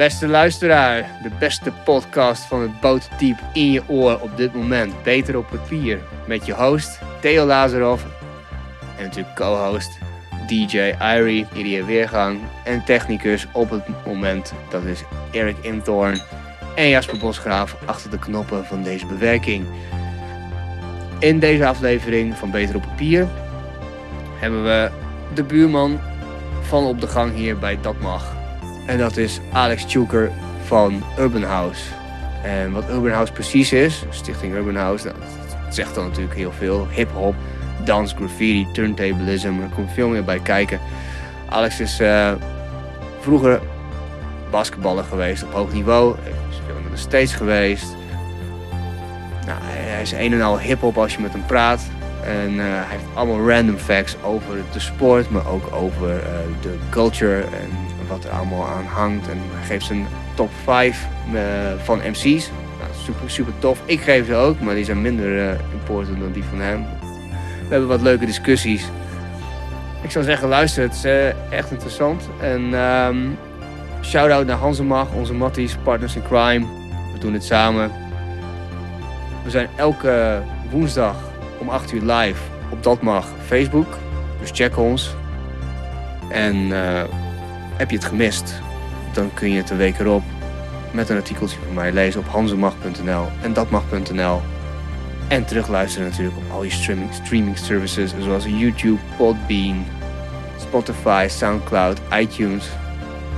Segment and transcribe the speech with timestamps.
[0.00, 5.02] Beste luisteraar, de beste podcast van het bootdiep in je oor op dit moment.
[5.02, 5.98] Beter op papier.
[6.26, 8.02] Met je host Theo Lazarov
[8.96, 9.98] en natuurlijk co-host
[10.46, 14.52] DJ Irie, Irie Weergang en technicus op het moment.
[14.70, 16.20] Dat is Erik Inthorn
[16.76, 19.66] en Jasper Bosgraaf achter de knoppen van deze bewerking.
[21.18, 23.28] In deze aflevering van Beter op Papier
[24.38, 24.90] hebben we
[25.34, 26.00] de buurman
[26.62, 28.39] van op de gang hier bij Dat Mag.
[28.90, 30.30] En dat is Alex Tjoeker
[30.64, 31.82] van Urban House.
[32.42, 36.52] En wat Urban House precies is, Stichting Urban House, nou, dat zegt dan natuurlijk heel
[36.52, 36.86] veel.
[36.90, 37.34] Hip-hop,
[37.84, 40.80] dans, graffiti, turntablism, er komt veel meer bij kijken.
[41.48, 42.32] Alex is eh,
[43.20, 43.60] vroeger
[44.50, 46.14] basketballer geweest op hoog niveau.
[46.50, 47.96] Is veel de States geweest.
[49.46, 51.80] Nou, hij is een en al hip-hop als je met hem praat.
[52.24, 56.32] En eh, hij heeft allemaal random facts over de sport, maar ook over eh,
[56.62, 59.28] de culture en wat er allemaal aan hangt.
[59.28, 61.06] En geeft zijn top 5
[61.82, 62.50] van MC's.
[62.78, 63.82] Nou, super, super tof.
[63.84, 66.86] Ik geef ze ook, maar die zijn minder important dan die van hem.
[67.70, 68.84] We hebben wat leuke discussies.
[70.02, 72.28] Ik zou zeggen, luister, het is uh, echt interessant.
[72.40, 73.38] En um,
[74.02, 76.66] shout-out naar Hansemag, onze Matties, partners in crime.
[77.12, 77.90] We doen het samen.
[79.44, 81.16] We zijn elke woensdag
[81.58, 83.98] om 8 uur live op Dat Mag Facebook.
[84.40, 85.14] Dus check ons.
[86.30, 86.72] En
[87.80, 88.60] heb je het gemist,
[89.12, 90.22] dan kun je het een week erop
[90.92, 94.40] met een artikeltje van mij lezen op hansemag.nl en datmag.nl.
[95.28, 99.84] En terugluisteren natuurlijk op al je streaming, streaming services zoals YouTube, Podbean,
[100.58, 102.68] Spotify, Soundcloud, iTunes.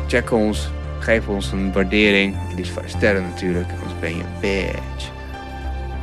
[0.07, 2.37] Check ons, geef ons een waardering.
[2.57, 5.11] Liefst 5 sterren natuurlijk, anders ben je een bitch.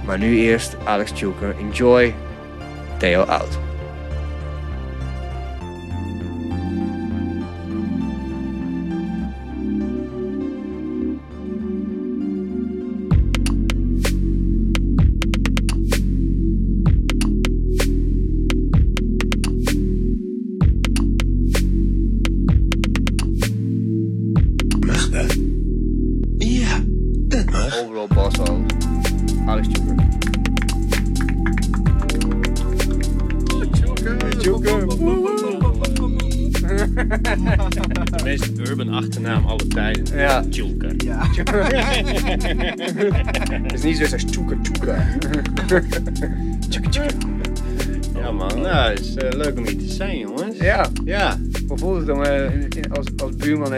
[0.06, 1.56] Maar nu eerst Alex Tjoeker.
[1.60, 2.14] Enjoy.
[2.98, 3.69] Theo out.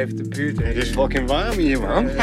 [0.09, 2.09] De buurt Het is fucking warm hier man.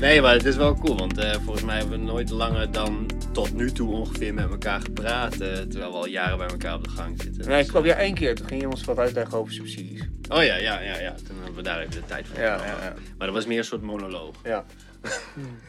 [0.00, 3.10] Nee, maar het is wel cool, want uh, volgens mij hebben we nooit langer dan
[3.32, 5.32] tot nu toe ongeveer met elkaar gepraat.
[5.32, 7.48] Uh, terwijl we al jaren bij elkaar op de gang zitten.
[7.48, 8.34] Nee, ik geloof ja één keer.
[8.34, 10.00] Toen ging je ons wat uitleggen over subsidies.
[10.28, 11.14] Oh ja, ja, ja, ja.
[11.26, 12.38] Toen hebben we daar even de tijd voor.
[12.38, 12.94] Ja, ja, ja.
[13.18, 14.36] Maar dat was meer een soort monoloog.
[14.44, 14.64] Ja.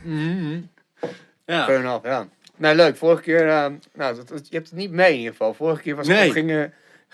[0.04, 0.70] mm
[1.46, 1.66] ja.
[1.66, 2.28] Fair enough, ja.
[2.58, 2.98] Nou, leuk.
[2.98, 5.54] Vorige keer, uh, nou, dat, dat, je hebt het niet mee in ieder geval.
[5.54, 6.18] Vorige keer was nee.
[6.18, 6.64] het, ging, uh,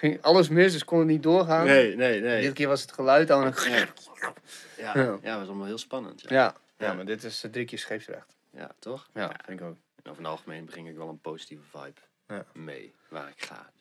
[0.02, 1.66] ging alles mis, dus kon het niet doorgaan.
[1.66, 2.42] Nee, nee, nee.
[2.42, 3.46] Dit keer was het geluid al.
[3.46, 3.54] Ja,
[4.78, 5.18] ja, ja.
[5.22, 6.22] ja was allemaal heel spannend.
[6.22, 6.94] Ja, ja, ja.
[6.94, 8.36] maar dit is uh, drie keer scheepsrecht.
[8.52, 9.10] Ja, toch?
[9.14, 9.76] Ja, vind ik ook.
[10.04, 13.72] En over het algemeen breng ik wel een positieve vibe mee waar ik ga.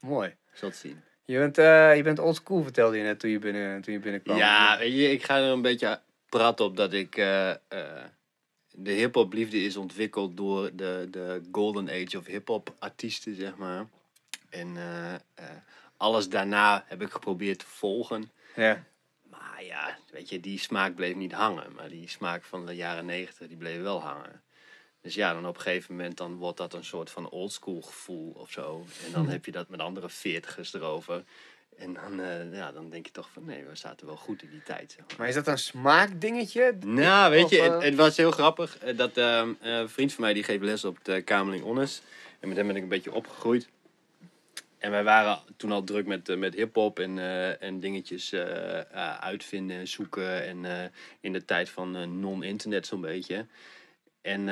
[0.00, 0.36] Mooi.
[0.50, 1.02] Het zien.
[1.24, 4.00] Je bent, uh, je bent old school, vertelde je net toen je, binnen, toen je
[4.00, 4.36] binnenkwam.
[4.36, 7.16] Ja, weet je, ik ga er een beetje praten op dat ik...
[7.16, 8.04] Uh, uh,
[8.72, 13.86] de hip-hop liefde is ontwikkeld door de, de golden age of hip-hop artiesten, zeg maar.
[14.50, 14.76] En
[15.96, 18.30] alles daarna heb ik geprobeerd te volgen.
[18.56, 18.84] Ja.
[19.30, 21.72] Maar ja, weet je, die smaak bleef niet hangen.
[21.74, 24.42] Maar die smaak van de jaren negentig, die bleef wel hangen.
[25.02, 28.32] Dus ja, dan op een gegeven moment dan wordt dat een soort van oldschool gevoel
[28.36, 28.84] of zo.
[29.06, 31.24] En dan heb je dat met andere veertigers erover.
[31.76, 34.50] En dan, uh, ja, dan denk je toch van nee, we zaten wel goed in
[34.50, 34.92] die tijd.
[34.92, 35.16] Zeg maar.
[35.18, 36.76] maar is dat een smaakdingetje?
[36.80, 38.78] Nou, weet je, het, het, was heel grappig.
[38.78, 42.02] Dat uh, een vriend van mij die geeft les op de Kamerling Onnes.
[42.40, 43.68] En met hem ben ik een beetje opgegroeid.
[44.80, 48.34] En wij waren toen al druk met, met hip-hop en, uh, en dingetjes
[49.20, 50.44] uitvinden en zoeken.
[50.44, 53.46] En in de tijd van non-internet zo'n beetje.
[54.22, 54.46] En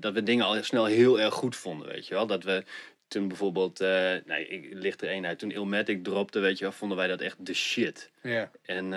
[0.00, 2.26] dat we dingen al snel heel erg goed vonden, weet je wel.
[2.26, 2.64] Dat we
[3.08, 3.78] toen bijvoorbeeld,
[4.26, 7.20] nee, ik licht er één uit, toen Ilmatic dropte, weet je wel, vonden wij dat
[7.20, 8.10] echt de shit.
[8.22, 8.50] Ja.
[8.62, 8.92] En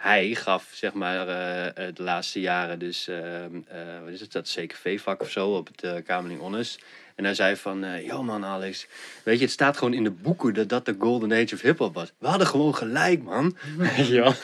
[0.00, 4.56] hij gaf, zeg maar, eh, de laatste jaren dus, ehm, eh, wat is het, dat
[4.56, 6.78] CKV-vak of zo op het Kamerling Onnes.
[7.20, 8.86] En hij zei van, eh yo man Alex,
[9.22, 11.94] weet je, het staat gewoon in de boeken dat dat de golden age of hip-hop
[11.94, 12.12] was.
[12.18, 13.56] We hadden gewoon gelijk, man.
[14.10, 14.34] Wel?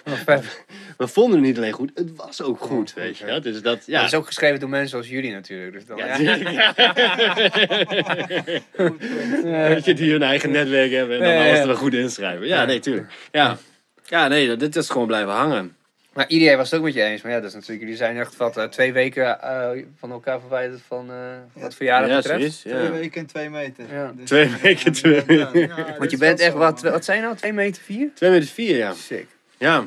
[0.97, 3.41] We vonden het niet alleen goed, het was ook goed, weet je.
[3.41, 3.99] Dus dat, ja.
[3.99, 5.73] Dat is ook geschreven door mensen zoals jullie natuurlijk.
[5.73, 6.37] Dus dan, Ja, ja.
[9.45, 9.69] ja.
[9.69, 11.61] Weet je, die hun eigen netwerk hebben en dan Ja, ja, alles ja.
[11.61, 12.47] er wel goed inschrijven.
[12.47, 13.13] Ja, nee, tuurlijk.
[13.33, 13.59] Ja,
[14.07, 15.76] ja nee, dit is gewoon blijven hangen.
[16.17, 17.23] Maar iedereen was het ook met je eens.
[17.23, 20.41] Maar ja, dat is natuurlijk, jullie zijn echt wat, eh, twee weken eh, van elkaar
[20.41, 21.17] verwijderd van eh,
[21.63, 22.61] wat verjaardag Ja, betreft.
[22.61, 22.91] Twee Ja.
[22.91, 23.85] weken en twee meter.
[23.93, 24.13] Ja.
[24.17, 27.37] Dus, Twee weken, twee- dat Want je is bent echt zo, wat, wat zijn nou?
[27.37, 28.11] 2 meter 4?
[28.15, 28.93] Twee meter vier, ja.
[28.93, 29.27] Sick.
[29.59, 29.87] Ja,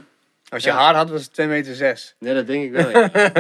[0.50, 0.76] Als je Ja.
[0.76, 2.16] haar had was het 2 meter 6.
[2.20, 2.90] ja dat denk ik wel.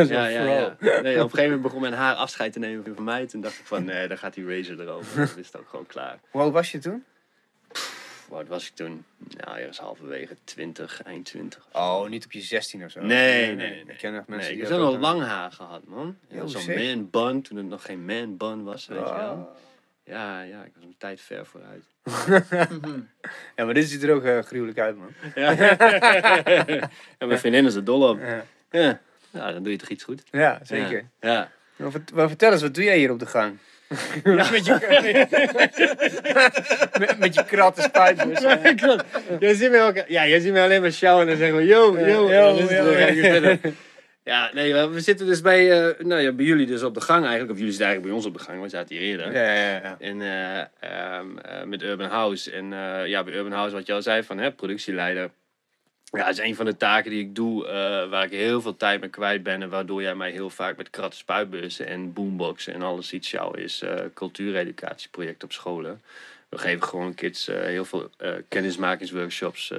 [0.06, 0.76] Ja, ja.
[0.80, 3.26] Nee, op een gegeven moment begon mijn haar afscheid te nemen van mij.
[3.28, 5.16] Toen dacht ik van, nee, dan gaat die razor erover.
[5.28, 6.20] Dan is het ook gewoon klaar.
[6.30, 7.04] Hoe oud was je toen?
[8.30, 9.06] Hoe oud was ik toen?
[9.38, 11.68] Nou, ergens halverwege 20, eind 20.
[11.72, 13.02] Oh, niet op je 16 of zo.
[13.02, 13.84] Nee, nee, nee.
[13.88, 16.18] Ik ken echt mensen Nee, ik heb ook lang haar gehad, man.
[16.28, 19.56] Ja, Zo'n man bun, toen het nog geen man bun was, weet je wel.
[20.04, 21.84] Ja, ja, ik was een tijd ver vooruit.
[23.56, 25.14] Ja, maar dit ziet er ook eh, gruwelijk uit, man.
[25.36, 25.58] Ja.
[27.18, 28.20] en mijn vriendin is er dol op.
[28.20, 29.00] Ja, Ja.
[29.30, 30.24] ja, dan doe je toch iets goed.
[30.32, 31.06] ja zeker.
[31.22, 31.52] Ja.
[31.78, 31.90] ja.
[32.14, 33.58] Maar vertel eens, wat doe jij hier op de gang?
[34.24, 35.28] Met, je,
[37.00, 37.92] met, met je kratten
[38.76, 39.04] klopt.
[39.40, 41.66] Jij ziet mij ook, ja, jij ziet mij alleen maar sjouwen en dan zeggen we,
[41.66, 42.32] yo, yo.
[42.32, 43.58] yo.
[44.30, 47.22] Ja, nee, we zitten dus bij, eh, nou ja, bij jullie dus op de gang
[47.22, 47.52] eigenlijk.
[47.52, 49.34] Of jullie zitten eigenlijk bij ons op de gang, we zaten hier eerder.
[49.34, 49.96] Ja, ja, ja.
[50.00, 52.52] En eh, ehm, eh, met Urban House.
[52.52, 52.66] En
[53.08, 55.30] ja, bij Urban House, wat je al zei, van hè, productieleider.
[56.12, 58.78] Ja, dat is een van de taken die ik doe, eh, waar ik heel veel
[58.78, 59.62] tijd mee kwijt ben.
[59.62, 63.60] En waardoor jij mij heel vaak met kratten spuitbussen en boomboxen en alles iets jou
[63.62, 63.82] is.
[63.82, 66.02] eh cultuureducatieproject op scholen.
[66.50, 68.10] We geven gewoon kids eh, heel veel
[68.48, 69.72] kennismakingsworkshops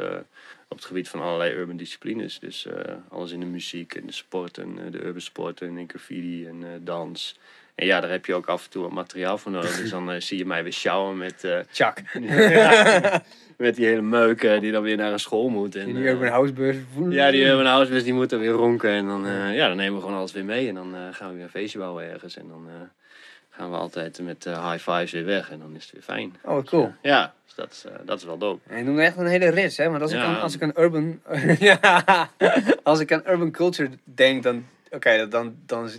[0.69, 2.39] op het gebied van allerlei urban disciplines.
[2.39, 2.67] Dus
[3.09, 7.39] alles in de muziek en de sport en de urban sport en graffiti en dans.
[7.75, 9.77] En ja, daar heb je ook af en toe wat materiaal voor nodig.
[9.77, 12.03] Dus dan eh, zie je mij weer sjouwen met, eh, Chuck.
[13.61, 15.77] met die hele meuk eh, die dan weer naar een school moet.
[15.77, 16.77] En, die eh, Urban House bus.
[17.09, 18.91] ja, die Urban House dus die moeten weer ronken.
[18.91, 20.69] En dan, ja, dan nemen we gewoon alles weer mee.
[20.69, 22.37] En dan gaan we weer een feestje bouwen ergens.
[22.37, 22.69] En dan
[23.51, 25.51] gaan we altijd met high fives weer weg.
[25.51, 26.37] En dan is het weer fijn.
[26.45, 26.93] Oh, cool.
[27.03, 28.61] Ja, dus dat is, dat is wel dope.
[28.69, 29.89] En je noemde echt een hele rits, hè?
[29.89, 31.21] Want als, ik, aan, als ik aan urban...
[31.59, 32.29] ja,
[32.83, 34.67] als ik aan urban culture denk, dan...
[34.91, 35.91] Oké, dan, dan, dan...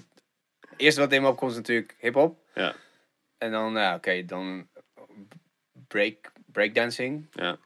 [0.82, 2.40] Het eerste wat in me opkomt is natuurlijk hip-hop.
[2.56, 2.76] Ja.
[3.38, 4.68] En dan, ja, oké, dan...
[5.88, 7.58] Break, breakdancing, Ja.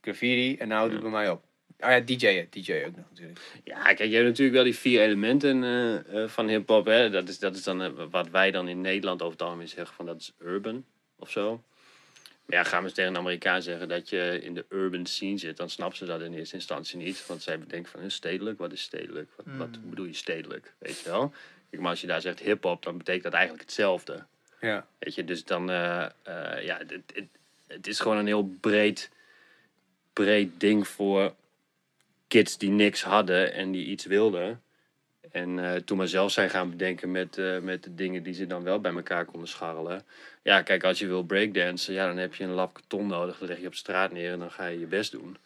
[0.00, 0.56] graffiti.
[0.56, 1.44] En nou doet het bij mij op.
[1.78, 3.40] Oh ja, DJ, ja, DJ ook nog natuurlijk.
[3.64, 6.86] Ja, kijk, je hebt natuurlijk wel die vier elementen eh, eh, van hip-hop.
[6.86, 7.10] hè.
[7.10, 9.94] Dat is, dat is dan eh, wat wij dan in Nederland over het algemeen zeggen
[9.96, 10.84] van dat is urban
[11.18, 11.62] of zo.
[12.50, 15.56] Ja, gaan we eens tegen een Amerikaan zeggen dat je in de urban scene zit,
[15.56, 17.26] dan snappen ze dat in eerste instantie niet.
[17.26, 19.30] Want zij denken van, stedelijk, wat is stedelijk?
[19.36, 20.72] Wat, wat bedoel je stedelijk?
[20.78, 21.32] Weet je wel?
[21.70, 24.24] Kijk, maar als je daar zegt hip-hop, dan betekent dat eigenlijk hetzelfde.
[24.60, 24.86] Ja.
[24.98, 27.26] Weet je, dus dan, eh, eh, ja, het, het,
[27.66, 29.10] het is gewoon een heel breed,
[30.12, 31.34] breed ding voor
[32.28, 34.62] kids die niks hadden en die iets wilden.
[35.30, 38.46] En eh, toen maar zelf zijn gaan bedenken met, eh, met de dingen die ze
[38.46, 40.02] dan wel bij elkaar konden scharrelen.
[40.42, 43.38] Ja, kijk, als je wil breakdansen, ja, dan heb je een lap karton nodig.
[43.38, 45.36] Dan leg je op straat neer en dan ga je je best doen.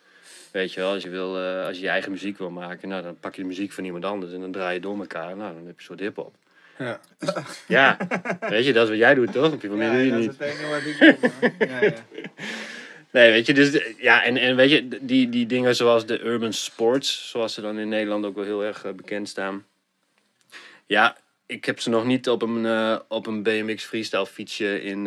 [0.53, 3.03] Weet je wel, als je, wil, eh, als je je eigen muziek wil maken, nou,
[3.03, 5.37] dan pak je de muziek van iemand anders en dan draai je door elkaar.
[5.37, 6.35] Nou, dan heb je een soort hip-hop.
[6.79, 7.01] Ja.
[7.69, 7.97] Ja,
[8.41, 9.53] weet je, dat is wat jij doet, toch?
[9.53, 10.31] Op je manier doe je dat niet.
[10.31, 11.69] is het enige wat ik doe, man.
[11.69, 11.95] Ja, ja.
[13.11, 16.53] Nee, weet je, dus ja, en, en weet je, die, die dingen zoals de urban
[16.53, 19.65] sports, zoals ze dan in Nederland ook wel heel erg bekend staan.
[20.87, 21.17] Ja,
[21.47, 25.05] ik heb ze nog niet op een, eh, op een BMX freestyle fietsje in eh,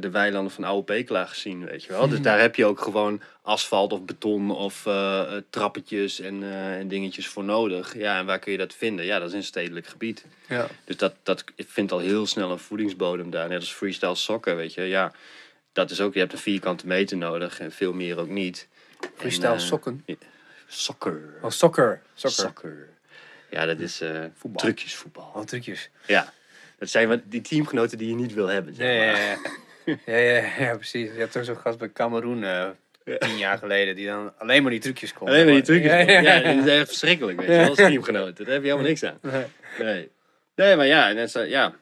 [0.00, 2.08] de weilanden van Oude Pekela gezien, weet je wel.
[2.08, 7.28] Dus daar heb je ook gewoon asfalt of beton of eh, trappetjes en, en dingetjes
[7.28, 7.96] voor nodig.
[7.96, 9.04] Ja, en waar kun je dat vinden?
[9.04, 10.24] Ja, dat is in stedelijk gebied.
[10.48, 10.66] Ja.
[10.84, 13.48] Dus dat, dat vindt al heel snel een voedingsbodem daar.
[13.48, 14.82] Net als freestyle sokken, weet je.
[14.82, 15.12] Ja,
[15.72, 18.68] dat is ook, je hebt een vierkante meter nodig en veel meer ook niet.
[19.14, 20.04] Freestyle En, sokken.
[20.66, 21.38] Soccer.
[21.42, 21.50] Oh.
[21.50, 22.02] Soccer.
[22.14, 22.88] Soccer.
[23.50, 24.62] Ja, dat is eh Voetbal.
[24.62, 25.32] trucjesvoetbal.
[25.34, 25.90] Oh, trucjes.
[26.06, 26.32] Ja,
[26.78, 28.72] dat zijn wat, die teamgenoten die je niet wil hebben.
[28.72, 29.20] Ja, Zeg ja, maar.
[29.84, 29.96] ja.
[30.06, 31.12] Ja, ja, ja, precies.
[31.12, 32.70] Je hebt toch zo'n gast bij Cameroen eh,
[33.18, 35.28] tien jaar geleden die dan alleen maar die trucjes kon.
[35.28, 35.90] Alleen maar die trucjes.
[35.90, 36.54] Ja, Ja, ja, ja.
[36.54, 38.44] dat is echt verschrikkelijk, weet je als teamgenoten.
[38.44, 39.18] Daar heb je helemaal niks aan.
[39.22, 39.44] Nee.
[39.78, 40.10] Nee.
[40.54, 41.74] Nee, maar ja, en eh, ja.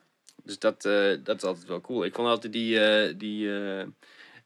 [0.45, 2.05] Dus dat, eh, dat is altijd wel cool.
[2.05, 3.51] Ik vond altijd die, die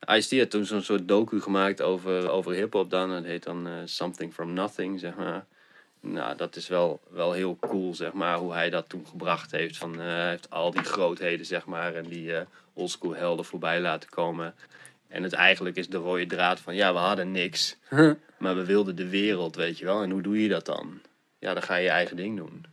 [0.06, 3.10] Ice-T had toen zo'n soort docu gemaakt over, over hip-hop dan.
[3.10, 5.46] Dat heet dan Something from Nothing, zeg maar.
[6.00, 9.76] Nou, dat is wel, wel heel cool, zeg maar, hoe hij dat toen gebracht heeft.
[9.76, 12.40] Van, eh, hij heeft al die grootheden, zeg maar, en die eh
[12.72, 14.54] oldschool helden voorbij laten komen.
[15.08, 17.76] En het eigenlijk is de rode draad van, ja, we hadden niks.
[18.38, 20.02] Maar we wilden de wereld, weet je wel.
[20.02, 21.00] En hoe doe je dat dan?
[21.38, 22.64] Ja, dan ga je je eigen ding doen.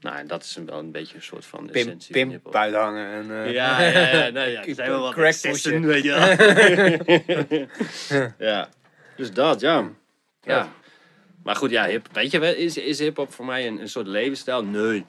[0.00, 3.12] Nou, en dat is wel een beetje een soort van Pim, essentie van pim uithangen.
[3.12, 6.28] En, eh, Ja, ja, ja, nou ja, er zijn wel wat excessen, weet je wel.
[8.48, 8.68] ja,
[9.16, 9.90] dus dat, ja.
[10.42, 10.72] ja.
[11.44, 14.64] Maar goed, ja, hip, weet je, is, is hip-hop voor mij een, een soort levensstijl?
[14.64, 15.04] Nee,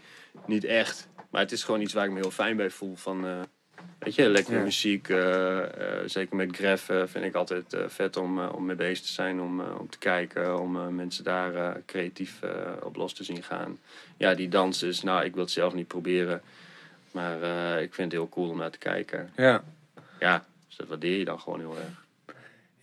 [0.46, 1.08] niet echt.
[1.30, 2.96] Maar het is gewoon iets waar ik me heel fijn bij voel.
[2.96, 3.40] Van, eh,
[4.00, 4.64] weet je, lekkere Ja.
[4.64, 5.10] muziek.
[5.10, 9.42] eh, eh, zeker met Gref vind ik altijd vet om, om mee bezig te zijn.
[9.42, 12.40] Om, om te kijken, om mensen daar creatief
[12.84, 13.80] op los te zien gaan.
[14.18, 16.42] Ja, die dansen, nou, ik wil het zelf niet proberen.
[17.12, 17.36] Maar
[17.82, 19.32] ik vind het heel cool om naar te kijken.
[19.36, 19.64] ja.
[20.20, 22.05] Ja, dus dat waardeer je dan gewoon heel erg.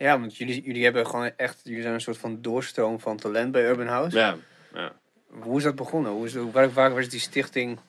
[0.03, 3.51] Ja, want jullie, jullie hebben gewoon echt, jullie zijn een soort van doorstroom van talent
[3.51, 4.17] bij Urban House.
[4.17, 4.37] Ja,
[4.73, 4.91] ja.
[5.27, 6.11] Hoe is dat begonnen?
[6.11, 7.79] Hoe is, waar, waar was die stichting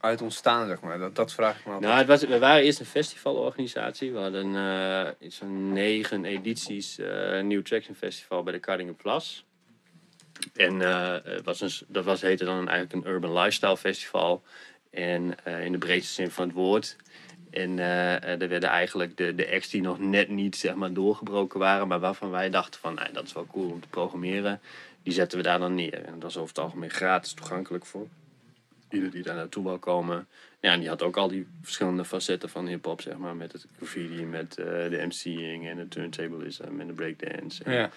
[0.00, 0.98] uit ontstaan, zeg maar?
[0.98, 1.90] Dat, dat vraag ik me altijd.
[1.90, 4.12] Nou, het was, we waren eerst een festivalorganisatie.
[4.12, 9.44] We hadden eh iets van negen edities eh New Traction Festival bij de Kardingenplas.
[10.54, 14.42] En eh, het was een, dat was, heette dan eigenlijk een Urban Lifestyle Festival.
[14.90, 16.96] En eh, in de breedste zin van het woord.
[17.52, 21.58] En eh, er werden eigenlijk de, de acts die nog net niet zeg maar, doorgebroken
[21.58, 24.60] waren, maar waarvan wij dachten van nou, dat is wel cool om te programmeren,
[25.02, 26.04] die zetten we daar dan neer.
[26.04, 28.08] En dat is over het algemeen gratis toegankelijk voor
[28.90, 30.28] ieder die daar naartoe wil komen.
[30.60, 33.66] Ja, en die had ook al die verschillende facetten van hip-hop, zeg maar, met het
[33.76, 37.64] graffiti, met eh, de MC'ing en het turntablism en de breakdance.
[37.64, 37.90] En ja.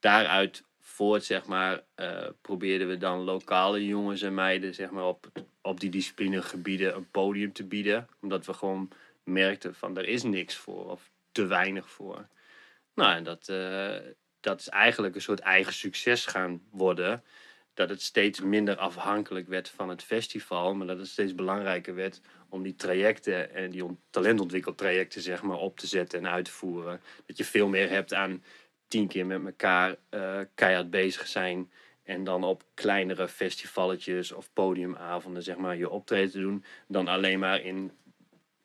[0.00, 0.64] daaruit
[1.02, 5.30] voort, zeg maar, eh, probeerden we dan lokale jongens en meiden, zeg maar, op,
[5.60, 8.08] op die disciplinegebieden een podium te bieden.
[8.20, 8.88] Omdat we gewoon
[9.24, 12.26] merkten van, er is niks voor, of te weinig voor.
[12.94, 13.96] Nou, en dat, eh,
[14.40, 17.24] dat is eigenlijk een soort eigen succes gaan worden.
[17.74, 22.20] Dat het steeds minder afhankelijk werd van het festival, maar dat het steeds belangrijker werd
[22.48, 26.50] om die trajecten en die on- talentontwikkeltrajecten zeg maar, op te zetten en uit te
[26.50, 27.00] voeren.
[27.26, 28.42] Dat je veel meer hebt aan
[28.92, 31.70] tien keer met elkaar eh, keihard bezig zijn.
[32.02, 36.64] En dan op kleinere festivalletjes of podiumavonden zeg maar, je optreden te doen.
[36.88, 37.92] Dan alleen maar in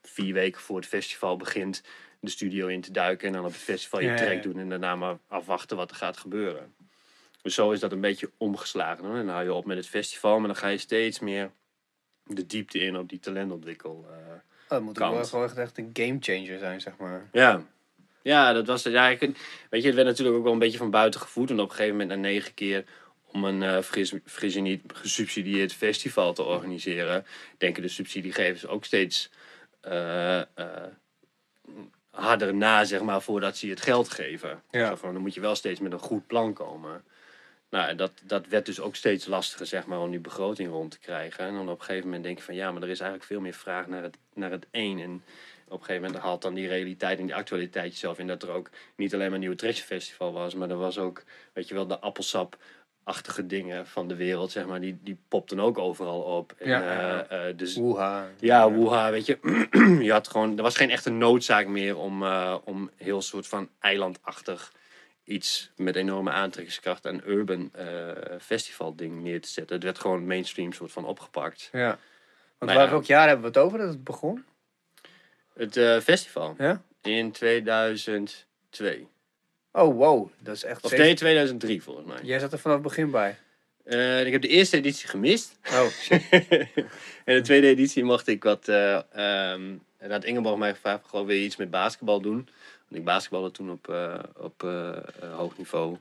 [0.01, 1.83] vier weken voor het festival begint
[2.19, 3.27] de studio in te duiken.
[3.27, 4.41] En dan op het festival je track ja.
[4.41, 4.59] doen.
[4.59, 6.75] En daarna maar afwachten wat er gaat gebeuren.
[7.41, 9.05] Dus zo is dat een beetje omgeslagen.
[9.05, 9.15] Hoor.
[9.17, 10.37] En dan hou je op met het festival.
[10.39, 11.51] Maar dan ga je steeds meer
[12.23, 14.05] de diepte in op die talentontwikkel.
[14.09, 15.13] eh, Oh, dat moet ook kant.
[15.15, 17.27] wel gewoon echt- een gamechanger zijn, zeg maar.
[17.31, 17.61] ja.
[18.27, 18.93] Ja, dat was het.
[18.93, 19.19] Ja, ik,
[19.69, 21.49] weet je, het werd natuurlijk ook wel een beetje van buiten gevoed.
[21.49, 22.83] En op een gegeven moment, na negen keer,
[23.31, 27.25] om een eh fris, fris niet gesubsidieerd festival te organiseren,
[27.57, 29.29] denken de subsidiegevers ook steeds
[29.81, 30.45] eh, eh,
[32.09, 34.61] harder na, zeg maar, voordat ze je het geld geven.
[34.71, 34.97] Ja.
[34.97, 37.03] Van, dan moet je wel steeds met een goed plan komen.
[37.69, 40.99] Nou, dat, dat werd dus ook steeds lastiger, zeg maar, om die begroting rond te
[40.99, 41.45] krijgen.
[41.45, 43.41] En dan op een gegeven moment denk je van, ja, maar er is eigenlijk veel
[43.41, 44.99] meer vraag naar het, naar het één.
[44.99, 45.23] En
[45.67, 48.49] op een gegeven moment haalt dan die realiteit en die actualiteit jezelf in dat er
[48.49, 51.73] ook niet alleen maar een nieuwe Trash Festival was, maar er was ook, weet je
[51.73, 56.53] wel, de appelsap-achtige dingen van de wereld, zeg maar, die, die popten ook overal op.
[56.57, 56.81] En, Ja.
[57.27, 58.27] eh, eh, dus Woeha.
[58.39, 59.37] ja, woeha, weet je.
[60.05, 63.69] je had gewoon, er was geen echte noodzaak meer om, eh, om heel soort van
[63.79, 64.71] eilandachtig
[65.23, 67.85] iets met enorme aantrekkingskracht een urban eh,
[68.39, 69.75] festival ding neer te zetten.
[69.75, 71.69] Het werd gewoon mainstream soort van opgepakt.
[71.71, 71.87] Ja.
[72.57, 72.89] Want Maar waar, ja.
[72.91, 74.43] welk jaar hebben we het over dat het begon?
[75.57, 76.81] Het eh, festival Ja?
[77.01, 79.07] in 2002.
[79.71, 80.29] Oh, wow.
[80.39, 80.83] Dat is echt...
[80.83, 82.19] Of nee, 2003 volgens mij.
[82.23, 83.37] Jij zat er vanaf het begin bij.
[83.83, 85.59] Eh, ik heb de eerste editie gemist.
[85.71, 85.87] Oh,
[87.25, 88.67] en de tweede editie mocht ik wat.
[88.67, 92.49] ehm en had Ingeborg mij gevraagd: gewoon je iets met basketbal doen?
[92.87, 93.93] Want ik basketbalde toen op,
[94.37, 94.61] op
[95.35, 95.97] hoog niveau.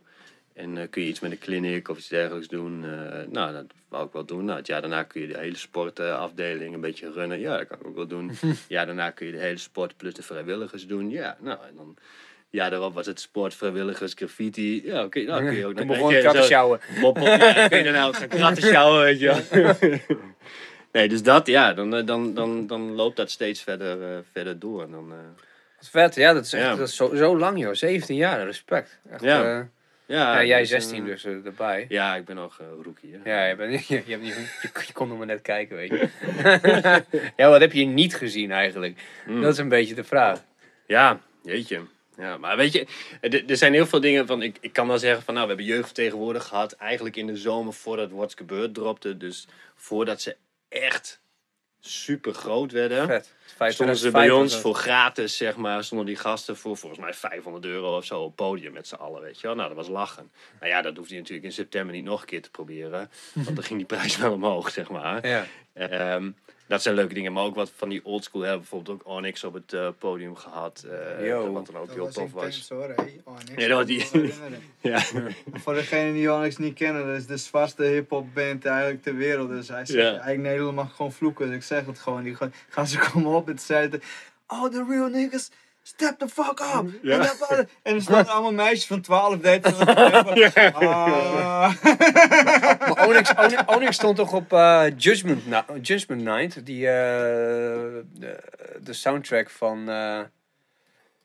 [0.56, 2.84] En eh, kun je iets met een clinic of iets dergelijks doen?
[2.84, 4.44] Eh, nou, dat wou ik wel doen.
[4.44, 7.40] Nou, het jaar daarna kun je de hele sportafdeling een beetje runnen.
[7.40, 8.30] Ja, dat kan ik ook wel doen.
[8.68, 11.10] ja, daarna kun je de hele sport plus de vrijwilligers doen.
[11.10, 11.96] Ja, nou, en dan.
[12.50, 14.82] Ja, daarop was het sport, vrijwilligers, graffiti.
[14.84, 15.76] Ja, oké, nou kun je ook...
[15.76, 16.80] Toen weet begon kratten sjouwen.
[17.02, 20.00] Ja, dan kun je daarna ook gaan kratten sjouwen, weet je.
[20.92, 24.82] Nee, dus dat, ja, dan, eh, dan, dan, dan loopt dat steeds verder, verder door.
[24.82, 25.08] En dan,
[25.76, 26.14] Wat vet.
[26.14, 26.74] Ja, dat is echt Ja.
[26.76, 27.74] dat is zo, zo lang, joh.
[27.74, 28.44] 17 jaar.
[28.44, 29.00] Respect.
[29.10, 29.68] Echt, Ja.
[30.06, 30.44] Ja.
[30.44, 31.86] jij dus, eh, 16 dus eh, erbij.
[31.88, 33.18] Ja, ik ben nog eh rookie.
[33.22, 33.30] Hè?
[33.30, 35.90] Ja, je, bent, je, je, hebt niet, je, je kon nog maar net kijken, weet
[35.90, 36.08] je.
[37.36, 39.00] ja, wat heb je niet gezien eigenlijk?
[39.26, 39.42] Mm.
[39.42, 40.44] Dat is een beetje de vraag.
[40.86, 41.80] Ja, jeetje.
[42.16, 42.86] Ja, maar weet je,
[43.46, 44.42] er zijn heel veel dingen van.
[44.42, 46.72] Ik, ik kan wel zeggen van nou, we hebben jeugdvertegenwoordiger gehad.
[46.72, 49.16] Eigenlijk in de zomer voordat What's Gebeurd dropte.
[49.16, 50.36] Dus voordat ze
[50.68, 51.20] echt
[51.86, 53.06] super groot werden.
[53.06, 53.34] Vet.
[53.72, 57.14] Stonden ze 2005 bij ons voor gratis, zeg maar, stonden die gasten voor volgens mij
[57.14, 59.56] 500 euro of zo op podium met z'n allen, weet je wel.
[59.56, 60.30] Nou, dat was lachen.
[60.60, 63.56] Nou ja, dat hoefde je natuurlijk in september niet nog een keer te proberen, want
[63.56, 65.28] dan ging die prijs wel omhoog, zeg maar.
[65.28, 65.46] Ja.
[65.72, 66.30] Ehm,
[66.68, 68.58] dat zijn leuke dingen, maar ook wat van die oldschool hebben.
[68.60, 70.86] Bijvoorbeeld ook Onyx op het eh, podium gehad.
[71.18, 71.52] eh, Yo.
[71.52, 72.68] wat dan ook heel tof was.
[72.68, 72.88] hoor,
[73.56, 74.62] Ja, dat was die- kan me herinneren.
[74.80, 75.00] Ja.
[75.52, 79.48] Voor degenen die Onyx niet kennen, dat is de zwartste hip-hop band eigenlijk ter wereld.
[79.48, 80.10] Dus hij zegt, Ja.
[80.10, 81.46] eigenlijk Nederland mag gewoon vloeken.
[81.46, 82.22] Dus ik zeg het gewoon.
[82.22, 84.00] Die gaan, gaan ze komen op en zeiden,
[84.46, 85.50] oh the real niggas.
[85.88, 86.84] Step the fuck up!
[87.02, 87.12] Ja.
[87.12, 89.74] En, dat- en er stonden allemaal meisjes van 12, 13.
[90.74, 91.82] Ah.
[92.80, 96.92] Maar Onyx, Onyx, Onyx stond toch op eh, Judgment, Na- Judgment Night, die, eh,
[98.12, 98.38] de,
[98.80, 100.20] de soundtrack van, eh,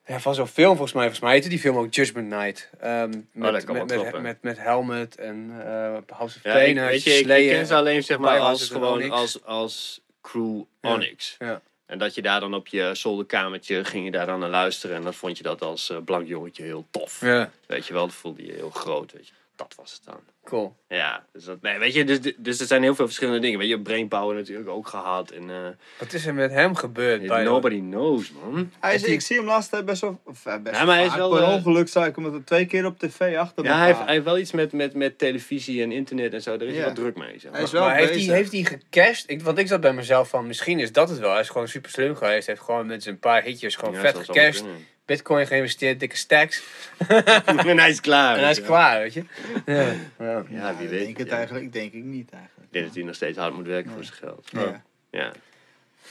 [0.05, 1.01] ja, van zo'n film volgens mij.
[1.03, 2.69] Volgens mij heette die film ook Judgment Night.
[2.79, 6.87] Ehm, met, wel met, met, met, met Helmet en eh House of Ja, ik, Pain,
[6.87, 10.61] weet je, ik, ik ken ze alleen zeg maar als, en gewoon als, als crew
[10.81, 10.93] Ja.
[10.93, 11.35] Onyx.
[11.39, 11.61] Ja.
[11.91, 14.95] En dat je daar dan op je zolderkamertje ging je daar dan naar luisteren.
[14.95, 17.21] En dan vond je dat als eh, blank jongetje heel tof.
[17.21, 19.11] Ja, Weet je wel, dat voelde je heel groot.
[19.11, 19.33] Weet je.
[19.55, 20.19] Dat was het dan.
[20.43, 20.79] Cool.
[20.87, 23.59] Ja, dus, dat, nee, weet je, dus, dus er zijn heel veel verschillende dingen.
[23.59, 25.31] Weet je, Brainpower natuurlijk ook gehad.
[25.31, 25.55] En, eh,
[25.99, 27.27] Wat is er met hem gebeurd?
[27.27, 28.71] bij nobody knows, man.
[28.79, 30.95] Hij is, die- ik zie hem laatst tijd best wel, of, eh, best Ja, maar
[30.97, 33.77] hij is wel, Per eh, ongeluk zag ik hem twee keer op tv achter Ja,
[33.77, 36.57] hij heeft, hij heeft wel iets met, met, met televisie en internet en zo.
[36.57, 37.39] Daar is hij wel druk mee.
[37.39, 37.53] Zeg maar.
[37.53, 39.29] Hij is wel maar heeft hij, heeft hij gecashed?
[39.29, 41.31] Ik, want ik zat bij mezelf van, misschien is dat het wel.
[41.31, 42.45] Hij is gewoon super slim geweest.
[42.45, 44.65] Hij heeft gewoon met zijn paar hitjes gewoon Ja, vet zou gecashed.
[45.11, 46.63] Bitcoin geïnvesteerd, dikke stacks.
[47.45, 48.35] en hij is klaar.
[48.35, 49.23] En hij is klaar, weet je.
[49.65, 49.93] Ja.
[50.19, 50.43] ja.
[50.49, 51.05] Ja, wie ik weet.
[51.05, 51.35] denk het ja.
[51.35, 52.65] eigenlijk, denk ik niet eigenlijk.
[52.67, 54.47] Ik denk dat hij nog steeds hard moet werken voor zijn geld.
[54.51, 54.83] Ja.
[55.11, 55.31] Ja.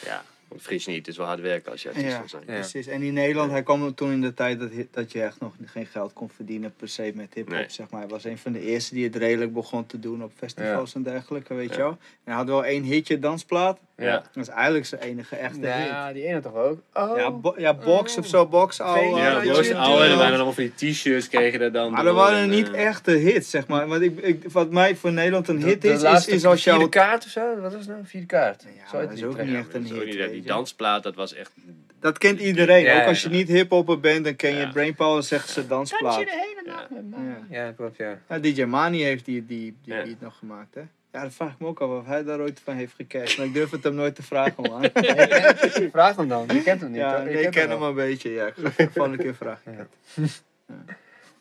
[0.04, 0.22] Ja.
[0.48, 2.18] Want je niet, het is wel hard werken als je artiest Ja.
[2.18, 2.42] wil zijn.
[2.46, 2.52] Ja.
[2.52, 2.86] Precies.
[2.86, 5.86] En in Nederland, hij kwam toen in de tijd dat, dat je echt nog geen
[5.86, 7.54] geld kon verdienen per se met hip-hop.
[7.56, 7.64] Nee.
[7.68, 8.00] Zeg maar.
[8.00, 11.02] Hij was een van de eerste die het redelijk begon te doen op festivals en
[11.02, 11.74] dergelijke, weet Ja.
[11.76, 11.90] je wel.
[11.90, 13.78] En hij had wel één hitje, Dansplaat.
[14.04, 14.22] Ja.
[14.32, 15.86] Dat is eigenlijk zijn enige echte hit.
[15.86, 16.78] Ja, die ene toch ook?
[16.92, 17.16] Oh.
[17.18, 18.80] Ja, bo- ja, box of zo, box.
[18.80, 22.00] Al, Ja, dat je- oude, er waren allemaal van die t-shirts, kregen er dan Maar
[22.00, 23.86] er door waren en, niet eh, echte hits, zeg maar.
[23.88, 26.62] Want ik, ik, wat mij voor Nederland een De- hit de is, is, is als
[26.62, 26.90] vierde jou...
[26.90, 27.60] kaart of zo?
[27.60, 28.00] Wat was het nou?
[28.04, 28.66] Vierde kaart.
[28.92, 30.42] Ja, dat is die ook niet Ja, echt een dat hit, niet- Die je.
[30.42, 31.52] dansplaat, dat was echt...
[32.00, 32.82] Dat kent iedereen.
[32.82, 33.34] Ja, ook als je ja.
[33.34, 34.70] niet hiphopper bent, dan ken je Ja.
[34.72, 36.16] Brainpower, zeggen ze dansplaat.
[36.16, 36.28] hele
[36.64, 36.86] Ja.
[37.50, 37.64] Ja.
[37.64, 38.18] Ja, klopt, ja.
[38.28, 40.02] Ja, DJ Mani heeft die, die, die Ja.
[40.02, 40.80] beat nog gemaakt, hè?
[41.12, 43.36] Ja, dat vraag ik me ook af of hij daar ooit van heeft gecashed.
[43.38, 44.82] Maar ik durf het hem nooit te vragen, man.
[45.92, 46.46] Vraag hem dan.
[46.52, 47.24] Je kent hem niet, ja, toch?
[47.28, 47.78] Je nee, ik ken wel.
[47.78, 48.46] hem een beetje, ja.
[48.46, 49.88] Ik ga volgende keer vragen.
[50.16, 50.24] Ja.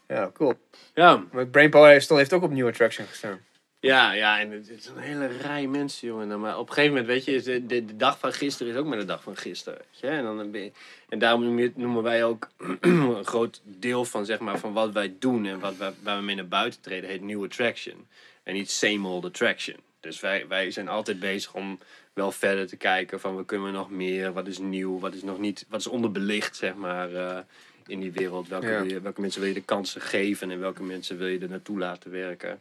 [0.07, 0.53] Ja, cool.
[0.93, 3.39] Ja, Maar Brainpower heeft, heeft ook op New Attraction gestaan.
[3.79, 6.39] ja, ja, en het is een hele rij mensen, jongen.
[6.39, 8.79] Maar op een gegeven moment, weet je, is de, de, de dag van gisteren is
[8.79, 9.79] ook maar de dag van gisteren.
[9.91, 10.07] Weet je?
[10.07, 10.71] En, dan ben je-
[11.09, 12.49] en daarom noemen wij ook
[12.81, 16.23] een groot deel van, zeg maar, van wat wij doen en wat wij, waar we
[16.23, 18.07] mee naar buiten treden, heet New Attraction.
[18.49, 19.75] En niet Same Old Attraction.
[19.99, 21.79] Dus wij, wij zijn altijd bezig om
[22.13, 25.23] wel verder te kijken van wat kunnen we nog meer, wat is nieuw, wat is
[25.23, 27.39] nog niet, wat is onderbelicht, zeg maar, eh,
[27.87, 28.47] in die wereld.
[28.47, 28.81] Welke, Ja.
[28.81, 31.49] wil je- welke mensen wil je de kansen geven en welke mensen wil je er
[31.49, 32.59] naartoe laten werken.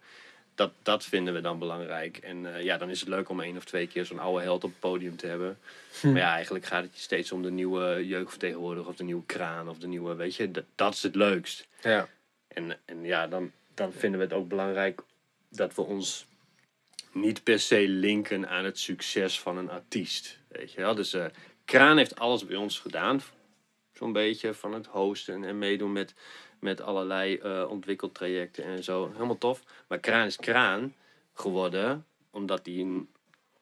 [0.54, 2.16] Dat, dat vinden we dan belangrijk.
[2.16, 4.64] En eh, ja, dan is het leuk om één of twee keer zo'n oude held
[4.64, 5.58] op het podium te hebben.
[6.02, 9.68] Maar ja, eigenlijk gaat het je steeds om de nieuwe jeugdvertegenwoordiger of de nieuwe kraan
[9.68, 11.66] of de nieuwe, weet je, dat, dat is het leukst.
[11.82, 12.08] Ja.
[12.48, 15.00] En, en ja, dan, dan vinden we het ook belangrijk
[15.48, 16.26] dat we ons
[17.12, 20.38] niet per se linken aan het succes van een artiest.
[20.48, 20.94] Weet je wel?
[20.94, 21.26] Dus eh,
[21.64, 23.20] Kraan heeft alles bij ons gedaan.
[23.92, 26.14] Zo'n beetje van het hosten en meedoen met,
[26.60, 29.10] met allerlei eh ontwikkeltrajecten en zo.
[29.12, 29.62] Helemaal tof.
[29.88, 30.94] Maar Kraan is Kraan
[31.34, 33.08] geworden omdat hij een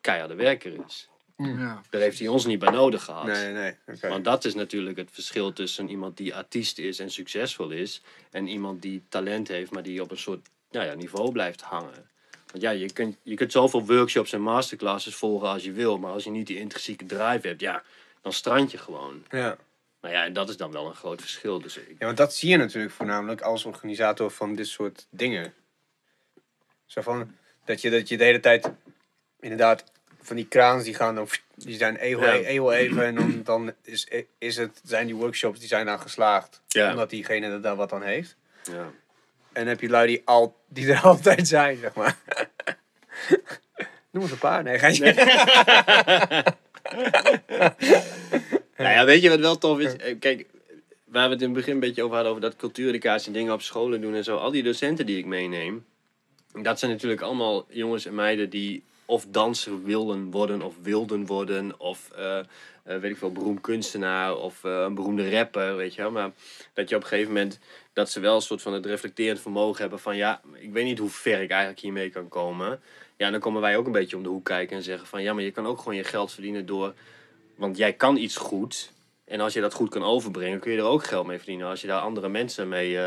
[0.01, 1.09] keiharde werker is.
[1.37, 1.83] Ja.
[1.90, 3.27] Daar heeft hij ons niet bij nodig gehad.
[3.27, 3.75] Nee, nee.
[3.87, 4.09] Oké.
[4.09, 8.03] Want dat is natuurlijk het verschil tussen iemand die artiest is en succesvol is.
[8.31, 12.11] En iemand die talent heeft, maar die op een soort nou ja, niveau blijft hangen.
[12.50, 15.98] Want ja, je kunt, je kunt zoveel workshops en masterclasses volgen als je wil.
[15.98, 17.83] Maar als je niet die intrinsieke drive hebt, ja,
[18.20, 19.24] dan strand je gewoon.
[19.31, 19.57] Ja.
[20.00, 21.61] Nou ja, en dat is dan wel een groot verschil.
[21.61, 25.55] Dus ik, ja, want dat zie je natuurlijk voornamelijk als organisator van dit soort dingen.
[26.87, 28.70] Zo van, dat je, dat je de hele tijd,
[29.40, 29.85] inderdaad,
[30.20, 32.33] van die kraans die gaan dan, die zijn Ja.
[32.33, 36.62] heel even en dan, dan is, is het, zijn die workshops die zijn dan geslaagd.
[36.68, 36.90] Ja.
[36.90, 38.37] Omdat diegene er dan wat aan heeft.
[38.62, 38.92] ja.
[39.57, 42.16] En heb je lui die, al, die er altijd zijn, zeg maar.
[44.11, 44.62] Noem eens een paar.
[44.62, 44.99] Nee, ga je
[48.77, 49.97] Nou ja, weet je wat wel tof is?
[49.97, 50.47] Eh, Kijk,
[51.05, 53.53] waar we het in het begin een beetje over hadden, over dat cultuureducatie en dingen
[53.53, 54.37] op scholen doen en zo.
[54.37, 55.85] Al die docenten die ik meeneem,
[56.53, 61.81] dat zijn natuurlijk allemaal jongens en meiden die of danser willen worden of wilden worden.
[61.81, 62.45] Of eh, eh,
[62.83, 66.11] weet ik veel, beroemd kunstenaar of eh, een beroemde rapper, weet je wel.
[66.11, 66.31] Maar
[66.73, 67.59] dat je op een gegeven moment,
[67.92, 70.99] dat ze wel een soort van het reflecterend vermogen hebben van ja, ik weet niet
[70.99, 72.81] hoe ver ik eigenlijk hiermee kan komen.
[73.16, 75.33] Ja, dan komen wij ook een beetje om de hoek kijken en zeggen van ja,
[75.33, 76.95] maar je kan ook gewoon je geld verdienen door
[77.55, 78.92] want jij kan iets goed.
[79.25, 81.69] En als je dat goed kan overbrengen, kun je er ook geld mee verdienen.
[81.69, 82.99] Als je daar andere mensen mee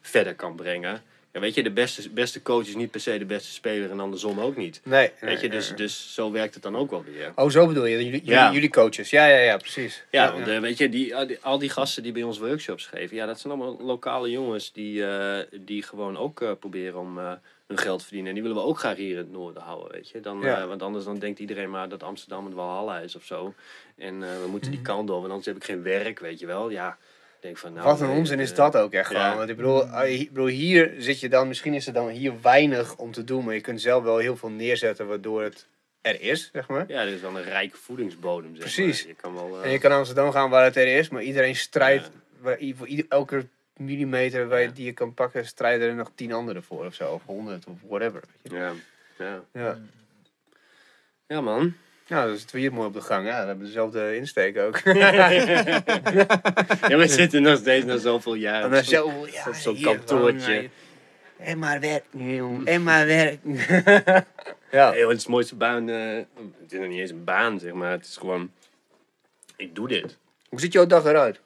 [0.00, 3.24] verder kan brengen, Ja, weet je, de beste, beste coach is niet per se de
[3.24, 4.80] beste speler en andersom ook niet.
[4.84, 5.10] Nee.
[5.20, 7.32] Weet je, dus, dus zo werkt het dan ook wel weer.
[7.34, 7.90] Oh, zo bedoel je.
[7.90, 8.52] Jullie, jullie, Ja.
[8.52, 9.10] jullie coaches.
[9.10, 10.04] Ja, ja, ja, precies.
[10.10, 13.26] Ja, want eh, weet je, die, al die, gasten die bij ons workshops geven, ja,
[13.26, 17.18] dat zijn allemaal lokale jongens die, eh, die gewoon ook eh, proberen om
[17.66, 18.28] hun geld te verdienen.
[18.28, 20.20] En die willen we ook graag hier in het noorden houden, weet je.
[20.20, 23.54] Dan, want anders dan denkt iedereen maar dat Amsterdam het Walhalla is of zo.
[23.96, 24.78] En we moeten Mhm.
[24.78, 26.70] die kant op, want anders heb ik geen werk, weet je wel.
[26.70, 26.98] Ja,
[27.42, 27.86] denk van nou...
[27.86, 29.22] Wat een nee, onzin eh, is dat ook echt ja.
[29.22, 29.36] gewoon.
[29.36, 32.40] Want ik bedoel, hi- ik bedoel, hier zit je dan, misschien is er dan hier
[32.40, 35.66] weinig om te doen, maar je kunt zelf wel heel veel neerzetten waardoor het
[36.00, 36.84] er is, zeg maar.
[36.88, 39.00] Ja, dit is wel een rijke voedingsbodem, zeg Precies.
[39.00, 39.08] maar.
[39.14, 39.58] Je kan wel...
[39.58, 42.10] eh, En je kan naar Amsterdam gaan waar het er is, maar iedereen strijdt, Ja.
[42.40, 44.72] waar, i- voor ieder, elke millimeter waar je, Ja.
[44.72, 47.76] die je kan pakken, strijden er nog tien anderen voor of zo, of honderd of
[47.88, 48.20] whatever.
[48.42, 48.58] Weet je.
[48.58, 48.72] Ja,
[49.18, 49.42] ja.
[49.52, 49.78] Ja.
[51.26, 51.74] ja, man.
[52.08, 53.26] Nou, dat is het weer mooi op de gang.
[53.26, 54.78] Ja, we hebben dezelfde insteek ook.
[56.88, 58.64] Ja, we zitten nog steeds na zoveel jaren.
[58.64, 60.70] En dan zo, ja, op zo'n hier kantoortje.
[61.38, 62.66] En maar werk, jongen.
[62.66, 63.38] En maar werk.
[64.70, 64.90] ja.
[64.90, 65.88] Hey, het is de mooiste baan.
[65.88, 66.16] eh,
[66.62, 67.90] het is nog niet eens een baan, zeg maar.
[67.90, 68.50] Het is gewoon.
[69.56, 70.18] Ik doe dit.
[70.48, 71.40] Hoe ziet jouw dag eruit?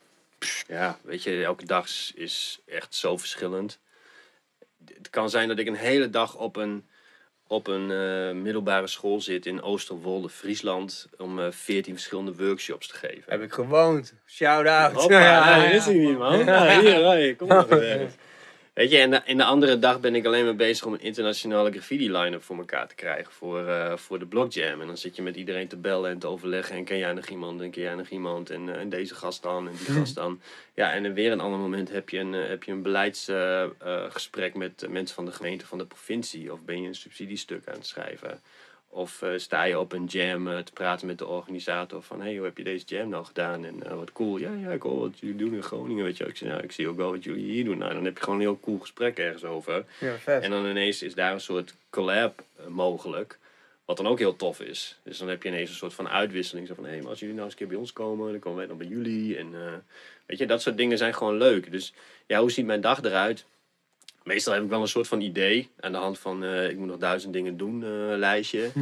[0.69, 3.79] Ja, weet je, elke dag is echt zo verschillend.
[4.95, 6.85] Het kan zijn dat ik een hele dag op een,
[7.49, 11.07] op een eh, middelbare school zit in Oosterwolde, Friesland.
[11.19, 13.23] om eh 14 verschillende workshops te geven.
[13.27, 14.15] Heb ik gewoond.
[14.27, 14.93] Shout out.
[14.93, 15.71] Hoppa, Ja, ja, ja.
[15.71, 16.39] is hij niet, man.
[16.45, 17.67] Ja, hier, hoi, kom maar.
[18.77, 21.01] Weet je, en de, en de andere dag ben ik alleen maar bezig om een
[21.01, 24.81] internationale graffiti line-up voor elkaar te krijgen voor, eh, voor de Block Jam.
[24.81, 26.77] En dan zit je met iedereen te bellen en te overleggen.
[26.77, 27.61] En ken jij nog iemand?
[27.61, 28.51] En ken jij nog iemand?
[28.51, 30.41] En, eh, en deze gast dan en die gast dan.
[30.75, 34.55] Ja, en dan weer een ander moment heb je een, eh, heb je een beleidsgesprek
[34.55, 36.53] met eh, mensen van de gemeente, van de provincie.
[36.53, 38.41] Of ben je een subsidiestuk aan het schrijven.
[38.89, 42.21] Of eh, sta je op een jam eh, te praten met de organisator van...
[42.21, 43.65] hey, hoe heb je deze jam nou gedaan?
[43.65, 44.37] En eh, wat cool.
[44.37, 46.25] Ja, ja, ik hoor wat jullie doen in Groningen, weet je.
[46.25, 47.79] Ik, nou, ik zie ook wel wat jullie hier doen.
[47.79, 49.85] Nou, dan heb je gewoon een heel cool gesprek ergens over.
[50.01, 50.43] Ja, vet.
[50.43, 53.39] En dan ineens is daar een soort collab mogelijk.
[53.85, 54.99] Wat dan ook heel tof is.
[55.03, 56.67] Dus dan heb je ineens een soort van uitwisseling.
[56.67, 58.41] Zo van, hé, hey, maar als jullie nou eens een keer bij ons komen, dan
[58.41, 59.37] komen wij dan bij jullie.
[59.37, 59.55] En
[60.27, 61.71] weet je, dat soort dingen zijn gewoon leuk.
[61.71, 61.93] Dus
[62.27, 63.45] ja, hoe ziet mijn dag eruit?
[64.27, 65.71] Meestal heb ik wel een soort van idee.
[65.81, 68.71] Aan de hand van, eh, ik moet nog duizend dingen doen, eh, lijstje.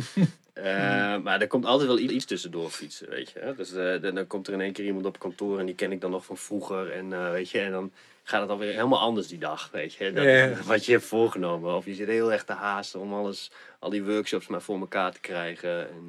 [0.55, 3.39] Eh, maar er komt altijd wel iets tussendoor fietsen, weet je.
[3.39, 3.55] hè.
[3.55, 6.01] Dus dan, dan komt er in één keer iemand op kantoor en die ken ik
[6.01, 6.91] dan nog van vroeger.
[6.91, 10.13] En weet je, en dan gaat het alweer helemaal anders die dag, weet je.
[10.13, 10.67] Dat.
[10.67, 11.75] Wat je hebt voorgenomen.
[11.75, 15.13] Of je zit heel erg te haasten om alles, al die workshops maar voor elkaar
[15.13, 15.89] te krijgen.
[15.91, 16.07] En,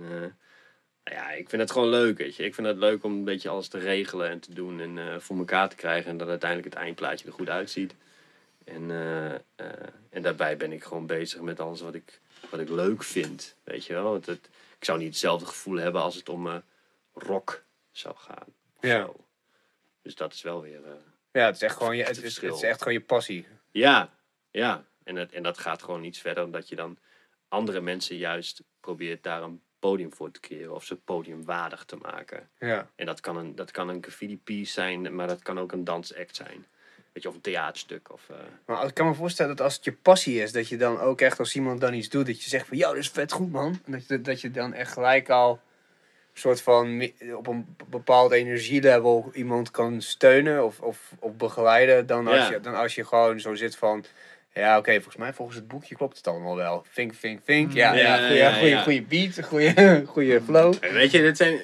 [1.04, 2.44] nou ja, ik vind het gewoon leuk, weet je.
[2.44, 5.38] Ik vind het leuk om een beetje alles te regelen en te doen en voor
[5.38, 6.12] elkaar te krijgen.
[6.12, 7.96] En dat uiteindelijk het eindplaatje er goed uitziet.
[8.66, 12.70] En, eh, eh, en daarbij ben ik gewoon bezig met alles wat ik, wat ik
[12.70, 14.12] leuk vind, weet je wel.
[14.12, 16.56] Want het, ik zou niet hetzelfde gevoel hebben als het om eh,
[17.14, 18.48] rock zou gaan.
[18.80, 19.06] Ja.
[19.06, 19.16] zo.
[20.02, 20.82] Dus dat is wel weer...
[21.32, 23.48] Ja, het is echt gewoon je, het is echt gewoon je passie.
[23.72, 24.14] ja,
[24.52, 24.86] ja.
[25.04, 26.98] En, het, en dat gaat gewoon iets verder, omdat je dan
[27.48, 30.74] andere mensen juist probeert daar een podium voor te creëren.
[30.74, 32.50] Of ze podiumwaardig te maken.
[32.60, 32.92] Ja.
[32.96, 35.84] En dat kan een, dat kan een graffiti piece zijn, maar dat kan ook een
[35.84, 36.66] dansact zijn.
[37.16, 38.14] Weet je, of een theaterstuk.
[38.14, 40.78] Of, eh, Maar ik kan me voorstellen dat als het je passie is, dat je
[40.78, 43.10] dan ook echt als iemand dan iets doet, dat je zegt van, ja, dat is
[43.10, 43.80] vet goed man.
[43.86, 45.60] En dat je, dat je dan echt gelijk al een
[46.42, 52.36] soort van op een bepaald energielevel iemand kan steunen of, of, of begeleiden, dan als,
[52.38, 52.52] Ja.
[52.52, 54.06] je, dan als je gewoon zo zit van,
[54.54, 56.86] ja oké, volgens mij volgens het boekje klopt het allemaal wel.
[56.94, 57.74] Think, think, think.
[57.74, 59.46] Ja, Ja, ja, ja, goeie beat,
[60.14, 60.74] goeie flow.
[60.82, 61.60] Weet je, dat zijn,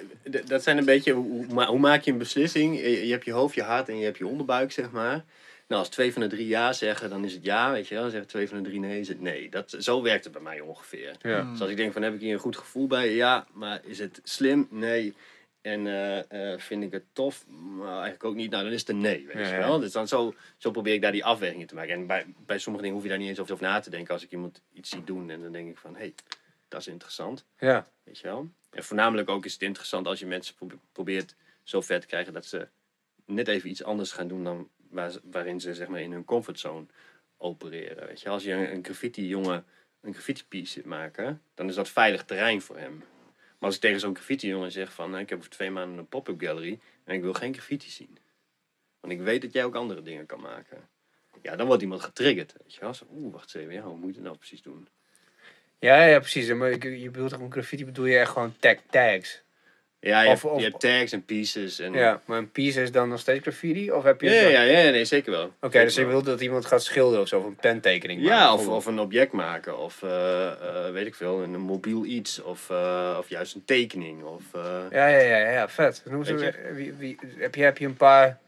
[0.46, 2.80] dat zijn een beetje, hoe, hoe ma- hoe maak je een beslissing?
[2.80, 5.24] Je, je hebt je hoofd, je hart en je hebt je onderbuik, zeg maar.
[5.72, 8.10] Nou, als twee van de drie ja zeggen, dan is het ja, weet je wel.
[8.10, 9.50] Zeggen twee van de drie nee, is het nee.
[9.50, 11.16] Dat, zo werkt het bij mij ongeveer.
[11.22, 11.52] Ja.
[11.52, 13.16] Dus als ik denk van, heb ik hier een goed gevoel bij?
[13.16, 14.68] Ja, maar is het slim?
[14.70, 15.14] Nee.
[15.62, 17.48] En eh, eh, vind ik het tof?
[17.48, 18.52] Maar eigenlijk ook niet.
[18.52, 19.58] Nou, dan is het een nee, weet je ja.
[19.58, 19.80] wel.
[19.80, 21.94] Dus dan zo, zo probeer ik daar die afwegingen te maken.
[21.94, 24.14] En bij, bij sommige dingen hoef je daar niet eens over na te denken.
[24.14, 26.14] Als ik iemand iets zie doen en dan denk ik van, hé, hey,
[26.68, 27.46] dat is interessant.
[27.60, 27.88] Ja.
[28.04, 28.50] Weet je wel?
[28.72, 32.34] En voornamelijk ook is het interessant als je mensen pro- probeert zo ver te krijgen
[32.34, 32.68] dat ze
[33.26, 36.86] net even iets anders gaan doen dan waar, waarin ze zeg maar in hun comfortzone
[37.38, 38.08] opereren.
[38.08, 38.30] Weet je?
[38.30, 39.66] Als je een, een graffiti jongen
[40.02, 42.98] een graffiti piece zit maken, dan is dat veilig terrein voor hem.
[43.28, 45.98] Maar als ik tegen zo'n graffiti jongen zeg van nou, ik heb over twee maanden
[45.98, 48.18] een pop-up gallery en ik wil geen graffiti zien.
[49.00, 50.90] Want ik weet dat jij ook andere dingen kan maken.
[51.42, 52.56] Ja, dan wordt iemand getriggerd.
[52.64, 52.94] Weet je?
[52.94, 53.74] Zo, Oeh, wacht eens even.
[53.74, 54.88] Ja, hoe moet je het nou precies doen?
[55.80, 56.54] Ja, ja, precies.
[56.54, 59.44] Maar je bedoelt een graffiti bedoel je echt gewoon tag, tags.
[60.04, 61.80] Ja, je, Of- hebt, of- je hebt tags en pieces.
[61.80, 63.92] En, Ja, maar een piece is dan nog steeds graffiti?
[63.92, 64.30] Of heb je...
[64.30, 65.54] Ja, ja, ja, nee, zeker wel.
[65.62, 68.54] Oké, dus je bedoelt dat iemand gaat schilderen of zo, of een pentekening maken, Ja,
[68.54, 72.70] of, of een object maken, of eh, eh, weet ik veel, een mobiel iets, of,
[72.70, 74.24] eh, of juist een tekening.
[74.24, 74.44] Of,
[74.92, 76.04] Ja, ja, ja, ja, vet.
[76.24, 78.40] Ze, wie, wie, heb, je, heb je een paar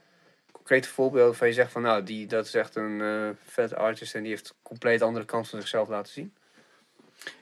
[0.51, 3.01] concrete voorbeelden waarvan je zegt van nou, die, dat is echt een
[3.45, 6.33] vet artist en die heeft een compleet andere kant van zichzelf laten zien?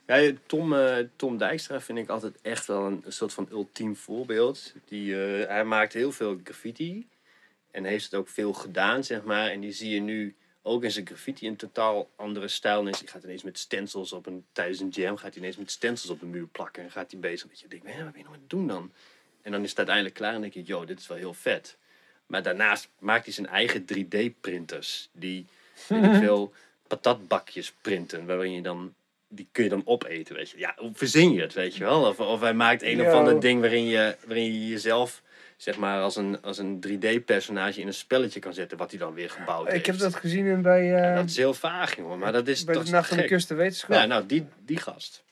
[0.06, 4.74] Ja, Tom, eh, Tom Dijkstra vind ik altijd echt wel een, soort van ultiem voorbeeld.
[4.86, 7.08] Die, eh, hij maakt heel veel graffiti.
[7.72, 9.50] En heeft het ook veel gedaan, zeg maar.
[9.50, 12.84] En die zie je nu ook in zijn graffiti een totaal andere stijl.
[12.84, 16.12] Die gaat ineens met stencils op een, tijdens een jam, gaat hij ineens met stencils
[16.12, 16.84] op de muur plakken.
[16.84, 18.68] En gaat hij bezig met je denkt, "Hé, wat ben je nou aan het doen
[18.68, 18.92] dan?
[19.42, 21.78] En dan is het uiteindelijk klaar en denk je, yo, dit is wel heel vet.
[22.26, 25.10] Maar daarnaast maakt hij zijn eigen 3D-printers.
[25.12, 25.46] Die,
[25.88, 26.54] weet ik veel,
[26.88, 28.26] patatbakjes printen.
[28.26, 28.94] Waarin je dan,
[29.32, 30.58] die kun je dan opeten, weet je.
[30.58, 32.02] Ja, hoe verzin je het, weet je wel?
[32.08, 35.22] Of, of hij maakt een of ander ding waarin je, waarin je jezelf,
[35.58, 38.78] zeg maar, als een, als een 3D-personage in een spelletje kan zetten.
[38.78, 39.78] Wat hij dan weer gebouwd heeft.
[39.80, 42.20] Ik heb dat gezien in bij, eh, Ja, dat is heel vaag, jongen.
[42.20, 43.32] Maar dat is bij toch de Nacht van de gek.
[43.32, 43.92] Kust de Wetenschap.
[43.96, 45.24] Ja, nou, die, die gast.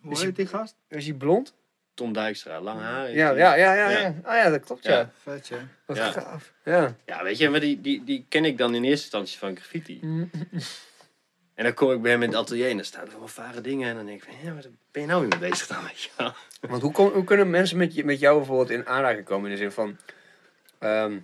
[0.00, 0.74] Hoe heet die gast?
[0.88, 1.54] Is hij blond?
[1.94, 3.04] Tom Dijkstra, lang haar.
[3.04, 3.36] heeft Ja, hij.
[3.38, 3.98] ja, ja, ja, Ja.
[4.00, 4.14] ja.
[4.24, 4.90] Oh ja, dat klopt, ja.
[4.98, 5.10] Ja.
[5.22, 5.56] Vet, ja.
[5.86, 6.10] Wat Ja.
[6.10, 6.52] gaaf.
[6.64, 6.96] Ja.
[7.06, 10.00] Ja, weet je, maar die, die, die ken ik dan in eerste instantie van graffiti.
[11.56, 13.60] En dan kom ik bij hem in het atelier en dan staan er allemaal vage
[13.60, 13.88] dingen.
[13.88, 16.02] En dan denk ik van, ja, wat ben je nou weer mee bezig dan, weet
[16.02, 16.32] je wel?
[16.60, 19.50] Want hoe, kom, hoe kunnen mensen met, je, met jou bijvoorbeeld in aanraking komen?
[19.50, 19.96] In de zin van,
[20.78, 21.16] ehm,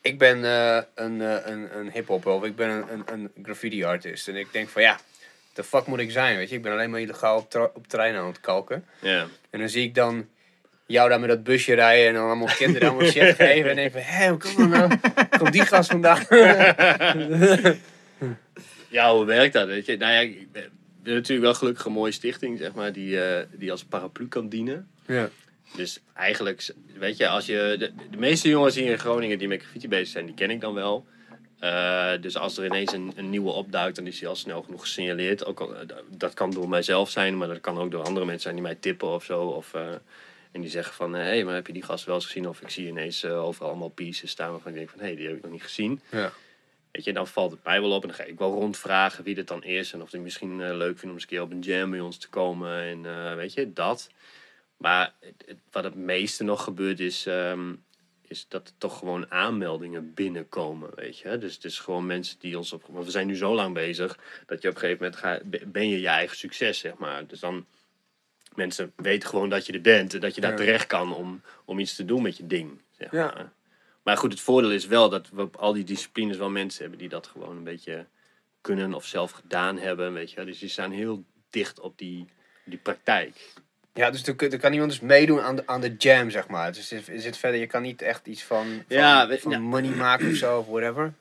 [0.00, 3.84] ik ben eh, een, eh, een, een hip-hopper of ik ben een, een, een graffiti
[3.84, 4.28] artist.
[4.28, 4.98] En ik denk van ja,
[5.52, 6.36] de fuck moet ik zijn?
[6.36, 8.84] Weet je, ik ben alleen maar illegaal op, op treinen aan het kalken.
[9.00, 9.26] Ja.
[9.50, 10.28] En dan zie ik dan
[10.86, 13.70] jou daar met dat busje rijden en dan allemaal kinderen allemaal shit geven.
[13.70, 14.98] En denk van, hé, hoe kan dat nou?
[15.38, 16.26] Komt die gast vandaan?
[18.88, 19.96] Ja, hoe werkt dat, weet je?
[19.96, 20.70] Nou ja, ik ben
[21.02, 24.88] natuurlijk wel gelukkig een mooie stichting, zeg maar, die, eh, die als paraplu kan dienen.
[25.06, 25.28] ja.
[25.76, 27.76] Dus eigenlijk, weet je, als je...
[27.78, 30.60] De, de meeste jongens hier in Groningen die met graffiti bezig zijn, die ken ik
[30.60, 31.06] dan wel.
[31.58, 34.80] Eh, dus als er ineens een, een nieuwe opduikt, dan is die al snel genoeg
[34.80, 35.44] gesignaleerd.
[35.44, 38.42] Ook al, eh, dat kan door mijzelf zijn, maar dat kan ook door andere mensen
[38.42, 39.42] zijn die mij tippen of zo.
[39.42, 39.74] Of,
[40.52, 42.48] en die zeggen van, hé, hey, maar heb je die gast wel eens gezien?
[42.48, 45.16] Of ik zie ineens eh, overal allemaal pieces staan waarvan ik denk van, hé, hey,
[45.16, 46.00] die heb ik nog niet gezien.
[46.10, 46.32] Ja.
[46.92, 49.36] Weet je, dan valt het mij wel op en dan ga ik wel rondvragen wie
[49.36, 49.92] het dan is.
[49.92, 52.00] En of die misschien eh, leuk vinden om eens een keer op een jam bij
[52.00, 52.80] ons te komen.
[52.82, 54.10] En eh, weet je, dat.
[54.76, 57.74] Maar het- wat het meeste nog gebeurt is, ehm,
[58.22, 61.38] is dat er toch gewoon aanmeldingen binnenkomen, weet je.
[61.38, 62.84] Dus het is gewoon mensen die ons op...
[62.88, 65.88] Want we zijn nu zo lang bezig dat je op een gegeven moment ga, ben
[65.88, 67.26] je je eigen succes, zeg maar.
[67.26, 67.66] Dus dan...
[68.54, 70.56] Mensen weten gewoon dat je er bent en dat je daar Ja.
[70.56, 73.52] terecht kan om, om iets te doen met je ding, zeg Ja.
[74.08, 74.16] Maar.
[74.16, 77.08] Goed, het voordeel is wel dat we op al die disciplines wel mensen hebben die
[77.08, 78.06] dat gewoon een beetje
[78.60, 80.44] kunnen of zelf gedaan hebben, weet je.
[80.44, 82.26] Dus die staan heel dicht op die,
[82.64, 83.52] die praktijk.
[83.94, 86.72] Ja, dus er, er kan iemand dus meedoen aan de, aan de jam, zeg maar.
[86.72, 89.90] Dus is, is het verder, je kan niet echt iets van, van, Ja, van money
[89.90, 91.12] maken of zo, of whatever.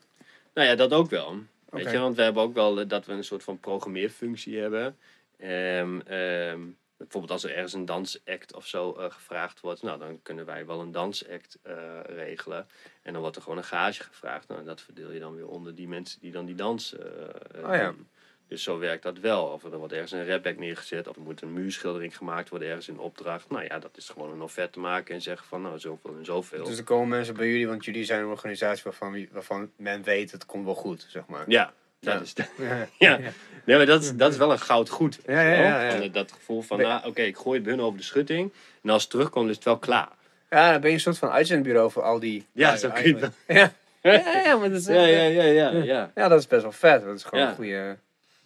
[0.53, 1.37] Nou ja, dat ook wel.
[1.69, 4.97] Weet je, want we hebben ook wel eh, dat we een soort van programmeerfunctie hebben.
[5.37, 6.59] Ehm,
[6.97, 10.65] bijvoorbeeld als er ergens een dansact of zo eh, gevraagd wordt, nou dan kunnen wij
[10.65, 12.67] wel een dansact eh, regelen.
[13.01, 14.47] En dan wordt er gewoon een gage gevraagd.
[14.47, 17.05] Nou, dat verdeel je dan weer onder die mensen die dan die dans eh,
[17.65, 17.91] Oh ja.
[17.91, 18.07] doen.
[18.47, 19.45] Dus zo werkt dat wel.
[19.45, 22.87] Of er wordt ergens een rapback neergezet, of er moet een muurschildering gemaakt worden ergens
[22.87, 23.49] in opdracht.
[23.49, 26.65] Nou ja, dat is gewoon een offerte maken en zeggen van nou zoveel en zoveel.
[26.65, 30.31] Dus er komen mensen bij jullie, want jullie zijn een organisatie waarvan, waarvan men weet
[30.31, 31.43] het komt wel goed, zeg maar.
[31.47, 32.87] Ja, dat is de, Ja.
[33.09, 33.19] ja.
[33.65, 35.19] Nee, maar dat is, dat is wel een goud goed.
[35.25, 38.03] Ja, ja, ja, dat- gevoel van, nou, oké, ik gooi het bij hun over de
[38.05, 38.53] schutting.
[38.83, 40.09] En als het terugkomt, is het wel klaar.
[40.49, 42.45] Ja, dan ben je een soort van uitzendbureau voor al die...
[42.51, 43.71] Ja, zo kun je Ja.
[44.01, 46.27] Ja, ja, maar dat is, Ja, ja, ja, ja, ja.
[46.27, 47.03] Dat is best wel vet.
[47.03, 47.97] Dat is gewoon een goede,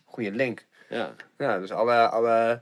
[0.06, 0.66] goede link.
[0.90, 1.14] ja.
[1.38, 2.62] Ja, dus alle, alle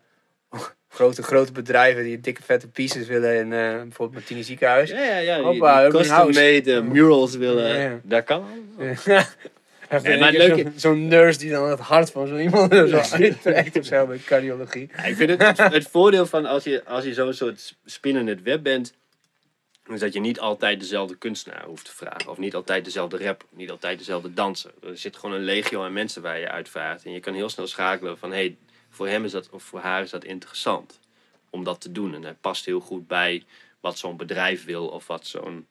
[0.89, 4.89] grote, grote bedrijven die dikke vette pieces willen in eh, bijvoorbeeld Martini ziekenhuis.
[4.89, 5.35] Ja, ja, ja.
[5.35, 6.25] Die, Hoppa, die open house.
[6.27, 7.99] custom-made eh, murals willen, Ja, ja.
[8.03, 8.45] dat kan.
[9.89, 13.15] Maar maar het leuke- Zo'n zo nurse die dan het hart van zo iemand zo
[13.15, 14.89] uittrekt of zo cardiologie.
[14.95, 18.63] Ja, ik vind het, het voordeel van als je, als je zo'n soort spinnend web
[18.63, 18.93] bent,
[19.87, 22.29] is dat je niet altijd dezelfde kunstenaar hoeft te vragen.
[22.29, 24.71] Of niet altijd dezelfde rapper, niet altijd dezelfde danser.
[24.83, 27.03] Er zit gewoon een legio aan mensen waar je uitvaart.
[27.05, 28.57] En je kan heel snel schakelen van, hé, hey,
[28.89, 30.99] voor hem is dat, of voor haar is dat interessant
[31.49, 32.15] om dat te doen.
[32.15, 33.43] En hij past heel goed bij
[33.79, 35.67] wat zo'n bedrijf wil of wat zo'n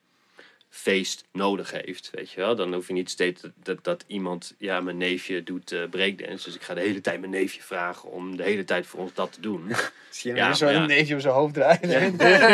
[0.71, 2.55] feest nodig heeft, weet je wel.
[2.55, 6.45] Dan hoef je niet steeds dat, dat, dat iemand, ja, mijn neefje doet eh breakdance,
[6.45, 9.13] dus ik ga de hele tijd mijn neefje vragen om de hele tijd voor ons
[9.13, 9.67] dat te doen.
[10.09, 10.85] Zie je Ja, zo'n ja.
[10.85, 12.11] neefje op zijn hoofd draaien.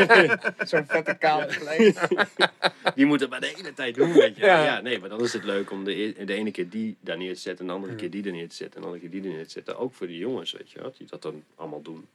[0.67, 2.08] Zo'n vette kaal gelijk.
[2.95, 4.45] Die moeten het maar de hele tijd doen, weet je.
[4.45, 4.63] Ja.
[4.63, 4.82] Ja.
[4.82, 7.34] nee, maar dan is het leuk om de, e- de ene keer die daar neer
[7.34, 9.21] te zetten, en de andere keer die er neer te zetten, en de andere keer
[9.21, 9.78] die er neer te zetten.
[9.78, 12.08] Ook voor die jongens, weet je wel, die dat dan allemaal doen.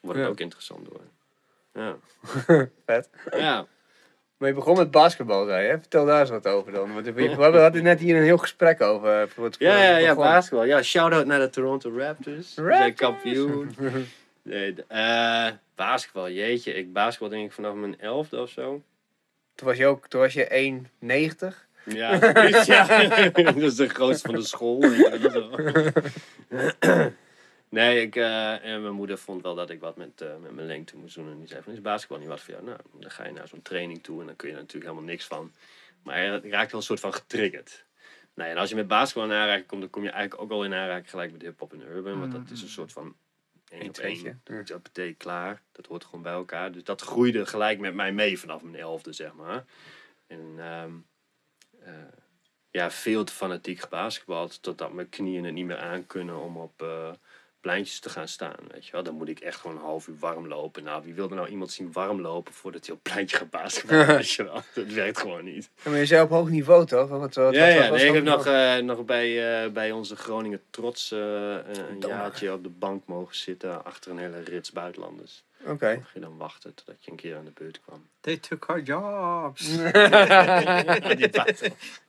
[0.00, 1.00] Wordt het ook interessant door.
[1.74, 1.96] Ja.
[2.86, 3.08] Vet.
[3.30, 3.66] Ja.
[4.44, 5.78] Maar je begon met basketbal, zei je.
[5.78, 6.94] Vertel daar eens wat over dan.
[6.94, 9.20] Want we, hadden net hier een heel gesprek over.
[9.20, 10.64] eh, voor het Ja, ja, ja, basketbal.
[10.64, 12.54] Ja, shout-out naar de Toronto Raptors.
[12.54, 12.94] We zijn Raptors.
[12.94, 13.74] kampioen.
[14.42, 16.74] Nee, eh, basketbal, jeetje.
[16.74, 18.82] Ik basketbal denk ik vanaf mijn elfde of zo.
[19.54, 20.48] Toen was je ook toen was je
[21.00, 21.68] 1,90.
[21.84, 22.12] Ja,
[22.64, 22.86] ja.
[23.32, 24.80] dat is de grootste van de school.
[27.74, 30.66] Nee, ik, eh, en mijn moeder vond wel dat ik wat met, eh, met mijn
[30.66, 31.30] lengte moest doen.
[31.30, 32.66] En die zei van, is basketbal niet wat voor jou?
[32.66, 35.10] Nou, dan ga je naar zo'n training toe en dan kun je er natuurlijk helemaal
[35.10, 35.52] niks van.
[36.02, 37.84] Maar je raakt wel een soort van getriggerd.
[38.34, 40.64] Nou, en als je met basketbal in aanraking komt, dan kom je eigenlijk ook al
[40.64, 42.20] in aanraking gelijk met hip-hop en urban.
[42.20, 43.16] Want dat is een soort van
[43.68, 44.40] één op één.
[44.64, 45.62] Dat betekent klaar.
[45.72, 46.72] Dat hoort gewoon bij elkaar.
[46.72, 49.64] Dus dat groeide gelijk met mij mee vanaf mijn elfde, zeg maar.
[50.26, 50.92] En ehm,
[51.80, 51.94] eh,
[52.70, 54.62] ja, veel te fanatiek gebasketbald.
[54.62, 56.82] Totdat mijn knieën het niet meer aan kunnen om op
[57.64, 58.56] pleintjes te gaan staan.
[58.70, 59.02] Weet je wel?
[59.02, 60.84] Dan moet ik echt gewoon een half uur warm lopen.
[60.84, 64.06] Nou, wie wilde nou iemand zien warm lopen voordat hij op pleintje gaat basketballen?
[64.16, 64.62] weet je wel?
[64.74, 65.70] Dat werkt gewoon niet.
[65.82, 67.08] Ja, maar je zei op hoog niveau toch?
[67.08, 69.92] Wat, wat, wat, Ja, ja was nee, ik heb nog, eh, nog bij, eh, bij
[69.92, 74.72] onze Groningen Trots eh, een jaartje op de bank mogen zitten achter een hele rits
[74.72, 75.44] buitenlanders.
[75.66, 75.94] Oké.
[75.94, 78.06] Mocht je dan wachten totdat je een keer aan de beurt kwam.
[78.20, 79.66] They took our jobs.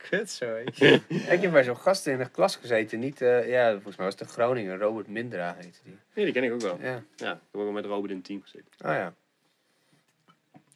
[0.10, 0.56] Kut zo.
[0.56, 0.78] ik
[1.42, 3.00] heb bij zo'n gast in de klas gezeten.
[3.00, 4.78] Niet, eh, ja, volgens mij was het de Groningen.
[4.78, 5.98] Robert Mindra heette die.
[6.14, 6.78] Nee, die ken ik ook wel.
[6.82, 7.02] Ja.
[7.16, 8.68] Ja, ik heb ook wel met Robert in het team gezeten.
[8.86, 9.14] Oh ja.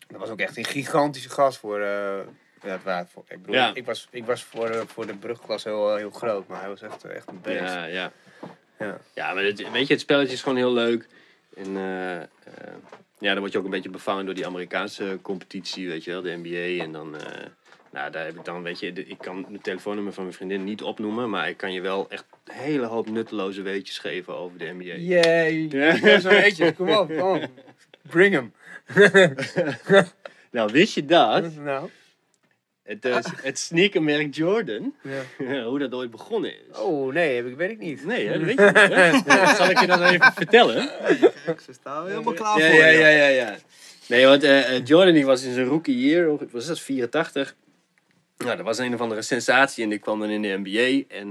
[0.08, 1.80] Dat was ook echt een gigantische gast voor...
[1.82, 2.20] eh
[2.64, 3.24] ja, waard voor.
[3.28, 3.72] Ik bedoel, Ja.
[3.74, 6.48] ik, was, ik was voor, eh, voor de brugklas heel, heel groot.
[6.48, 7.60] Maar hij was echt, echt een beest.
[7.60, 8.12] Ja, ja.
[8.80, 8.98] Ja.
[9.14, 11.08] Ja, maar het, weet je, het spelletje is gewoon heel leuk.
[11.66, 12.28] En eh, eh,
[13.20, 16.22] ja, dan word je ook een beetje bevangen door die Amerikaanse competitie, weet je wel,
[16.22, 16.84] de NBA.
[16.84, 17.46] En dan, eh,
[17.92, 20.64] nou, daar heb ik dan, weet je, de- ik kan het telefoonnummer van mijn vriendin
[20.64, 24.58] niet opnoemen, maar ik kan je wel echt een hele hoop nutteloze weetjes geven over
[24.58, 24.94] de NBA.
[24.96, 25.68] Yay.
[25.72, 25.96] Ja.
[26.02, 26.20] Ja.
[26.20, 26.74] Zo eentje.
[26.74, 27.50] Kom op, kom op.
[28.10, 28.54] Bring hem.
[30.52, 31.56] Nou, wist je dat?
[31.56, 31.90] Nou.
[32.90, 34.96] Het, eh, het sneakermerk Jordan,
[35.38, 35.64] Ja.
[35.70, 36.78] hoe dat ooit begonnen is.
[36.78, 38.06] Oh, nee, heb ik, weet ik niet.
[38.06, 38.76] Nee, hè, dat weet je niet.
[38.76, 39.12] hè?
[39.36, 40.82] Nou, Zal ik je dat even vertellen?
[41.66, 43.58] Ze staan helemaal klaar ja, voor ja, ja, ja, ja.
[44.08, 47.56] Nee, want eh, eh, Jordan die was in zijn rookie year, of was dat 84?
[48.38, 51.16] Nou, dat was een of andere sensatie en die kwam dan in de NBA.
[51.16, 51.30] En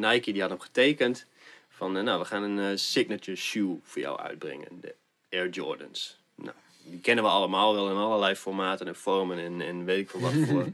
[0.00, 1.26] Nike die had hem getekend
[1.68, 4.68] van, nou, we gaan een signature shoe voor jou uitbrengen.
[4.80, 4.94] De
[5.30, 6.23] Air Jordans.
[6.84, 10.20] Die kennen we allemaal wel in allerlei formaten en vormen en, en weet ik veel
[10.20, 10.66] wat voor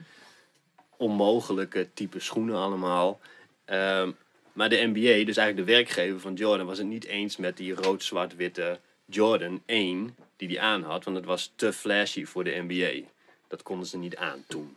[1.07, 3.21] onmogelijke type schoenen allemaal.
[3.65, 4.11] Ehm,
[4.53, 7.75] maar de NBA, dus eigenlijk de werkgever van Jordan, was het niet eens met die
[7.75, 11.05] rood-zwart-witte Jordan 1 die hij aan had.
[11.05, 13.09] Want het was te flashy voor de NBA.
[13.49, 14.77] Dat konden ze niet aan toen.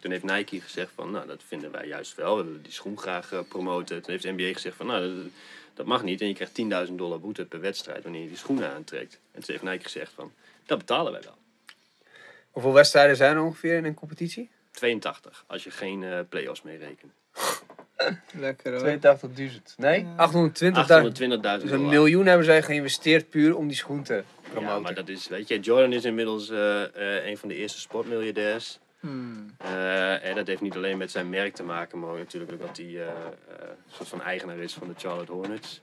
[0.00, 2.36] Toen heeft Nike gezegd van, nou dat vinden wij juist wel.
[2.36, 4.02] We willen die schoen graag eh, promoten.
[4.02, 5.32] Toen heeft de NBA gezegd van, nou dat,
[5.74, 6.20] dat mag niet.
[6.20, 9.18] En je krijgt 10.000 dollar boete per wedstrijd wanneer je die schoenen aantrekt.
[9.32, 10.32] En toen heeft Nike gezegd van,
[10.66, 11.34] dat betalen wij wel.
[12.50, 14.50] Hoeveel wedstrijden zijn er ongeveer in een competitie?
[14.70, 17.12] 82, als je geen eh play-offs mee rekent.
[18.46, 19.18] Lekker hoor.
[19.28, 19.74] 82.000.
[19.76, 20.04] Nee?
[20.04, 20.08] 820.000.
[20.08, 21.78] 820.000 Dus een dollar.
[21.78, 24.74] miljoen hebben zij geïnvesteerd puur om die schoen te promoten.
[24.74, 27.80] Ja, maar dat is, weet je, Jordan is inmiddels eh, eh, een van de eerste
[27.80, 28.78] sportmiljardairs.
[29.00, 29.54] Hmm.
[29.58, 32.60] Eh, en dat heeft niet alleen met zijn merk te maken, maar ook natuurlijk ook
[32.60, 33.12] dat hij eh, eh,
[33.58, 35.80] een soort van eigenaar is van de Charlotte Hornets.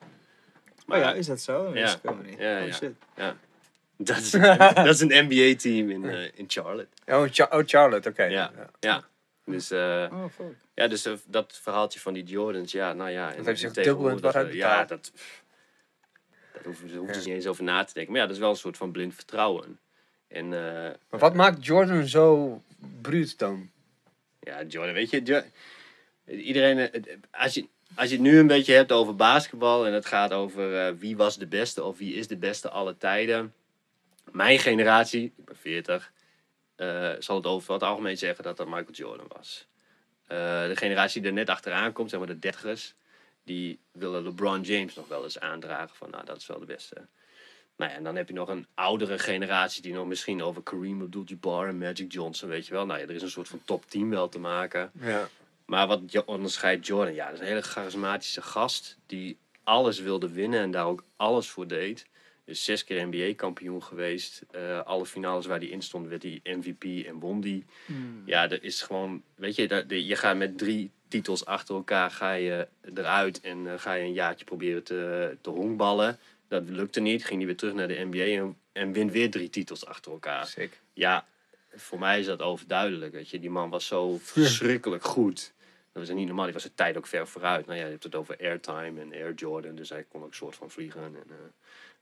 [0.87, 1.73] Oh ja, is dat zo?
[1.73, 2.13] Dat Ja.
[2.23, 2.37] niet.
[2.39, 2.73] Ja, oh ja.
[2.73, 2.93] shit.
[3.97, 4.29] Dat is,
[4.85, 6.87] dat is een NBA-team in, eh, in Charlotte.
[7.05, 8.23] Oh, Cha- oh, Charlotte, oké.
[8.23, 8.51] Ja.
[8.79, 9.03] Ja.
[9.45, 10.55] Dus, eh, Oh fuck.
[10.73, 13.33] ja, dus eh, dat verhaaltje van die Jordans, ja, nou ja.
[13.33, 15.11] en heeft zich dubbel in eh, Ja, dat,
[16.53, 18.11] dat hoeven ze niet eens over na te denken.
[18.11, 19.79] Maar ja, dat is wel een soort van blind vertrouwen.
[20.27, 22.61] En eh, Maar wat maakt Jordan zo
[23.01, 23.69] bruut dan?
[24.39, 25.43] Ja, Jordan, weet je, Jo-
[26.25, 26.89] iedereen,
[27.31, 30.87] als je, als je het nu een beetje hebt over basketbal en het gaat over
[30.87, 33.53] eh, wie was de beste of wie is de beste alle tijden.
[34.31, 36.11] Mijn generatie, ik ben 40,
[36.75, 39.67] eh, zal het over het algemeen zeggen dat dat Michael Jordan was.
[40.27, 42.93] Eh, de generatie die er net achteraan komt, zeg maar de dertigers,
[43.43, 47.07] die willen LeBron James nog wel eens aandragen van, nou, dat is wel de beste.
[47.77, 51.01] Nou ja, en dan heb je nog een oudere generatie die nog misschien over Kareem
[51.01, 52.85] Abdul-Jabbar en Magic Johnson, weet je wel.
[52.85, 54.91] Nou ja, er is een soort van top 10 wel te maken.
[55.01, 55.29] Ja.
[55.65, 57.13] Maar wat onderscheidt Jordan?
[57.13, 61.49] Ja, dat is een hele charismatische gast die alles wilde winnen en daar ook alles
[61.49, 62.05] voor deed.
[62.45, 64.41] Dus zes keer NBA-kampioen geweest.
[64.51, 67.65] Eh, alle finales waar hij in stond, werd hij MVP en won die.
[67.85, 68.23] Hmm.
[68.25, 72.11] Ja, er is gewoon, weet je, dat- de- je gaat met drie titels achter elkaar
[72.11, 76.17] ga je eruit en eh, ga je een jaartje proberen te, te honkballen.
[76.47, 79.49] Dat lukte niet, ging hij weer terug naar de NBA en, en wint weer drie
[79.49, 80.45] titels achter elkaar.
[80.45, 80.79] Sick.
[80.93, 81.25] Ja,
[81.75, 83.13] voor mij is dat overduidelijk.
[83.13, 83.39] Weet je.
[83.39, 85.53] Die man was zo verschrikkelijk goed.
[85.93, 86.45] Dat was niet normaal.
[86.45, 87.65] Die was de tijd ook ver vooruit.
[87.65, 89.75] Nou ja, je hebt het over airtime en Air Jordan.
[89.75, 91.01] Dus hij kon ook soort van vliegen.
[91.03, 91.35] En, eh,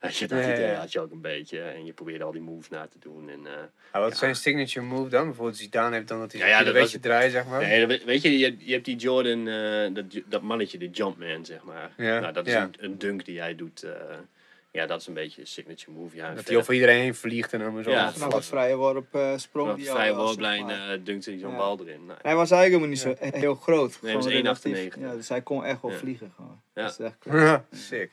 [0.00, 0.74] weet je, dat Ja, ja, idee ja.
[0.78, 1.60] had je ook een beetje.
[1.60, 3.28] En je probeerde al die moves na te doen.
[3.30, 3.52] En, eh,
[3.90, 5.24] Ah, wat zijn signature move dan?
[5.26, 7.60] Bijvoorbeeld Zidane heeft dan dat hij Ja, ja, ja, een beetje was- draait, zeg maar.
[7.60, 11.62] Nee, weet je, je, je hebt die Jordan, eh, dat, dat mannetje, de Jumpman, zeg
[11.62, 11.92] maar.
[11.96, 13.86] Ja, Nou, dat is een, een dunk die hij doet.
[14.76, 16.16] Ja, dat is een beetje een signature move.
[16.16, 17.90] Ja, Dat hij over iedereen heen vliegt en dan zo.
[17.90, 20.90] Ja, Vanaf het vrije worp eh sprong al vrije worplijn maar.
[20.90, 21.56] eh dunkte hij zo'n Ja.
[21.56, 22.06] bal erin.
[22.06, 23.98] Nou, Hij was eigenlijk helemaal niet zo heel groot.
[24.02, 24.72] Nee, hij was Gewoon 1,98.
[24.72, 24.94] relatief.
[25.10, 25.96] Ja, dus hij kon echt wel Ja.
[25.96, 26.60] vliegen gewoon.
[26.74, 26.82] Ja.
[26.82, 28.10] Dat is echt Ja, sick.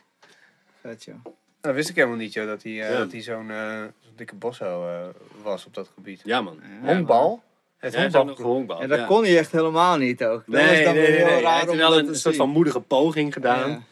[0.80, 1.24] vet, joh.
[1.60, 2.98] Dat wist ik helemaal niet, joh, dat hij, eh, Ja.
[2.98, 3.82] dat hij zo'n eh,
[4.16, 4.98] dikke bosso eh,
[5.42, 6.20] was op dat gebied.
[6.24, 6.60] ja, man.
[6.82, 7.42] Ja, Honkbal?
[7.78, 8.80] Het Ja, hij honkbal.
[8.80, 9.06] En dat ja.
[9.06, 10.42] kon hij echt helemaal niet ook.
[10.46, 11.46] Dat Nee, was dan nee, weer nee, heel nee.
[11.46, 13.86] Hij heeft wel een soort van moedige poging gedaan.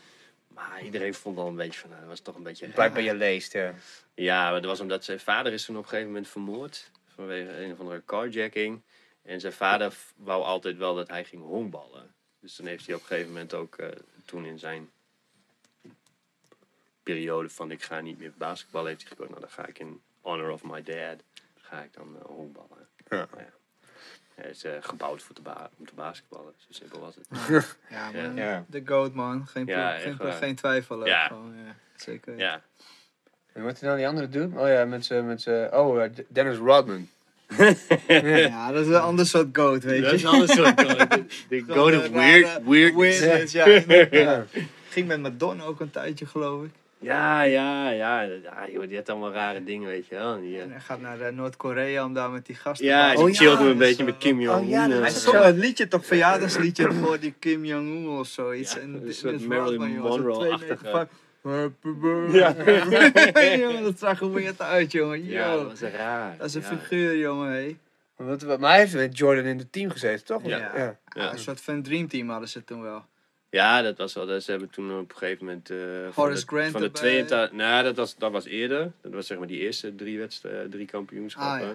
[0.84, 2.68] Iedereen vond al een beetje van, nou, dat was toch een beetje...
[2.68, 3.74] Blijkbaar je leest, ja.
[4.14, 6.90] Ja, maar dat was omdat zijn vader is toen op een gegeven moment vermoord.
[7.14, 8.82] Vanwege een of andere carjacking.
[9.22, 12.14] En zijn vader wou altijd wel dat hij ging honkballen.
[12.40, 13.88] Dus toen heeft hij op een gegeven moment ook eh,
[14.24, 14.90] toen in zijn
[17.02, 19.30] periode van ik ga niet meer basketballen, heeft hij gekozen.
[19.30, 21.22] Nou, dan ga ik in honor of my dad,
[21.56, 22.88] ga ik dan eh, honkballen.
[23.08, 23.28] Ja.
[23.30, 23.52] Maar ja.
[24.42, 26.52] Hij is eh, gebouwd voor te ba- om te basketballen.
[26.56, 27.26] Zo simpel was het.
[27.90, 28.36] Ja, man.
[28.36, 28.64] Ja.
[28.66, 29.46] De goat, man.
[29.46, 29.98] Geen, Ja,
[30.30, 31.06] geen, twijfel.
[31.06, 31.26] Ja.
[31.26, 31.74] Gewoon, ja.
[31.96, 32.38] Zeker.
[32.38, 32.62] Ja.
[33.52, 34.58] En wat is nou die andere dude?
[34.58, 35.26] Oh ja, met z'n...
[35.26, 37.08] Met oh, eh, Dennis Rodman.
[38.08, 40.02] Ja, dat is een ander soort goat, weet je.
[40.02, 41.08] Dat is een ander soort goat.
[41.48, 42.94] De- goat of weird, weird.
[42.94, 43.52] weirdness.
[44.10, 44.46] Ja.
[44.88, 46.70] Ging met Madonna ook een tijdje, geloof ik.
[47.02, 48.20] Ja, ja, ja.
[48.22, 50.40] ja joh, die heeft allemaal rare dingen, weet je wel.
[50.40, 52.86] Die, eh, En hij gaat naar eh, Noord-Korea om daar met die gasten...
[52.86, 53.34] ja, te die Oh, babbelen.
[53.36, 54.64] chillt ja, me een beetje is met wel- Kim Jong-un.
[54.64, 58.08] Oh, ja, dat eh, Hij is zong het liedje toch, verjaardagsliedje voor die Kim Jong-un
[58.08, 58.74] of zoiets.
[58.74, 61.06] Ja, en een dit soort is Marilyn joh, zo'n Monroe-achtige.
[61.06, 61.20] 2,95.
[61.42, 63.58] Happy birthday.
[63.58, 65.24] Jongen, dat zag er weird uit, jongen.
[65.24, 66.34] Ja, dat was raar.
[66.38, 66.66] dat is een ja.
[66.66, 67.52] figuur, jongen.
[67.52, 67.76] Hé.
[68.16, 70.42] Wat, wat, maar hij heeft met Jordan in het team gezeten, toch?
[70.46, 70.56] Ja.
[70.58, 70.72] ja.
[70.76, 70.98] Ja.
[71.14, 73.04] Ja, Een soort van dreamteam hadden ze toen wel.
[73.52, 74.26] Ja, dat was wel.
[74.26, 75.70] dat- Ze hebben toen op een gegeven moment.
[75.70, 75.76] eh
[76.10, 77.00] van Horace de, Grant van de erbij.
[77.00, 77.52] 82.
[77.52, 78.92] Nou, dat was, dat was eerder.
[79.02, 81.68] Dat was zeg maar die eerste drie, wedstrijden, drie kampioenschappen.
[81.68, 81.74] Ah,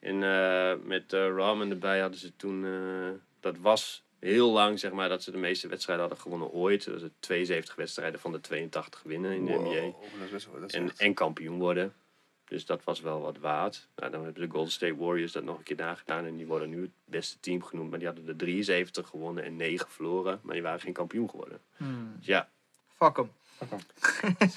[0.00, 2.64] En eh, met eh Ramen erbij hadden ze toen.
[2.64, 3.08] eh,
[3.40, 6.84] dat was heel lang, zeg maar, dat ze de meeste wedstrijden hadden gewonnen ooit.
[6.84, 9.80] Dat is 72 wedstrijden van de 82 winnen in de Wow, NBA.
[9.80, 11.92] dat is best wel- dat is En, echt- en kampioen worden.
[12.48, 13.88] Dus dat was wel wat waard.
[13.96, 16.24] Nou, dan hebben de Golden State Warriors dat nog een keer nagedaan.
[16.26, 17.90] En die worden nu het beste team genoemd.
[17.90, 20.40] Maar die hadden de 73 gewonnen en 9 verloren.
[20.42, 21.58] Maar die waren geen kampioen geworden.
[21.76, 22.12] Hmm.
[22.16, 22.48] Dus ja,
[22.96, 23.30] Fuck hem.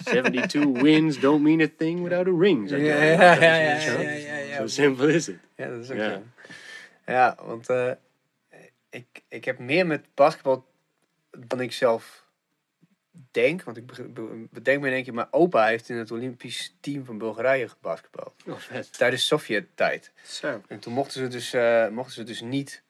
[0.04, 2.70] 72 wins don't mean a thing without a ring.
[2.70, 4.56] Ja, ja, ja, ja, ja.
[4.58, 5.38] Zo simpel is het.
[5.56, 6.10] Ja, dat is ook Ja.
[6.14, 6.22] zo.
[7.06, 7.92] Ja, want eh,
[8.89, 10.66] ik, ik heb meer met basketbal
[11.48, 12.21] dan ik zelf
[13.32, 13.64] denk.
[13.64, 16.76] Want ik be- be- bedenk me in één keer, mijn opa heeft in het Olympisch
[16.80, 18.34] team van Bulgarije gebasketbald.
[18.47, 18.55] Oh.
[18.91, 20.12] Tijdens Sovjet-tijd.
[20.24, 20.62] Zo.
[20.68, 22.82] En toen mochten ze dus, eh, mochten ze dus niet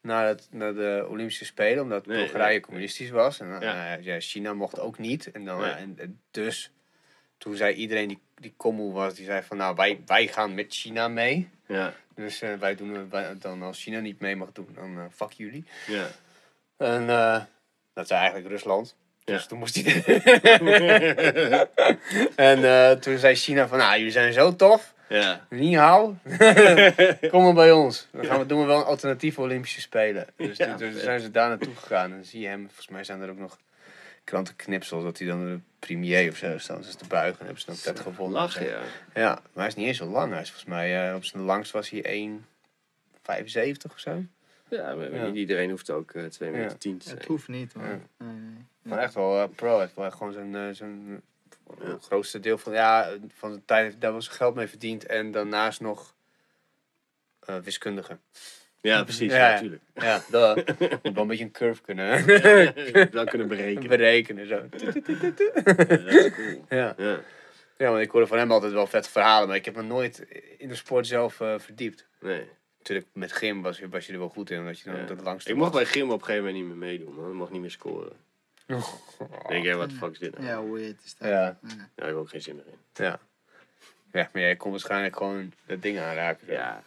[0.00, 2.60] naar, het, naar de Olympische Spelen, omdat Nee, Bulgarije nee.
[2.60, 3.40] communistisch was.
[3.40, 3.96] En dan, Ja.
[3.96, 5.30] eh, ja, China mocht ook niet.
[5.30, 5.70] En, dan, Nee.
[5.70, 6.70] eh, en, en dus
[7.38, 10.74] toen zei iedereen die, die commoe was, die zei van nou, wij, wij gaan met
[10.74, 11.48] China mee.
[11.66, 15.04] Ja, Dus eh, wij doen wij, dan als China niet mee mag doen, dan eh,
[15.14, 15.64] fuck jullie.
[15.86, 16.06] ja.
[16.76, 17.42] En eh,
[17.92, 18.96] dat zei eigenlijk Rusland.
[19.24, 19.48] Dus Ja.
[19.48, 20.02] toen moest hij.
[22.36, 24.92] en eh, toen zei China van, nou, jullie zijn zo tof.
[25.08, 26.14] Ja, Niet hou.
[27.30, 28.06] Kom maar bij ons.
[28.12, 30.26] Dan gaan we, doen we wel een alternatieve Olympische Spelen.
[30.36, 32.04] Dus Ja, toen, zijn ze daar naartoe gegaan.
[32.10, 33.58] En dan zie je hem, volgens mij zijn er ook nog
[34.24, 36.80] krantenknipsels dat hij dan de premier of zo staan.
[36.80, 38.40] Dus te buigen en hebben ze dan vet gevonden.
[38.40, 38.80] lachen, ja.
[39.14, 40.32] Ja, maar hij is niet eens zo lang.
[40.32, 44.22] Hij is volgens mij, eh, op zijn langst was hij 1,75 of zo.
[44.68, 45.26] Ja, maar Ja.
[45.26, 46.56] niet iedereen hoeft ook eh 2 Ja.
[46.56, 47.18] meter 10 te zijn.
[47.18, 47.74] Het hoeft niet.
[47.76, 47.86] Nee,
[48.18, 48.66] nee.
[48.84, 49.70] Maar echt wel eh, pro.
[49.72, 51.22] Hij heeft wel echt gewoon zijn, eh, zijn
[51.80, 55.06] eh, grootste deel van, ja, van de tijd daar wel zijn geld mee verdiend.
[55.06, 56.14] En daarnaast nog
[57.40, 58.18] eh, wiskundige.
[58.80, 59.32] Ja, precies.
[59.32, 59.82] Ja, natuurlijk.
[59.94, 60.56] Ja, dat.
[60.78, 62.26] Moet wel een beetje een curve kunnen
[63.10, 63.88] Wel kunnen berekenen.
[63.88, 64.46] berekenen.
[64.46, 64.54] Zo.
[64.54, 66.64] Ja, dat is cool.
[66.68, 66.94] Ja.
[66.96, 67.20] Ja,
[67.78, 69.48] ja, want ik hoorde van hem altijd wel vet verhalen.
[69.48, 70.18] Maar ik heb me nooit
[70.58, 72.06] in de sport zelf verdiept.
[72.20, 72.48] nee.
[72.78, 74.58] Natuurlijk, met gym was je, was je er wel goed in.
[74.58, 75.06] Omdat je dan Ja.
[75.06, 75.82] het langste Ik mocht was.
[75.82, 77.28] bij Grim op een gegeven moment niet meer meedoen, man.
[77.28, 78.12] Ik mocht niet meer scoren.
[78.66, 80.44] Ik denk, hé, wat de fuck is dit nou?
[80.44, 81.28] Ja, weird is dat.
[81.28, 81.40] Ja.
[81.40, 81.58] Ja.
[81.76, 83.04] Ja, ik heb ook geen zin meer in.
[83.04, 83.20] Ja.
[84.12, 86.46] Ja, maar jij kon waarschijnlijk gewoon dat ding aanraken.
[86.46, 86.52] zo.
[86.52, 86.82] Ja.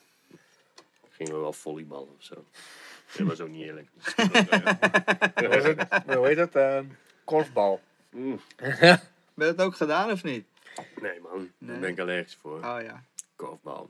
[1.10, 2.36] Gingen we wel volleyballen of zo.
[3.18, 3.88] Dat was ook niet eerlijk.
[5.36, 6.16] Hoe het?
[6.16, 6.56] Hoe heet dat?
[6.56, 6.80] Eh,
[7.24, 7.82] korfbal.
[8.10, 8.40] Mm.
[8.58, 10.46] Ben je dat ook gedaan of niet?
[11.02, 11.52] Nee, man.
[11.58, 12.58] Daar ben ik allergisch voor.
[12.58, 13.04] Oh ja.
[13.36, 13.90] Korfbal.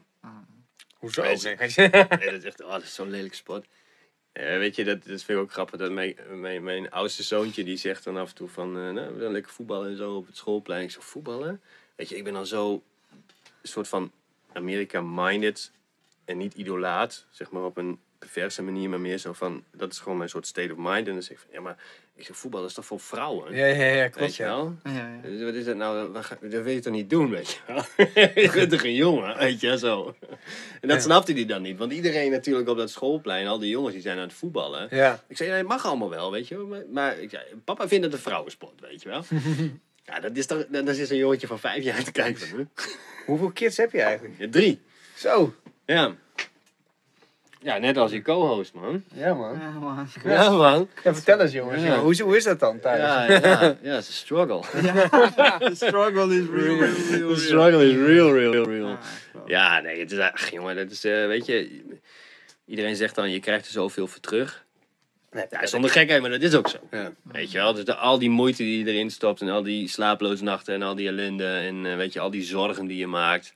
[0.98, 1.22] Hoezo?
[1.22, 3.66] Nee, dat is echt oh, dat is zo'n lelijke sport.
[4.40, 5.80] Ja, weet je, dat, dat vind ik ook grappig.
[5.80, 8.78] Dat mijn, mijn, mijn oudste zoontje die zegt dan af en toe van...
[8.78, 10.84] eh, nou, we gaan lekker voetballen en zo op het schoolplein.
[10.84, 11.62] Ik zeg, voetballen?
[11.96, 12.84] Weet je, ik ben dan zo...
[13.62, 14.12] Een soort van
[14.54, 15.72] America-minded.
[16.26, 17.26] En niet idolaat.
[17.30, 18.90] Zeg maar op een perverse manier.
[18.90, 19.64] Maar meer zo van...
[19.72, 21.08] Dat is gewoon mijn soort state of mind.
[21.08, 21.54] En dan zeg ik van...
[21.54, 21.78] Ja, maar
[22.18, 23.56] ik zeg, voetballen is toch voor vrouwen?
[23.56, 24.36] Ja, ja, ja, Weet klopt.
[24.36, 24.50] je Ja.
[24.56, 24.76] wel?
[24.84, 25.30] Ja, ja.
[25.30, 26.14] Dus Wat is dat nou?
[26.14, 27.84] Dat wil je toch niet doen, weet je wel?
[28.44, 30.16] je bent toch een jongen, weet je, zo.
[30.82, 31.04] En dat Ja.
[31.04, 31.78] snapte hij dan niet.
[31.78, 34.88] Want iedereen natuurlijk op dat schoolplein, al die jongens die zijn aan het voetballen.
[34.90, 35.24] Ja.
[35.28, 36.66] Ik zei, het mag allemaal wel, weet je wel.
[36.68, 39.24] Maar, maar ik zei, papa vindt het een vrouwensport, weet je wel.
[40.10, 42.70] Ja, dat is toch, dat is een jongetje van vijf jaar te kijken.
[43.26, 44.36] Hoeveel kids heb je eigenlijk?
[44.40, 44.82] Ja, drie.
[45.16, 45.54] Zo.
[45.86, 46.16] Ja.
[47.62, 49.04] Ja, net als je co-host, man.
[49.14, 49.60] Ja, man.
[49.60, 50.08] Ja, man.
[50.24, 50.90] Ja, man.
[51.04, 51.84] Ja, vertel eens, jongens.
[51.84, 52.00] Ja.
[52.00, 53.00] Hoe, is- hoe is dat dan thuis?
[53.00, 54.60] Ja, ja, ja, it's a struggle.
[55.70, 58.98] The struggle is real, real, real, The struggle is real, real, real.
[59.46, 61.82] Ja, nee, het is, ach, jongen, dat is, eh, weet je,
[62.66, 64.66] iedereen zegt dan, je krijgt er zoveel voor terug.
[65.32, 66.78] Nee, Ja, zonder gekheid, maar dat is ook zo.
[66.92, 67.12] Ja.
[67.24, 69.88] Weet je wel, dus de, al die moeite die je erin stopt en al die
[69.88, 73.08] slaaploze nachten en al die ellende en eh, weet je, al die zorgen die je
[73.08, 73.54] maakt,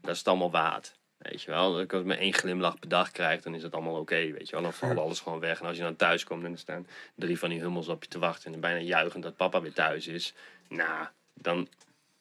[0.00, 0.94] dat is het allemaal waard.
[1.22, 3.98] Weet je wel, als ik maar één glimlach per dag krijg, dan is het allemaal
[3.98, 4.62] oké, weet je wel.
[4.62, 5.60] Dan valt alles gewoon weg.
[5.60, 8.08] En als je dan thuis komt en er staan drie van die hummels op je
[8.08, 10.34] te wachten en dan bijna juichend dat papa weer thuis is,
[10.68, 11.68] nou, dan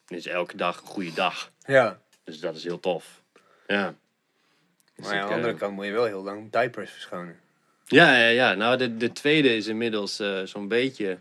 [0.08, 1.52] is elke dag een goede dag.
[1.66, 2.00] Ja.
[2.24, 3.22] Dus dat is heel tof.
[3.68, 3.96] Ja.
[4.96, 7.40] Dus Maar ja, aan de andere eh, kant moet je wel heel lang diapers verschonen.
[7.86, 8.54] Ja, ja, ja.
[8.54, 11.18] Nou, de, de tweede is inmiddels eh, zo'n beetje,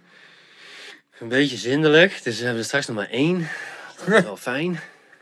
[1.18, 2.22] een beetje zindelijk.
[2.22, 3.48] Dus we hebben er straks nog maar één.
[3.96, 4.80] Dat is wel fijn.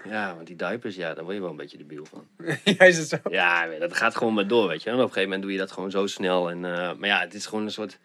[0.09, 2.27] Ja, want die diapers, ja, daar word je wel een beetje debiel van.
[2.65, 3.17] ja, is het zo?
[3.31, 4.89] Ja, dat gaat gewoon maar door, weet je.
[4.89, 6.51] En op een gegeven moment doe je dat gewoon zo snel.
[6.51, 7.99] En, eh, maar ja, het is gewoon een soort...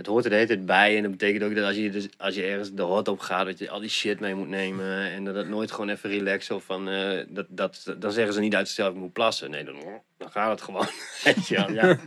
[0.00, 0.96] Het hoort er de hele tijd bij.
[0.96, 3.46] En dat betekent ook dat als je, dus, als je ergens de hot op gaat,
[3.46, 5.10] dat je al die shit mee moet nemen.
[5.10, 6.54] En dat het nooit gewoon even relaxen.
[6.54, 9.50] Of van, eh, dat, dat, dan zeggen ze niet uit zichzelf, ik moet plassen.
[9.50, 9.74] Nee, dan,
[10.18, 10.86] dan gaat het gewoon.
[11.24, 11.98] Weet je wel, ja.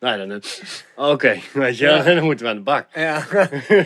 [0.00, 0.42] nou, dan...
[0.96, 2.04] Oké, weet je wel.
[2.04, 2.88] Dan moeten we aan de bak.
[2.94, 3.26] Ja.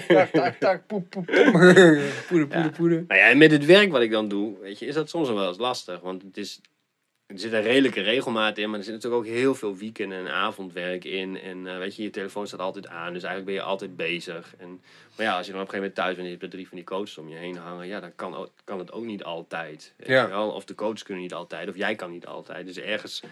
[0.09, 1.53] tak, tak, tak, poep, poep, poep.
[1.53, 3.05] Poeder, poeder, poeder.
[3.09, 5.29] Nou ja, en met het werk wat ik dan doe, weet je, is dat soms
[5.29, 6.01] wel eens lastig.
[6.01, 6.61] Want het is,
[7.27, 10.29] er zit een redelijke regelmaat in, maar er zit natuurlijk ook heel veel weekend- en
[10.29, 11.41] avondwerk in.
[11.41, 14.55] En eh, weet je, je telefoon staat altijd aan, dus eigenlijk ben je altijd bezig.
[14.59, 14.81] En,
[15.17, 16.51] maar ja, als je dan op een gegeven moment thuis bent en je hebt er
[16.51, 19.25] drie van die coaches om je heen hangen, ja, dan kan, kan het ook niet
[19.25, 19.95] altijd.
[19.99, 20.47] Ja.
[20.47, 22.67] Of de coaches kunnen niet altijd, of jij kan niet altijd.
[22.67, 23.23] Dus ergens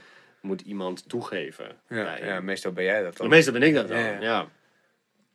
[0.41, 1.77] moet iemand toegeven.
[1.89, 3.29] Ja, ja, meestal ben jij dat dan.
[3.29, 4.21] Meestal ben ik dat dan, Ja, ja.
[4.21, 4.49] ja.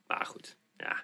[0.07, 1.03] Maar goed, ja.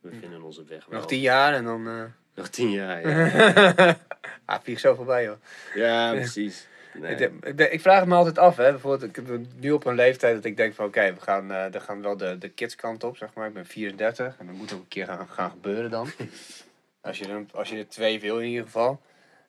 [0.00, 0.98] We vinden onze weg wel.
[0.98, 1.88] Nog tien jaar en dan...
[1.88, 2.04] eh
[2.34, 3.96] Nog tien jaar, ja.
[4.44, 5.36] ah, vlieg zo voorbij, joh.
[5.74, 6.66] Ja, precies.
[6.94, 7.30] Nee.
[7.42, 8.70] Ik, ik, vraag het me altijd af, hè.
[8.70, 10.86] Bijvoorbeeld, ik ben nu op een leeftijd dat ik denk van...
[10.86, 13.46] Oké, we gaan, eh we gaan wel de, de kidskant op, zeg maar.
[13.46, 16.10] Ik ben 34 en dat moet ook een keer gaan, gaan gebeuren dan.
[17.00, 19.00] als, je dan als je er twee wil in ieder geval.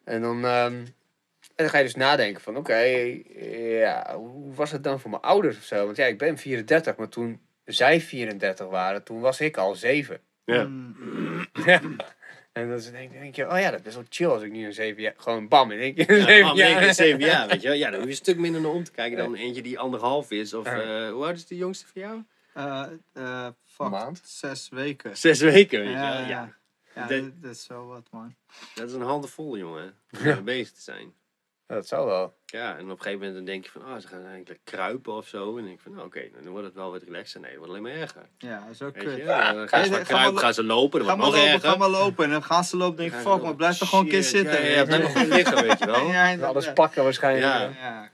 [0.03, 0.93] En dan, ehm, en
[1.55, 2.57] dan ga je dus nadenken van...
[2.57, 5.85] Oké, ja, hoe was het dan voor mijn ouders of zo?
[5.85, 10.19] Want ja, ik ben 34, maar toen zij 34 waren, toen was ik al 7.
[10.45, 10.63] Ja.
[10.63, 11.81] Mm, Ja.
[12.51, 14.73] En dan denk, denk je, oh ja, dat is wel chill als ik nu een
[14.73, 15.13] 7 jaar...
[15.17, 16.93] Gewoon bam, in één keer een Ja, 7 maar in één keer jaar.
[16.93, 17.77] zeven jaar, weet je wel.
[17.77, 20.31] Ja, dan hoef je een stuk minder naar om te kijken dan eentje die anderhalf
[20.31, 20.53] is.
[20.53, 22.23] Of, eh, hoe oud is de jongste van jou?
[22.53, 24.21] eh, eh, fuck, Maand?
[24.25, 25.17] zes weken.
[25.17, 26.19] Zes weken, weet je Ja, wel.
[26.21, 26.27] ja.
[26.29, 26.55] Ja,
[26.95, 28.35] Ja, De- dat, dat is wel wat, man.
[28.75, 29.93] dat is een handenvol, jongen.
[30.17, 31.13] Om mee bezig te zijn.
[31.71, 32.33] Ja, dat zou wel.
[32.45, 35.13] Ja, en op een gegeven moment dan denk je van, oh, ze gaan eigenlijk kruipen
[35.13, 35.49] of zo.
[35.49, 37.39] En dan denk je van, nou, oké, nou, dan wordt het wel wat relaxer.
[37.39, 38.25] Nee, het wordt alleen maar erger.
[38.37, 39.17] Ja, dat is ook kut.
[39.17, 39.23] je?
[39.25, 41.69] Dan gaan ze maar kruipen, gaan ze lopen, dan wordt nog lopen, erger.
[41.69, 42.23] ga maar lopen.
[42.23, 44.53] En dan gaan ze lopen, denk ik, fuck, maar blijf toch gewoon een keer zitten.
[44.53, 46.07] Ja, ja, ja, weet blijf gewoon liggen, weet je wel.
[46.07, 47.45] Ja, Alles pakken waarschijnlijk.
[47.45, 48.11] Ja.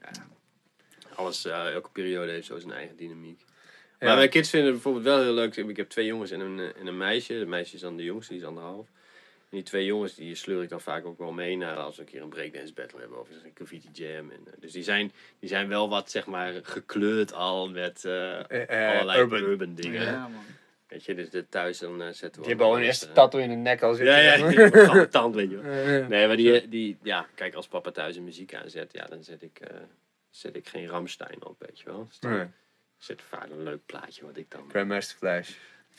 [0.00, 0.12] Ja,
[1.14, 3.40] Alles, eh, elke periode heeft zo zijn eigen dynamiek.
[4.00, 4.06] Ja.
[4.06, 5.56] Maar mijn kids vinden het bijvoorbeeld wel heel leuk.
[5.56, 7.38] Ik heb twee jongens en een, eh, en een meisje.
[7.38, 8.86] De meisje is dan de jongste, die is anderhalf.
[9.50, 12.02] En die twee jongens, die sleur ik dan vaak ook wel mee naar als we
[12.02, 13.20] een keer een breakdance battle hebben.
[13.20, 14.30] Of een graffiti jam.
[14.30, 18.38] En, eh, dus die zijn, die zijn wel wat, zeg maar, gekleurd al met eh,
[18.50, 19.74] Eh, allerlei urban, urban.
[19.74, 20.02] dingen.
[20.02, 20.42] Ja, man.
[20.88, 22.38] Weet je, dus de thuis dan zetten we...
[22.38, 24.14] Die hebben al een eerste tattoo in de nek al zitten.
[24.14, 24.50] Ja, ja, zeg maar.
[24.50, 26.08] die hebben een gouden tand, weet je wel.
[26.08, 29.42] Nee, maar die, die, ja, kijk, als papa thuis een muziek aanzet, ja, dan zet
[29.42, 29.76] ik, eh,
[30.30, 32.06] zet ik geen Ramstein op, weet je wel.
[32.08, 32.46] Dus dan nee.
[32.98, 34.64] zet vaak een leuk plaatje wat ik dan...
[34.70, 35.50] Grandmaster Flash.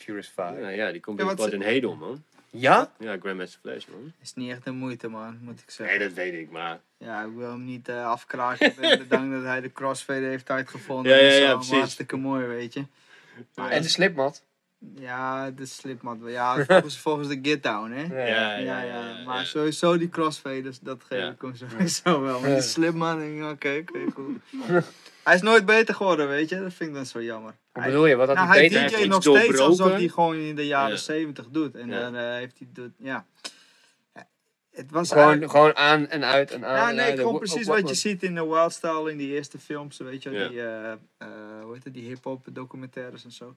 [0.02, 0.58] Furious 5.
[0.60, 2.24] Ja, ja die komt Ja, binnenkort in Hedel, man.
[2.50, 2.92] Ja?
[2.98, 4.12] Ja, Grandmaster Flash, man.
[4.22, 5.98] Is niet echt de moeite, man, moet ik Nee, zeggen.
[6.00, 6.80] dat weet ik, maar...
[6.98, 8.66] Ja, ik wil hem niet eh, afkraken.
[8.66, 11.12] Ik ben bedankt dat hij de crossfader heeft uitgevonden.
[11.12, 11.76] Ja, ja, Dat is ja, wel precies.
[11.78, 12.84] Hartstikke mooi, weet je.
[13.54, 14.44] Maar En de slipmat.
[14.94, 16.16] Ja, de slipmat.
[16.24, 18.26] Ja, volgens, volgens de get down, hè.
[18.26, 22.40] Ja, Ja, ja, maar sowieso die crossfaders, dat geef ik hem sowieso wel.
[22.40, 22.60] Maar die
[23.38, 24.34] ik, oké, oké, cool.
[25.24, 26.60] Hij is nooit beter geworden, weet je.
[26.60, 27.54] Dat vind ik dan zo jammer.
[27.72, 28.16] Wat Hij- bedoel je?
[28.16, 28.98] Wat had nou, hij hij beter?
[28.98, 30.96] iets nog steeds alsof hij gewoon in de jaren Ja.
[30.96, 31.74] 70 doet.
[31.74, 32.00] En Ja.
[32.00, 33.26] dan eh, heeft hij, doet, ja.
[34.72, 37.18] Het was Gewoon, eigenlijk- gewoon aan en uit en aan ja, en nee, uit.
[37.18, 40.30] gewoon precies wa- wat je ziet in de Wildstyle, in die eerste films, weet je
[40.30, 40.96] die, eh, eh,
[41.62, 43.54] hoe heet het, die hip-hop documentaires en zo.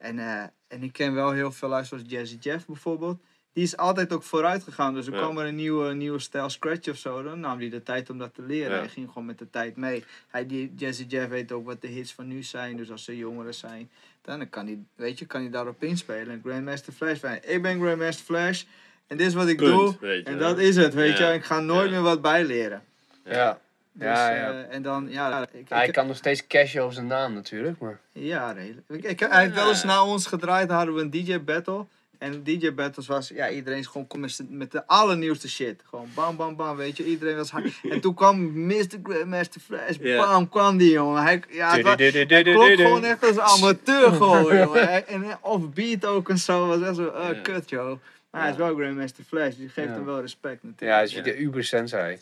[0.00, 3.20] En, eh, en ik ken wel heel veel luisteraars, zoals Jazzy Jeff bijvoorbeeld.
[3.52, 4.94] Die is altijd ook vooruit gegaan.
[4.94, 5.18] Dus er Ja.
[5.18, 7.22] kwam er een nieuwe, nieuwe stijl scratch of zo.
[7.22, 8.70] Dan nam hij de tijd om dat te leren.
[8.74, 8.78] Ja.
[8.78, 10.04] Hij ging gewoon met de tijd mee.
[10.28, 12.76] Hij, die, Jazzy Jeff weet ook wat de hits van nu zijn.
[12.76, 13.90] Dus als ze jongeren zijn,
[14.22, 16.28] dan kan hij, weet je, kan hij daarop inspelen.
[16.30, 18.64] En Grandmaster Flash, van, ik ben Grandmaster Flash.
[19.06, 20.22] En dit is wat ik Punt, doe.
[20.22, 21.28] En dat is het, weet Ja.
[21.28, 21.34] je.
[21.34, 21.90] Ik ga nooit Ja.
[21.94, 22.82] meer wat bijleren.
[23.24, 23.60] Ja.
[23.92, 24.50] Dus, Ja, ja.
[24.50, 27.78] eh, en dan, ja, ik, Hij ik- kan nog steeds cashen over zijn naam natuurlijk.
[27.78, 27.98] Maar...
[28.12, 28.86] ja redelijk.
[28.88, 31.86] Ik, ik- hij heeft wel eens na ons gedraaid, hadden we een DJ battle.
[32.18, 35.82] En DJ Battles was, ja, iedereen is gewoon kom met, de allernieuwste shit.
[35.88, 37.04] Gewoon bam, bam, bam, weet je.
[37.04, 37.72] Iedereen was hard.
[37.90, 38.86] En toen kwam Mr.
[39.02, 41.22] Grandmaster Flash, bam, kwam die, jongen.
[41.22, 45.08] Hij, ja, het was, hij klonk gewoon echt als amateur gewoon, jongen.
[45.08, 46.66] En offbeat ook en zo.
[46.66, 47.98] was echt zo, uh, kut, joh.
[48.30, 49.94] Maar hij is wel Grandmaster Flash, dus je geeft Ja.
[49.94, 51.26] hem wel respect Ja, natuurlijk.
[51.26, 52.18] is de Uber Sensei.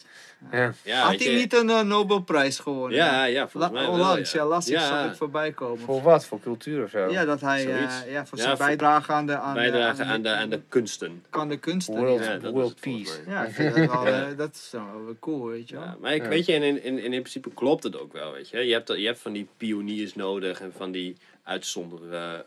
[0.52, 0.72] Ja.
[0.84, 2.96] Ja, Had hij je- niet een eh, Nobelprijs gewonnen?
[2.96, 4.46] Ja, ja, La- volgens mij wel, onlangs, ja, ja.
[4.46, 4.86] las ik, Ja.
[4.86, 5.78] zag ik voorbij komen.
[5.84, 6.26] Voor wat?
[6.26, 7.10] Voor cultuur of zo?
[7.10, 10.50] Ja, dat hij eh, ja, voor zijn bijdrage aan de, aan Bijdrage aan de, aan
[10.50, 11.24] de kunsten.
[11.30, 11.94] aan de kunsten.
[11.96, 13.12] World, Ja, dat world peace.
[13.26, 15.84] Ja, ik vind dat, wel, eh, dat is wel weer cool, weet je wel.
[15.84, 18.48] Ja, maar ik weet je, in, in, in, in principe klopt het ook wel, weet
[18.48, 18.58] je.
[18.66, 21.16] Je hebt, dat- je hebt van die pioniers nodig en van die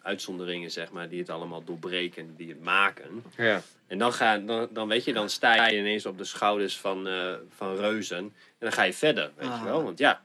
[0.02, 3.24] uitzonderingen, zeg maar, die het allemaal doorbreken, die het maken.
[3.38, 3.62] Ja.
[3.88, 7.08] En dan, ga, dan, dan weet je, dan sta je ineens op de schouders van,
[7.08, 8.18] eh, van reuzen.
[8.18, 9.58] En dan ga je verder, weet Ah.
[9.60, 9.84] je wel.
[9.84, 10.22] Want ja,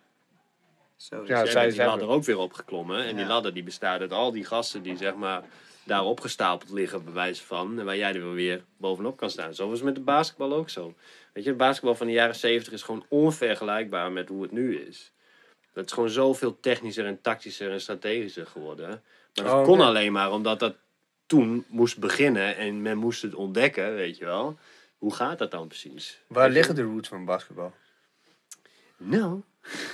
[0.96, 3.04] Zo is Ja, zij bent die ladder ook weer opgeklommen.
[3.04, 5.42] En die ladder die bestaat uit al die gasten die zeg maar
[5.84, 7.78] daar opgestapeld liggen, bij wijze van.
[7.78, 9.54] En waar jij er wel weer bovenop kan staan.
[9.54, 10.94] Zo was het met de basketbal ook zo.
[11.32, 14.76] Weet je, de basketbal van de jaren 70 is gewoon onvergelijkbaar met hoe het nu
[14.80, 15.12] is.
[15.76, 18.88] Dat is gewoon zoveel technischer en tactischer en strategischer geworden.
[18.88, 20.76] Maar dat Oh, kon alleen maar omdat dat
[21.26, 24.58] toen moest beginnen en men moest het ontdekken, weet je wel.
[24.98, 26.20] Hoe gaat dat dan precies?
[26.26, 27.74] Waar liggen de roots van basketbal?
[28.96, 29.42] Nou,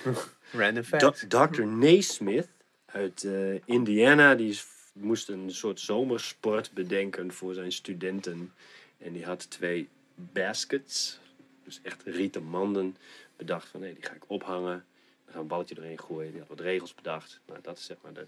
[0.52, 1.30] Random Do- fact.
[1.30, 1.62] Dr.
[1.62, 2.48] Naismith
[2.86, 8.52] uit eh, Indiana, die is, moest een soort zomersport bedenken voor zijn studenten.
[8.98, 11.18] En die had twee baskets,
[11.64, 12.96] dus echt rieten manden,
[13.36, 14.84] bedacht van nee, die ga ik ophangen.
[15.32, 16.30] Gaan een balletje doorheen gooien.
[16.30, 17.40] Die had wat regels bedacht.
[17.46, 18.26] Nou, dat is zeg maar de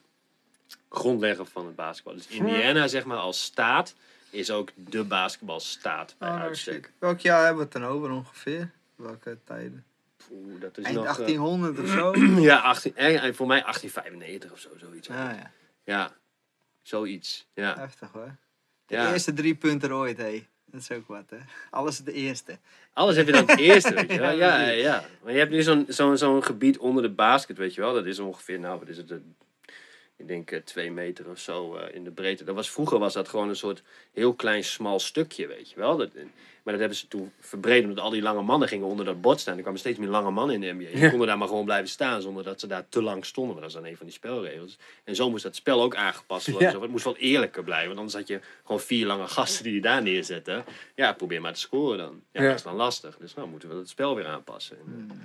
[0.88, 2.14] grondlegger van het basketbal.
[2.14, 3.94] Dus Indiana, zeg maar, als staat,
[4.30, 6.92] is ook de basketbalstaat bij Oh, uitstek.
[6.98, 8.70] Welk jaar hebben we het dan over ongeveer?
[8.96, 9.84] Welke tijden?
[10.59, 11.07] Dat is Eind nog...
[11.07, 12.14] eh, 1800 of zo?
[12.50, 15.09] ja, 18, eh, voor mij 1895 of zo, zoiets.
[15.09, 15.50] Ja, ja.
[15.84, 16.12] Ja,
[16.82, 17.46] zoiets.
[17.55, 17.76] Ja.
[17.78, 18.36] Heftig hoor.
[18.86, 19.12] De ja.
[19.12, 20.46] eerste drie punten ooit, hé.
[20.75, 21.37] Dat is ook wat, hè.
[21.70, 22.59] Alles de eerste.
[22.93, 24.31] Alles heb je dan het eerste, weet je wel.
[24.45, 25.05] Ja, Ja, ja.
[25.22, 27.95] Maar je hebt nu zo'n zo'n zo'n gebied onder de basket, weet je wel.
[27.95, 29.14] Dat is ongeveer, nou, wat is het?
[30.16, 32.44] Ik denk eh, twee meter of zo eh, in de breedte.
[32.44, 35.96] Dat was, vroeger was dat gewoon een soort heel klein, smal stukje, weet je wel.
[35.96, 36.10] Dat,
[36.62, 39.40] maar dat hebben ze toen verbreed, omdat al die lange mannen gingen onder dat bord
[39.40, 39.54] staan.
[39.56, 40.90] Er kwamen steeds meer lange mannen in de NBA.
[40.92, 41.08] Die Ja.
[41.08, 43.52] konden daar maar gewoon blijven staan, zonder dat ze daar te lang stonden.
[43.52, 44.78] Maar dat is dan een van die spelregels.
[45.04, 46.72] En zo moest dat spel ook aangepast worden.
[46.72, 46.80] Ja.
[46.80, 49.80] Het moest wat eerlijker blijven, want anders had je gewoon vier lange gasten die je
[49.80, 50.64] daar neerzetten.
[50.94, 52.22] Ja, probeer maar te scoren dan.
[52.32, 52.48] Ja, Ja.
[52.48, 53.16] dat is dan lastig.
[53.16, 54.76] Dus nou moeten we het spel weer aanpassen.
[54.78, 55.16] En, eh,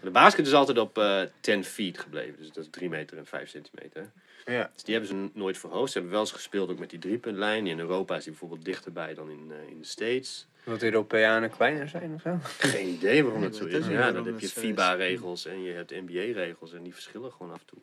[0.00, 3.26] De basket is altijd op eh 10 feet gebleven, dus dat is 3 meter en
[3.26, 4.10] 5 centimeter.
[4.44, 4.70] Ja.
[4.74, 5.86] Dus die hebben ze nooit verhoogd.
[5.86, 7.66] Ze hebben wel eens gespeeld ook met die driepuntlijn.
[7.66, 10.46] In Europa is die bijvoorbeeld dichterbij dan in, eh, in de States.
[10.64, 12.38] Dat de Europeanen kleiner zijn of zo?
[12.58, 13.86] Geen idee waarom dat zo is.
[13.86, 14.48] Ja, dan heb je.
[14.48, 17.78] FIBA-regels en je hebt NBA-regels en die verschillen gewoon af en toe.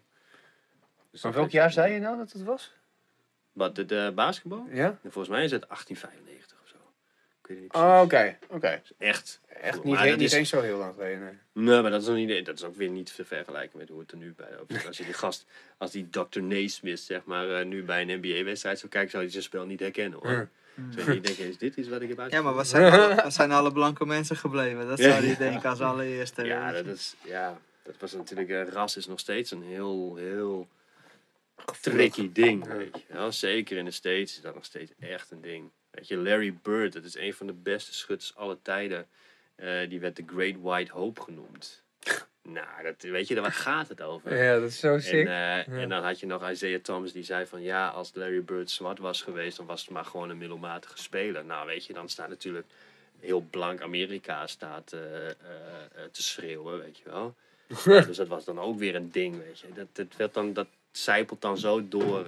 [1.11, 2.73] Dus Van welk jaar zei je nou dat het was?
[3.51, 4.67] Wat, de, de basketbal?
[4.71, 4.97] Ja?
[5.01, 6.44] Volgens mij is het 1895 of zo.
[7.47, 8.37] Ik weet het niet Oh, precies.
[8.47, 8.55] oké.
[8.55, 8.81] Oké.
[8.97, 9.39] Echt.
[9.61, 11.19] Echt Maar niet, dat niet is- eens zo heel lang geleden.
[11.19, 11.65] nee.
[11.65, 13.99] Nee, maar dat is, nog niet, dat is ook weer niet te vergelijken met hoe
[13.99, 14.85] het er nu bij loopt.
[14.87, 15.45] Als je die gast,
[15.77, 16.41] als die Dr.
[16.41, 19.79] Naismith, zeg maar, eh, nu bij een NBA-wedstrijd zou kijken, zou hij zijn spel niet
[19.79, 20.31] herkennen hoor.
[20.31, 20.83] Ja.
[20.89, 23.15] Zou je niet denken, is dit iets wat ik heb Ja, maar wat zijn, alle,
[23.23, 24.87] wat zijn alle blanke mensen gebleven?
[24.87, 25.11] Dat Ja.
[25.11, 26.43] zou je denken als allereerste.
[26.43, 30.67] Ja, dat is, ja, dat was natuurlijk, eh, ras is nog steeds een heel, heel
[31.81, 32.67] tricky ding.
[32.67, 33.13] Weet je.
[33.13, 33.31] wel.
[33.31, 35.71] zeker in de States is dat nog steeds echt een ding.
[35.95, 39.07] Weet je, Larry Bird, dat is een van de beste schutters aller tijden.
[39.55, 41.83] Eh, die werd de Great White Hope genoemd.
[42.41, 44.43] nou, dat, weet je, waar gaat het over?
[44.43, 45.27] Ja, dat is zo En, sick.
[45.27, 48.69] eh, en dan had je nog Isaiah Thomas die zei van ja, als Larry Bird
[48.71, 51.45] zwart was geweest, dan was het maar gewoon een middelmatige speler.
[51.45, 52.65] Nou, weet je, dan staat natuurlijk
[53.19, 54.99] heel blank Amerika staat eh,
[56.11, 57.35] te schreeuwen, weet je wel.
[57.85, 59.67] Ja, dus dat was dan ook weer een ding, weet je.
[59.73, 62.27] Dat, dat, werd dan, dat zijpelt dan zo door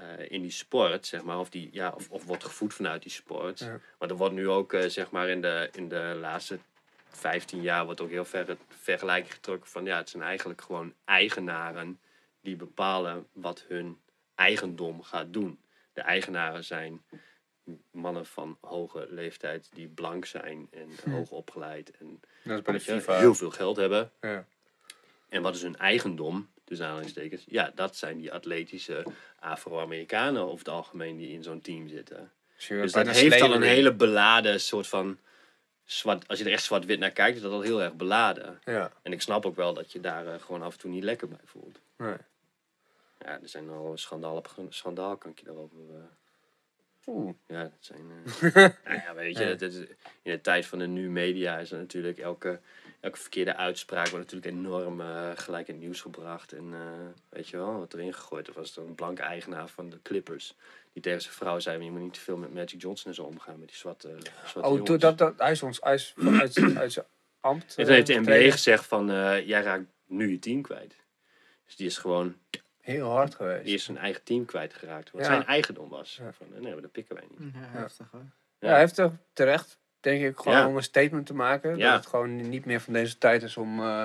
[0.00, 1.38] eh, in die sport, zeg maar.
[1.38, 3.58] Of, die, ja, of, of wordt gevoed vanuit die sport.
[3.58, 3.80] Ja.
[3.98, 6.58] Maar er wordt nu ook, eh, zeg maar, in de, in de laatste
[7.08, 12.00] 15 jaar wordt ook heel ver vergelijking getrokken van ja, het zijn eigenlijk gewoon eigenaren
[12.40, 14.00] die bepalen wat hun
[14.34, 15.60] eigendom gaat doen.
[15.92, 17.02] De eigenaren zijn
[17.90, 22.72] mannen van hoge leeftijd die blank zijn en hoog opgeleid en Dat is bij de
[22.72, 23.18] weet je, FIFA.
[23.18, 24.10] heel veel geld hebben.
[24.20, 24.46] Ja.
[25.28, 26.50] En wat is hun eigendom?
[26.70, 27.44] Dus aanhalingstekens.
[27.46, 29.04] Ja, dat zijn die atletische
[29.38, 32.30] Afro-Amerikanen over het algemeen die in zo'n team zitten.
[32.68, 35.18] Dus dat heeft al een hele beladen soort van
[35.84, 36.28] zwart.
[36.28, 38.60] Als je er echt zwart-wit naar kijkt, is dat al heel erg beladen.
[38.64, 38.92] Ja.
[39.02, 41.28] En ik snap ook wel dat je daar eh, gewoon af en toe niet lekker
[41.28, 41.80] bij voelt.
[41.96, 42.16] Nee.
[43.18, 45.76] Ja, er zijn al schandaal op schandaal, kan ik je daarover.
[45.94, 45.96] eh,
[47.06, 47.34] Oeh.
[47.46, 48.00] ja, dat zijn.
[48.40, 48.52] eh,
[48.84, 49.48] nou ja, weet je, Ja.
[49.50, 49.76] dat is,
[50.22, 52.60] in de tijd van de nu media is er natuurlijk elke,
[53.00, 56.52] elke verkeerde uitspraak wordt natuurlijk enorm eh, gelijk in het nieuws gebracht.
[56.52, 56.80] En eh,
[57.28, 58.46] weet je wel, wat erin gegooid.
[58.48, 60.54] Er was dan een blanke eigenaar van de Clippers.
[60.92, 63.22] Die tegen zijn vrouw zei, je moet niet te veel met Magic Johnson en zo
[63.22, 63.58] omgaan.
[63.58, 67.06] Met die zwarte, zwarte Oh, dat, dat, hij is ons hij is uit, uit zijn
[67.40, 67.74] ambt.
[67.76, 70.96] En toen heeft de eh, NBA gezegd van, eh, jij raakt nu je team kwijt.
[71.64, 72.36] Dus die is gewoon,
[72.80, 73.64] Heel hard geweest.
[73.64, 75.10] die is zijn eigen team kwijtgeraakt.
[75.10, 75.26] Wat Ja.
[75.26, 76.16] zijn eigendom was.
[76.16, 76.32] Ja.
[76.32, 77.52] Van, eh, nee, maar dat pikken wij niet.
[77.54, 78.24] Ja, heftig hoor.
[78.58, 80.66] Ja, hij heeft er terecht, denk ik, gewoon Ja.
[80.66, 81.76] om een statement te maken.
[81.76, 81.90] Ja.
[81.90, 84.04] Dat het gewoon niet meer van deze tijd is om eh,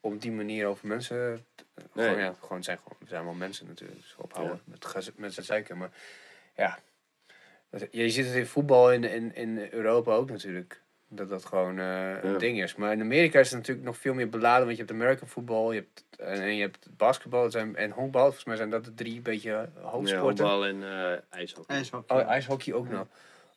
[0.00, 1.44] op die manier over mensen...
[1.54, 1.62] te-
[1.92, 2.06] Nee.
[2.08, 5.34] Gewoon, ja, gewoon zijn, gewoon, we zijn wel mensen natuurlijk, dus ophouden met, gez- met
[5.34, 5.78] z'n zeiken.
[5.78, 5.90] Maar
[6.56, 6.78] ja,
[7.70, 10.82] dat- je ziet het in voetbal in, in, in Europa ook natuurlijk.
[11.08, 12.38] Dat dat gewoon eh, een Ja.
[12.38, 12.74] ding is.
[12.74, 14.64] Maar in Amerika is het natuurlijk nog veel meer beladen.
[14.66, 18.22] Want je hebt American voetbal, je hebt, en, en je hebt basketbal zijn, en honkbal.
[18.24, 20.20] Volgens mij zijn dat de drie beetje Ja, hoofdsporten.
[20.44, 21.76] honkbal en eh ijshockey.
[21.76, 22.16] IJshockey.
[22.22, 23.06] Oh, ijshockey ook nog.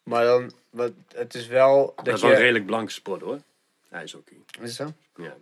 [0.07, 2.25] Maar dan, wat, het is wel dat, Dat is je...
[2.27, 3.39] wel een redelijk blanke sport hoor.
[3.91, 4.37] IJshockey.
[4.61, 4.93] Is zo?
[5.15, 5.35] Ja.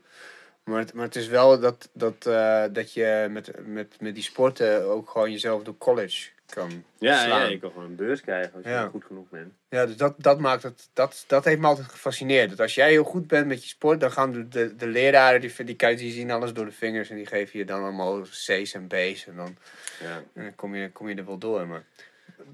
[0.64, 4.24] Maar het, maar het is wel dat, dat, eh, dat je met, met, met die
[4.24, 7.40] sporten ook gewoon jezelf door college kan Ja, slaan.
[7.40, 8.88] ja, je kan gewoon een beurs krijgen als je Ja.
[8.88, 9.54] goed genoeg bent.
[9.70, 12.50] Ja, dus dat, dat maakt het, dat, dat heeft me altijd gefascineerd.
[12.50, 15.42] Dat als jij heel goed bent met je sport, dan gaan de, de, de leraren,
[15.42, 18.22] die, die, kijken, die zien alles door de vingers en die geven je dan allemaal
[18.22, 19.58] C's en B's en dan,
[20.02, 20.24] Ja.
[20.34, 21.68] en dan kom, je, kom je er wel door.
[21.68, 21.84] Maar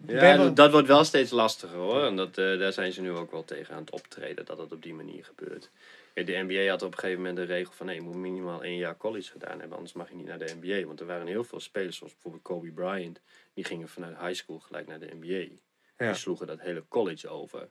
[0.07, 2.03] Ja, wel- dat, wordt wel steeds lastiger hoor.
[2.05, 4.71] En dat, eh, daar zijn ze nu ook wel tegen aan het optreden, dat het
[4.71, 5.69] op die manier gebeurt.
[6.13, 8.77] De NBA had op een gegeven moment de regel van nee, je moet minimaal één
[8.77, 10.87] jaar college gedaan hebben, anders mag je niet naar de NBA.
[10.87, 13.21] Want er waren heel veel spelers, zoals bijvoorbeeld Kobe Bryant,
[13.53, 15.53] die gingen vanuit high school gelijk naar de NBA.
[15.97, 16.11] Ja.
[16.11, 17.69] Die sloegen dat hele college over.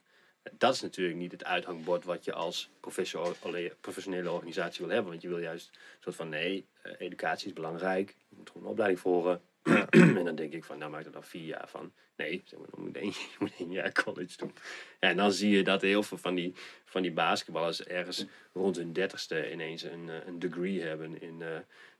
[0.51, 3.35] Dat is natuurlijk niet het uithangbord wat je als professio-
[3.81, 5.11] professionele organisatie wil hebben.
[5.11, 8.15] Want je wil juist een soort van nee, eh, educatie is belangrijk.
[8.29, 9.41] Je moet gewoon een opleiding volgen.
[9.89, 11.93] en dan denk ik van, nou maak er dan vier jaar van.
[12.15, 14.53] Nee, zeg maar, dan moet één, je moet één jaar college doen.
[14.99, 16.53] Ja, en dan zie je dat heel veel van die,
[16.85, 21.47] van die basketballers ergens rond hun dertigste ineens een, eh, een degree hebben in uh,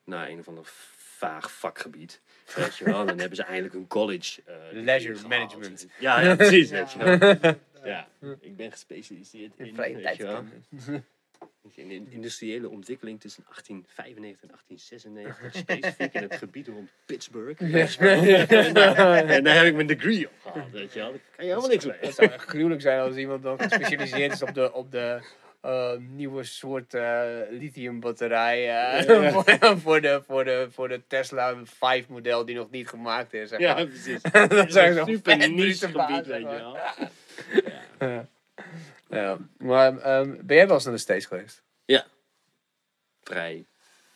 [0.03, 2.22] nou, een of ander vaag vakgebied.
[2.55, 4.41] Weet je wel, dan hebben ze eindelijk een college.
[4.45, 5.30] eh, Leisure gehaald.
[5.34, 5.88] management.
[5.99, 6.70] Ja, ja precies.
[6.70, 7.53] Weet je wel.
[7.84, 8.07] Ja,
[8.39, 11.03] ik ben gespecialiseerd in, vrije weet je wel, tijd.
[11.76, 17.62] In de industriële ontwikkeling tussen 1895 en 1896, specifiek in het gebied rond Pittsburgh.
[19.36, 21.12] En daar heb ik mijn degree op gehaald, weet je wel.
[21.12, 21.97] Daar kan je helemaal niks mee.
[21.99, 25.22] Het zou echt gruwelijk zijn als iemand dan gespecialiseerd is op de, op de
[25.62, 29.43] eh, nieuwe soort eh lithiumbatterij eh, voor,
[29.84, 33.49] voor, de, voor, de, voor de Tesla 5 model die nog niet gemaakt is.
[33.49, 34.22] zeg Ja, precies.
[34.47, 36.78] dat zijn een zo'n super niche gebied, weet je zeg wel.
[38.09, 38.28] Ja.
[39.12, 39.38] Ja.
[39.57, 41.62] Maar ehm, ben jij wel eens naar de States geweest?
[43.24, 43.66] Vrij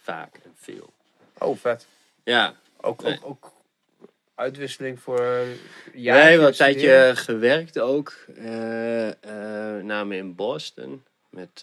[0.02, 0.94] vaak en veel.
[1.40, 1.88] Oh, vet.
[2.24, 3.14] Ja, Ook, Nee.
[3.14, 3.52] ook, ook
[4.36, 5.56] uitwisseling voor uh,
[5.94, 8.12] Jij hebt wel een tijdje gewerkt ook.
[8.36, 9.12] eh
[9.84, 11.04] name in Boston.
[11.30, 11.62] Met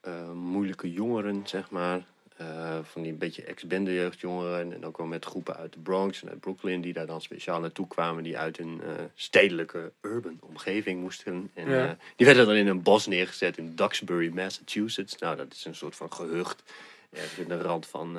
[0.00, 2.04] eh, moeilijke jongeren, zeg maar.
[2.36, 4.72] Eh, van die een beetje ex-bende jeugdjongeren.
[4.72, 6.80] En ook wel met groepen uit de Bronx en uit Brooklyn.
[6.80, 8.22] Die daar dan speciaal naartoe kwamen.
[8.22, 11.50] Die uit een eh, stedelijke urban omgeving moesten.
[11.54, 11.88] En Ja.
[11.88, 15.18] eh, die werden dan in een bos neergezet in Duxbury, Massachusetts.
[15.18, 16.62] Nou, dat is een soort van gehucht.
[17.10, 18.18] Ergens in de rand van,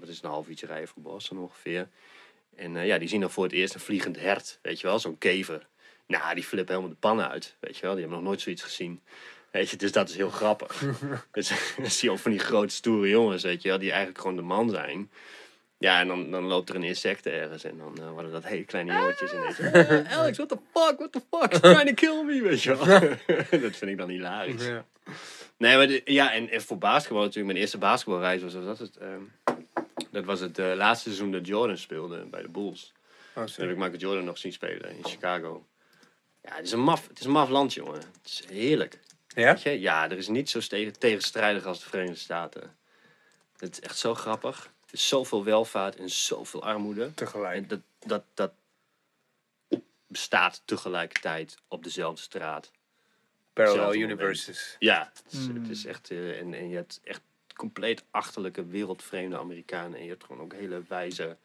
[0.00, 1.88] wat is een half uurtje rijden van Boston ongeveer.
[2.56, 5.18] En ja, die zien dan voor het eerst een vliegend hert, weet je wel, zo'n
[5.18, 5.66] kever.
[6.06, 7.90] Nou, die flippen helemaal de pan uit, weet je wel.
[7.90, 9.00] Die hebben nog nooit zoiets gezien.
[9.56, 10.82] Weet je, dus dat is heel grappig.
[11.32, 14.20] dus dan zie je ook van die grote stoere jongens, weet je wel, die eigenlijk
[14.20, 15.10] gewoon de man zijn.
[15.78, 18.64] Ja, en dan, dan loopt er een insect ergens en dan eh, worden dat hele
[18.64, 19.58] kleine jongetjes ineens.
[19.58, 22.76] "Eh, Alex, what the fuck, what the fuck, he's trying to kill me, weet je
[22.76, 23.00] wel.
[23.62, 24.66] dat vind ik dan hilarisch.
[24.66, 24.84] Ja.
[25.56, 28.78] Nee, maar de- ja, en, en voor basketbal natuurlijk, mijn eerste basketbalreis was, was dat
[28.78, 28.96] het.
[28.96, 29.20] ehm,
[30.10, 32.92] dat was het eh, laatste seizoen dat Jordan speelde bij de Bulls.
[33.34, 35.66] Oh, Toen heb ik Michael Jordan nog zien spelen in Chicago.
[36.42, 37.94] Ja, het is een maf, het is een maf land, jongen.
[37.94, 38.98] Het is heerlijk.
[39.36, 39.52] Ja?
[39.52, 39.80] Weet je?
[39.80, 40.60] Ja, er is niet zo
[40.98, 42.76] tegenstrijdig als de Verenigde Staten.
[43.56, 44.64] Het is echt zo grappig.
[44.86, 47.14] Er is zoveel welvaart en zoveel armoede.
[47.14, 47.56] Tegelijk.
[47.56, 48.52] En dat, dat, dat
[50.06, 52.70] bestaat tegelijkertijd op dezelfde straat.
[53.52, 54.76] Parallel universes.
[54.78, 55.60] Ja, het is, Hmm.
[55.60, 56.10] het is echt.
[56.10, 57.20] eh, en, en je hebt echt
[57.54, 59.98] compleet achterlijke, wereldvreemde Amerikanen.
[59.98, 61.36] En je hebt gewoon ook hele wijze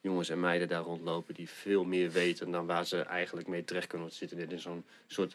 [0.00, 3.86] jongens en meiden daar rondlopen die veel meer weten dan waar ze eigenlijk mee terecht
[3.86, 4.12] kunnen.
[4.12, 5.34] Zitten net in zo'n soort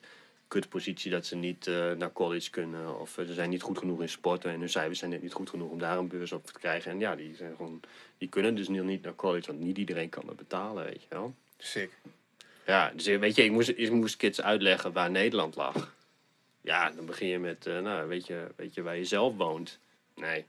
[0.59, 2.99] kutpositie dat ze niet eh, naar college kunnen.
[2.99, 5.33] Of eh, ze zijn niet goed genoeg in sporten en hun cijfers zijn net niet
[5.33, 6.91] goed genoeg om daar een beurs op te krijgen.
[6.91, 7.79] En ja, die, zijn gewoon,
[8.17, 11.35] die kunnen dus niet naar college, want niet iedereen kan dat betalen, weet je wel.
[11.57, 11.91] Sick.
[12.65, 15.93] Ja, dus eh, weet je, ik moest, ik moest kids uitleggen waar Nederland lag.
[16.61, 19.79] Ja, dan begin je met, eh, nou, weet je, weet je waar je zelf woont?
[20.15, 20.45] Nee,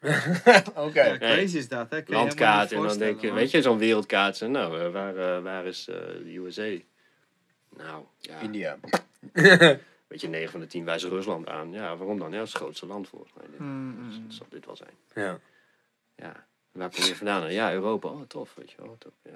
[0.74, 1.02] Oké.
[1.02, 2.00] Ja, crazy is dat, hè?
[2.06, 2.72] Landkaart.
[2.72, 4.36] En dan denk je, weet je, zo'n wereldkaart.
[4.36, 6.76] zo, Nou, waar, waar is eh, de USA?
[7.76, 8.38] Nou, ja.
[8.40, 8.78] India.
[10.08, 11.72] weet je, 9 van de 10 wijzen Rusland aan.
[11.72, 12.30] Ja, waarom dan?
[12.30, 13.46] Ja, dat is het grootste land volgens mij.
[13.50, 14.22] Dit, Mm, mm.
[14.26, 14.94] dat zal dit wel zijn.
[15.14, 15.38] Ja.
[16.16, 16.46] Ja.
[16.72, 17.52] Waar kom je vandaan?
[17.52, 18.08] Ja, Europa.
[18.08, 18.96] Oh, tof, weet je wel.
[18.98, 19.12] Tof.
[19.22, 19.30] Ja,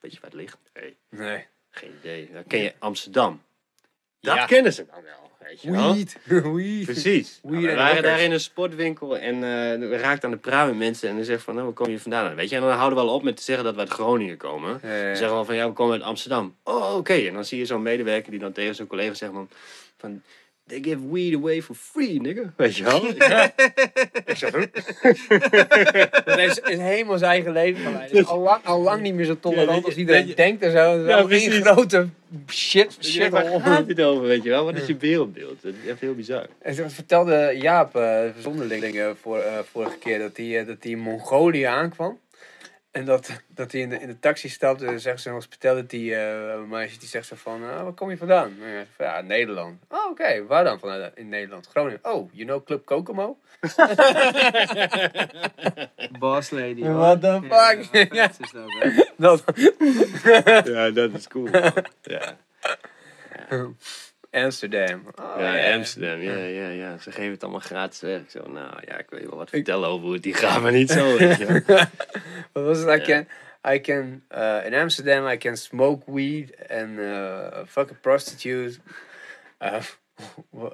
[0.00, 0.58] weet je waar het ligt?
[0.74, 1.46] Nee, Nee.
[1.70, 2.30] geen idee.
[2.46, 3.42] Ken je Amsterdam?
[4.22, 4.44] Dat Ja.
[4.46, 5.94] kennen ze dan wel, weet je wel.
[5.94, 6.84] Weed.
[6.92, 7.40] Precies.
[7.42, 8.12] Weed Nou, we en waren rockers.
[8.14, 11.24] daar in een sportwinkel en eh, we raakten aan de praat met mensen en dan
[11.24, 12.34] zeggen van, nou, waar kom je vandaan?
[12.34, 14.36] Weet je, en dan houden we wel op met te zeggen dat we uit Groningen
[14.36, 14.70] komen.
[14.82, 16.56] Ja, Ze zeggen wel van, ja, we komen uit Amsterdam.
[16.62, 17.12] Oh, oké.
[17.14, 19.48] En dan zie je zo'n medewerker die dan tegen zijn collega zegt van,
[19.98, 20.22] van
[20.66, 22.52] they give weed away for free, nigga.
[22.56, 23.06] Weet je wel?
[24.24, 24.62] Ik zeg, huh?
[26.24, 28.02] Dat is, is helemaal zijn eigen leven van mij.
[28.08, 30.30] Dat is al lang, al lang niet meer zo tolerant Ja, als dat iedereen dat
[30.30, 30.78] je- denkt en zo.
[30.92, 31.58] Het is Ja, één precies.
[31.58, 32.08] grote
[32.48, 32.96] shit.
[33.00, 34.64] Je shit waar gaat dit over, weet je wel?
[34.64, 35.62] Wat is je wereldbeeld?
[35.62, 36.46] Dat is echt heel bizar.
[36.62, 40.98] En zo vertelde Jaap, eh zonderling, voor, eh, vorige keer, dat hij dat hij in
[40.98, 42.18] Mongolië aankwam.
[42.92, 46.62] En dat, dat hij in de, in de taxi stapte en zegt zo'n hospitality eh
[46.68, 48.48] meisje, die zegt zo van, ah, waar kom je vandaan?
[48.48, 49.82] En hij zegt van, ja, Nederland.
[49.88, 51.66] Oh, oké, waar dan vanuit in Nederland?
[51.66, 51.98] Groningen.
[52.02, 53.38] Oh, you know Club Kokomo?
[56.18, 56.82] Boss lady.
[56.82, 58.12] What the fuck?
[58.14, 59.04] Ja, dat is dat, hè.
[59.16, 59.42] Dat,
[60.66, 61.48] Ja, dat is cool.
[62.02, 62.36] Ja.
[64.32, 65.02] Amsterdam.
[65.20, 66.98] Oh, Ja, Amsterdam, ja, ja, ja.
[66.98, 68.20] Ze geven het allemaal gratis weg.
[68.20, 70.72] Ik Zo, nou ja, ik weet wel wat vertellen over hoe het die gaat, maar
[70.72, 71.60] niet zo, weet je wel.
[72.52, 73.00] Wat was het?
[73.00, 73.26] I can,
[73.74, 78.78] I can uh, in Amsterdam, I can smoke weed and uh, fuck a prostitute.
[79.60, 79.80] Uh,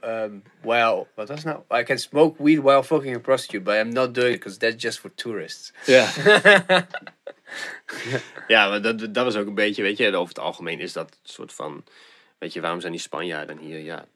[0.03, 1.61] um, well, wat was nou?
[1.71, 4.83] I can smoke weed while fucking a prostitute, but I'm not doing it because that's
[4.83, 5.73] just for tourists.
[5.85, 6.09] Ja.
[8.49, 11.11] ja, maar dat, dat was ook een beetje, weet je, over het algemeen is dat
[11.11, 11.85] een soort van,
[12.39, 13.79] weet je, waarom zijn die Spanjaarden hier?
[13.79, 14.07] Ja.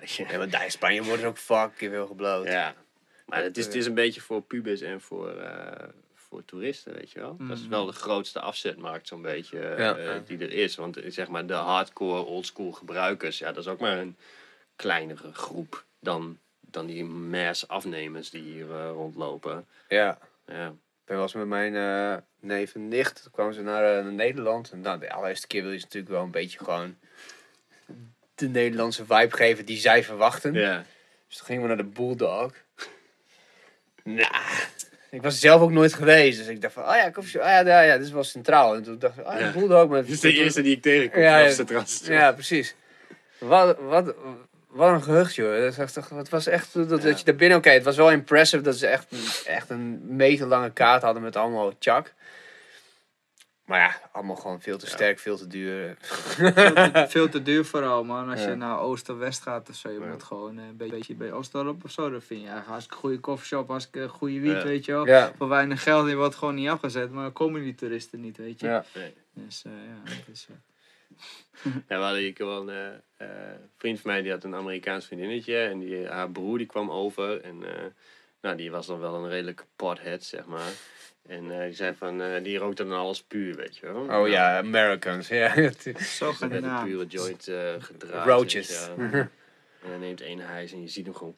[0.00, 0.26] Weet je.
[0.28, 2.46] Ja, maar daar in Spanje wordt er ook fucking veel gebloot.
[2.46, 2.74] Ja.
[3.26, 7.10] Maar het is, het is een beetje voor pubers en voor, eh, voor toeristen, weet
[7.10, 7.36] je wel.
[7.38, 10.18] Dat is wel de grootste afzetmarkt zo'n beetje eh, Ja.
[10.26, 10.74] die er is.
[10.76, 14.16] Want eh, zeg maar de hardcore oldschool gebruikers, ja, dat is ook maar een
[14.76, 19.66] kleinere groep dan, dan die mass afnemers die hier rondlopen.
[19.88, 20.18] Ja.
[20.46, 20.74] Ja.
[21.02, 24.04] Ik ben wel eens met mijn eh, neef en nicht, toen kwamen ze naar, eh,
[24.04, 24.70] naar Nederland.
[24.70, 26.96] En nou, de allereerste keer wil je ze natuurlijk wel een beetje gewoon
[28.34, 30.52] de Nederlandse vibe geven die zij verwachten.
[30.54, 30.84] Ja.
[31.28, 32.52] Dus toen gingen we naar de Bulldog.
[34.04, 34.34] Nou,
[35.10, 36.38] ik was zelf ook nooit geweest.
[36.38, 38.74] Dus ik dacht van, oh ja, koffie, oh ja, ja, ja, dit is wel centraal.
[38.74, 39.46] En toen dacht ik, oh ja, Ja.
[39.52, 39.88] de Bulldog.
[39.88, 41.84] Met, Dit is de eerste die ik tegenkom Ja, ja.
[42.04, 42.74] Ja, precies.
[43.38, 44.14] Wat, wat,
[44.72, 45.60] wat een gehucht, joh.
[45.60, 47.58] Dat was echt, het was echt dat, je daar binnen...
[47.58, 51.36] Oké, het was wel impressive dat ze echt, echt een meter lange kaart hadden met
[51.36, 52.14] allemaal chak.
[53.64, 55.96] Maar ja, allemaal gewoon veel te sterk, veel te duur.
[56.00, 58.30] Veel te, veel te duur vooral, man.
[58.30, 61.14] Als je naar Oost of West gaat of zo, je moet gewoon eh, een beetje
[61.14, 62.10] bij Oostdorp of zo.
[62.10, 65.32] Dan vind je eigenlijk hartstikke goede koffieshop, hartstikke goede wiet, weet je wel.
[65.36, 68.60] Voor weinig geld, die wordt gewoon niet afgezet, maar dan komen die toeristen niet, weet
[68.60, 68.66] je.
[68.66, 68.84] Ja.
[69.34, 70.46] Dus eh, ja, dat is...
[70.50, 70.71] eh,
[71.88, 75.06] Ja, we hadden hier wel een eh, eh, vriend van mij die had een Amerikaans
[75.06, 75.56] vriendinnetje.
[75.58, 77.40] En die, haar broer die kwam over.
[77.40, 77.84] En eh,
[78.40, 80.72] nou, die was dan wel een redelijke pothead, zeg maar.
[81.28, 84.20] En die zei van, die rookte dan alles puur, weet je wel.
[84.20, 85.28] Oh ja, Americans.
[85.28, 85.54] Ja.
[85.96, 86.84] Zo werd een gedaan.
[86.84, 88.26] pure joint eh gedraaid.
[88.26, 88.88] Roaches.
[89.82, 91.36] En dan neemt één hijs en je ziet hem gewoon...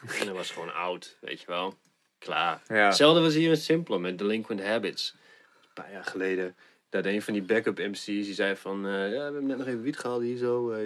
[0.00, 1.78] En hij was gewoon oud, weet je wel.
[2.18, 2.62] Klaar.
[2.68, 2.86] Ja.
[2.86, 5.16] Hetzelfde was hier in Simpler met Delinquent Habits.
[5.62, 6.56] Een paar jaar geleden.
[6.94, 8.86] Dat een van die backup MC's die zei van...
[8.86, 10.70] eh, ja, we hebben net nog even wiet gehaald hier zo.
[10.70, 10.78] eh,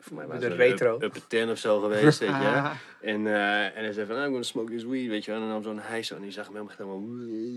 [0.00, 0.98] voor mij was De het retro.
[1.00, 2.34] Up, 10 of zo geweest, weet je.
[2.34, 2.70] Ah,
[3.00, 5.40] En, eh, en hij zei van, I'm gonna smoke this weed, weet je wel.
[5.40, 7.00] En dan nam zo'n hijs zo en die zag hem helemaal,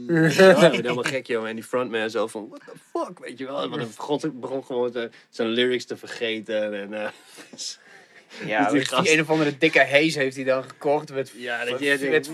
[0.08, 0.30] helemaal...
[0.62, 1.48] Ja, helemaal gek, joh.
[1.48, 3.70] En die frontman zo van, what the fuck, weet je wel.
[3.70, 6.74] Want hij begon, begon gewoon te- zijn lyrics te vergeten.
[6.74, 7.10] En, eh,
[8.46, 11.14] Ja, Die een of andere dikke haze heeft hij dan gekocht.
[11.14, 12.30] Met, ja, dat je met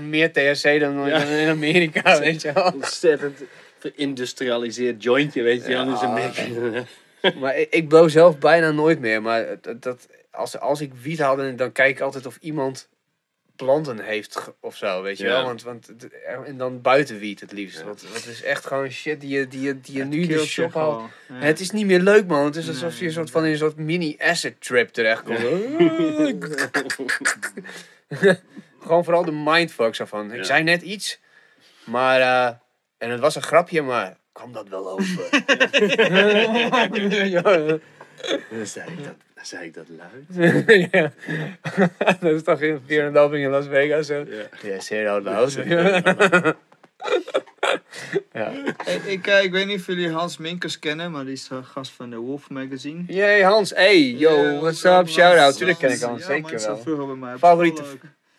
[0.00, 1.18] 15% meer THC dan, Ja.
[1.18, 2.72] dan in Amerika, weet je wel.
[2.74, 3.38] Ontzettend
[3.90, 5.84] geïndustrialiseerd jointje, weet je wel.
[5.84, 6.14] Dus een Ja.
[6.14, 6.84] beetje...
[7.40, 9.22] Maar ik, ik blow zelf bijna nooit meer.
[9.22, 9.46] Maar
[9.80, 12.88] dat, als, als ik wiet had, dan kijk ik altijd of iemand
[13.56, 15.30] planten heeft of zo, weet je Ja.
[15.30, 15.44] wel.
[15.44, 15.90] Want, want,
[16.44, 17.78] en dan buiten wiet het liefst.
[17.78, 17.84] Ja.
[17.84, 20.74] Want het is echt gewoon shit die je, die je, die je nu de shop
[20.74, 21.10] haalt.
[21.28, 21.34] Ja.
[21.34, 22.44] Het is niet meer leuk, man.
[22.44, 25.38] Het is alsof Nee, je een soort van in een soort mini-acid trip terechtkomt.
[28.80, 30.30] Gewoon vooral de mindfuck zo van.
[30.32, 30.42] Ik Ja.
[30.44, 31.20] zei net iets,
[31.84, 32.20] maar...
[32.20, 32.54] eh,
[33.02, 35.28] en het was een grapje, maar kwam dat wel over?
[37.28, 40.26] ja, Dan zei ik dat, dan zei ik dat luid.
[40.92, 41.12] ja.
[42.20, 42.84] dat is toch in 4,5
[43.32, 44.24] in Las Vegas zo?
[44.28, 44.48] Ja.
[44.62, 45.68] Ja, zeer oud house.
[45.68, 46.02] ja.
[48.84, 51.92] Ik, ik, eh, ik weet niet of jullie Hans Minkers kennen, maar die is gast
[51.92, 53.02] van de Wolf Magazine.
[53.06, 53.70] Yay, Hans.
[53.70, 55.08] Hey, yo, Ja, what's up?
[55.08, 55.56] Shout-out.
[55.56, 56.20] Tuurlijk ken ik Hans.
[56.20, 56.76] Ja, zeker wel.
[56.78, 57.82] vroeger bij mij Favoriete.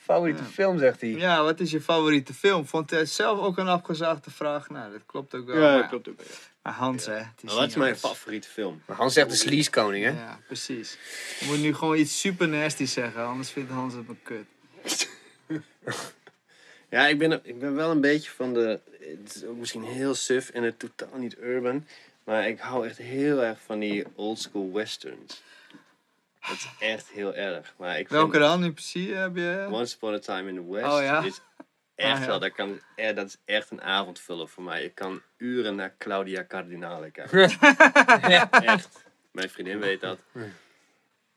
[0.03, 0.47] Favoriete Ja.
[0.49, 1.09] film, zegt hij.
[1.09, 2.65] Ja, wat is je favoriete film?
[2.67, 4.69] Vond hij zelf ook een afgezaagde vraag?
[4.69, 5.55] Nou, dat klopt ook wel.
[5.55, 6.19] Ja, maar dat klopt ook.
[6.61, 7.13] Maar Hans, hè.
[7.13, 8.81] het niet wat is mijn favoriete film?
[8.85, 10.09] Maar Hans zegt de sleaze koning, hè?
[10.11, 10.97] Ja, precies.
[11.39, 14.45] Je moet nu gewoon iets super nasty zeggen, anders vindt Hans het me kut.
[16.89, 18.79] Ja, ik ben, ik ben wel een beetje van de...
[18.99, 21.87] Het is ook misschien heel suf en het totaal niet urban.
[22.23, 25.41] Maar ik hou echt heel erg van die old school westerns.
[26.47, 27.73] Dat is echt heel erg.
[27.77, 29.67] Maar ik Welke vind dan in precies heb je?
[29.71, 31.21] Once Upon a Time in the West Oh, ja?
[31.23, 31.41] is
[31.95, 32.27] echt Ah, ja.
[32.27, 32.39] wel...
[32.39, 34.83] Dat, kan, eh, dat is echt een avondvuller voor mij.
[34.83, 37.49] Ik kan uren naar Claudia Cardinale kijken.
[38.73, 39.03] Echt.
[39.31, 40.19] Mijn vriendin weet dat.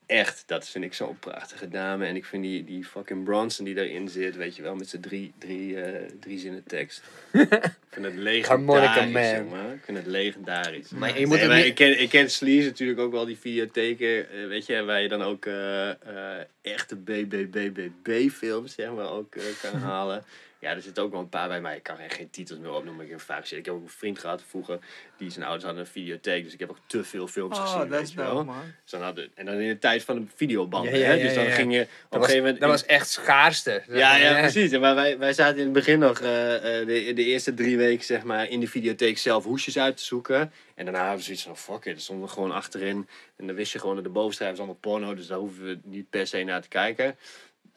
[0.07, 2.05] Echt, dat vind ik zo'n prachtige dame.
[2.05, 5.01] En ik vind die, die fucking Bronson die daarin zit, weet je wel, met zijn
[5.01, 7.01] drie, drie, eh, drie zinnen tekst.
[7.31, 7.47] ik
[7.89, 9.43] vind het Harmonica legendarisch, Man.
[9.59, 9.73] jongen.
[9.73, 10.89] Ik vind het legendarisch.
[10.89, 13.25] Maar je moet Nee, ook maar niet- ik, ken, ik ken Sleaze natuurlijk ook wel,
[13.25, 19.11] die videotheken, eh, weet je, waar je dan ook eh, eh, echte BBBBB-films, zeg maar,
[19.11, 20.23] ook kan halen.
[20.59, 21.75] Ja, er zitten ook wel een paar bij mij.
[21.75, 23.05] Ik kan er geen titels meer opnoemen.
[23.05, 23.59] Ik heb vaak gezien.
[23.59, 24.79] Ik heb ook een vriend gehad vroeger.
[25.17, 26.43] Die zijn ouders hadden een videotheek.
[26.43, 27.79] Dus ik heb ook te veel films Oh, gezien.
[27.79, 28.43] dat weet is je wel.
[28.43, 28.55] man.
[28.81, 30.45] Dus dan hadden, en dan in de tijd van de.
[30.47, 30.97] Ja, ja, hè?
[30.97, 31.49] ja, Dus dan ja.
[31.51, 32.59] ging je op Dat een was, gegeven moment...
[32.59, 33.83] dat was echt schaarste.
[33.87, 34.77] Ja, ja, precies.
[34.77, 38.05] Maar wij, wij zaten in het begin nog eh, eh, de, de eerste drie weken
[38.05, 40.51] zeg maar, in de videotheek zelf hoesjes uit te zoeken.
[40.75, 43.07] En daarna hadden we zoiets van, fuck it, er stonden we gewoon achterin.
[43.35, 45.79] En dan wist je gewoon dat de bovenstijf is allemaal porno, dus daar hoeven we
[45.83, 47.15] niet per se naar te kijken.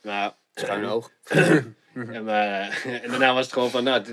[0.02, 1.10] Maar, Schuin oog.
[1.94, 4.12] en, eh, en daarna was het gewoon van, nou, eh,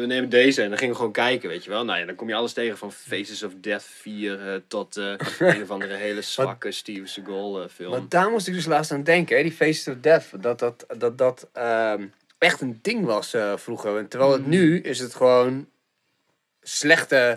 [0.00, 0.62] we nemen deze.
[0.62, 1.84] En dan gingen we gewoon kijken, weet je wel.
[1.84, 5.12] Nou ja, dan kom je alles tegen van Faces of Death 4 eh, tot eh,
[5.38, 7.90] een of andere hele zwakke Steven Seagal eh, film.
[7.90, 10.42] Maar daar moest ik dus laatst aan denken, hè, die Faces of Death.
[10.42, 12.06] Dat dat, dat, dat ehm,
[12.38, 13.98] echt een ding was eh, vroeger.
[13.98, 15.68] En terwijl het nu is het gewoon
[16.62, 17.36] slechte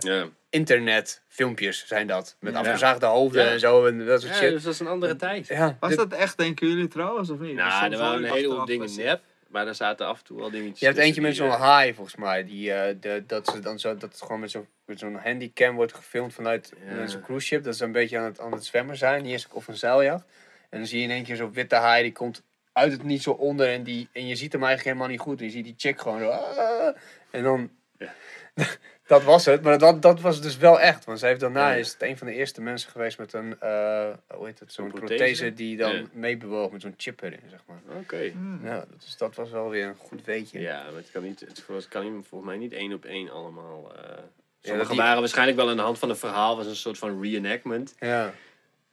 [0.51, 0.59] Ja.
[0.59, 2.35] internetfilmpjes zijn dat.
[2.39, 2.59] Met Ja.
[2.59, 3.51] afgezaagde hoofden Ja.
[3.51, 4.51] en zo en dat soort ja, shit.
[4.51, 5.47] dus dat is een andere tijd.
[5.47, 7.55] Ja, Was dit- dat echt, denken jullie trouwens, of niet?
[7.55, 10.49] Nou, Soms er waren een heleboel dingen nep, maar er zaten af en toe wel
[10.51, 12.43] dingetjes je hebt eentje met zo'n eh, haai volgens mij.
[12.45, 15.75] Die, eh, de, dat, ze dan zo, dat het gewoon met zo'n met zo'n handycam
[15.75, 16.93] wordt gefilmd vanuit Ja.
[16.95, 17.63] met zo'n cruise ship.
[17.63, 19.23] Dat ze een beetje aan het, aan het zwemmen zijn.
[19.23, 20.25] Die is of een zeiljacht.
[20.69, 22.43] En dan zie je in één keer zo'n witte haai die komt
[22.73, 23.67] uit het niet zo onder.
[23.69, 25.39] En, die, en je ziet hem eigenlijk helemaal niet goed.
[25.39, 26.27] En je ziet die chick gewoon zo.
[26.29, 26.95] "Ah."
[27.31, 27.69] en dan.
[27.97, 28.13] Ja.
[29.11, 29.61] dat was het.
[29.61, 31.05] Maar dat, dat was dus wel echt.
[31.05, 31.75] Want zij heeft daarna Ja.
[31.75, 33.59] is het een van de eerste mensen geweest met een.
[33.59, 34.73] eh, hoe heet het?
[34.73, 35.15] Zo'n prothese?
[35.15, 35.53] prothese?
[35.53, 36.03] die dan Ja.
[36.11, 37.79] meebewoog met zo'n chip erin, zeg maar.
[37.99, 38.29] Oké.
[38.31, 38.59] Hmm.
[38.63, 40.59] Ja, dat, is, dat was wel weer een goed weetje.
[40.59, 43.91] Ja, maar het kan, niet, het kan niet, volgens mij niet één op één allemaal.
[43.95, 44.23] eh dat
[44.61, 47.21] sommige die- waren waarschijnlijk wel aan de hand van een verhaal, was een soort van
[47.21, 47.95] reenactment.
[47.99, 48.33] ja.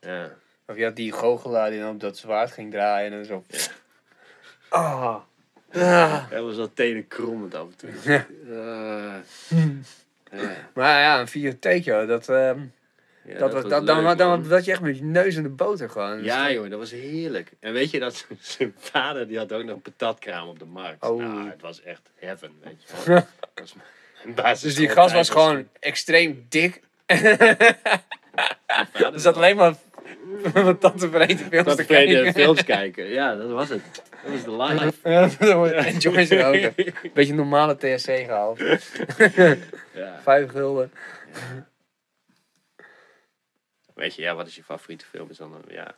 [0.00, 0.30] Ja.
[0.66, 3.44] Of je had die goochelaar die dan op dat zwaard ging draaien en zo.
[3.48, 3.58] Ja.
[4.68, 5.16] Ah.
[5.72, 6.30] Ah.
[6.30, 7.90] Dat was wel tenen krommend af en toe.
[8.04, 8.26] Ja.
[8.48, 9.14] Eh,
[9.48, 9.66] ja.
[10.74, 12.08] Maar ja, een videotheek, joh.
[12.08, 12.60] Dat, ehm,
[13.24, 15.48] Ja, dat was, dat, leuk, dan, dan, dat je echt met je neus in de
[15.48, 16.24] boter gewoon.
[16.24, 17.50] Ja, joh, dat was heerlijk.
[17.60, 21.04] En weet je dat zijn vader die had ook nog een patatkraam op de markt.
[21.04, 21.18] Oh.
[21.22, 23.12] Nou, het was echt heaven, weet je.
[23.14, 23.74] Dat was
[24.34, 26.80] basis- Dus die gast was gewoon extreem dik.
[29.12, 29.74] Er zat alleen maar
[30.42, 32.32] van tante vergeten films dat te kijken.
[32.32, 33.06] films kijken.
[33.08, 33.82] Ja, dat was het.
[34.30, 34.56] Dat was de
[35.64, 35.74] life.
[35.74, 37.14] Enjoy ze ook.
[37.14, 38.58] Beetje normale TSC gehaald.
[39.94, 40.20] Ja.
[40.22, 40.92] Vijf gulden.
[43.94, 45.30] Weet je, ja, wat is je favoriete film?
[45.30, 45.96] Is dan, een- ja.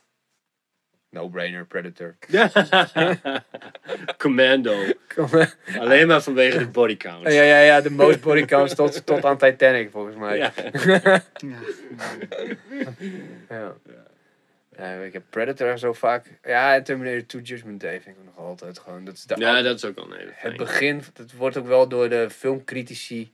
[1.09, 2.15] No-brainer, Predator.
[4.17, 4.75] Commando.
[5.79, 7.23] Alleen maar vanwege de body count.
[7.23, 10.37] Ja, ja, ja, de most body counts tot, tot aan Titanic, volgens mij.
[10.37, 10.51] Ja.
[13.49, 13.75] Ja.
[14.77, 14.93] Ja.
[14.93, 16.39] Ja, ik heb Predator zo vaak.
[16.43, 19.05] Ja, en Terminator 2 Judgment Day vind ik nog altijd gewoon.
[19.05, 21.03] Dat is de Ja, dat is ook wel een hele het begin.
[21.13, 23.33] Het wordt ook wel door de filmcritici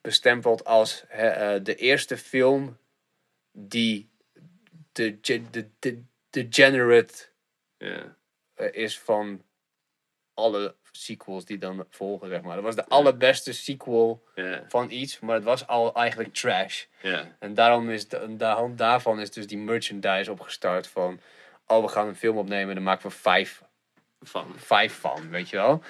[0.00, 2.78] bestempeld als eh, de eerste film
[3.52, 4.10] die
[4.92, 7.28] de, de, de, degenerate
[7.76, 8.04] eh,
[8.70, 9.44] is van
[10.34, 12.54] alle sequels die dan volgen, zeg maar.
[12.54, 14.22] Dat was de allerbeste sequel
[14.68, 16.84] van iets, maar het was al eigenlijk trash.
[17.38, 21.20] En daarom is de, de hand daarvan is dus die merchandise opgestart van...
[21.66, 23.62] Oh, we gaan een film opnemen en dan maken we vijf,
[24.22, 24.54] Van.
[24.56, 25.82] vijf van, weet je wel?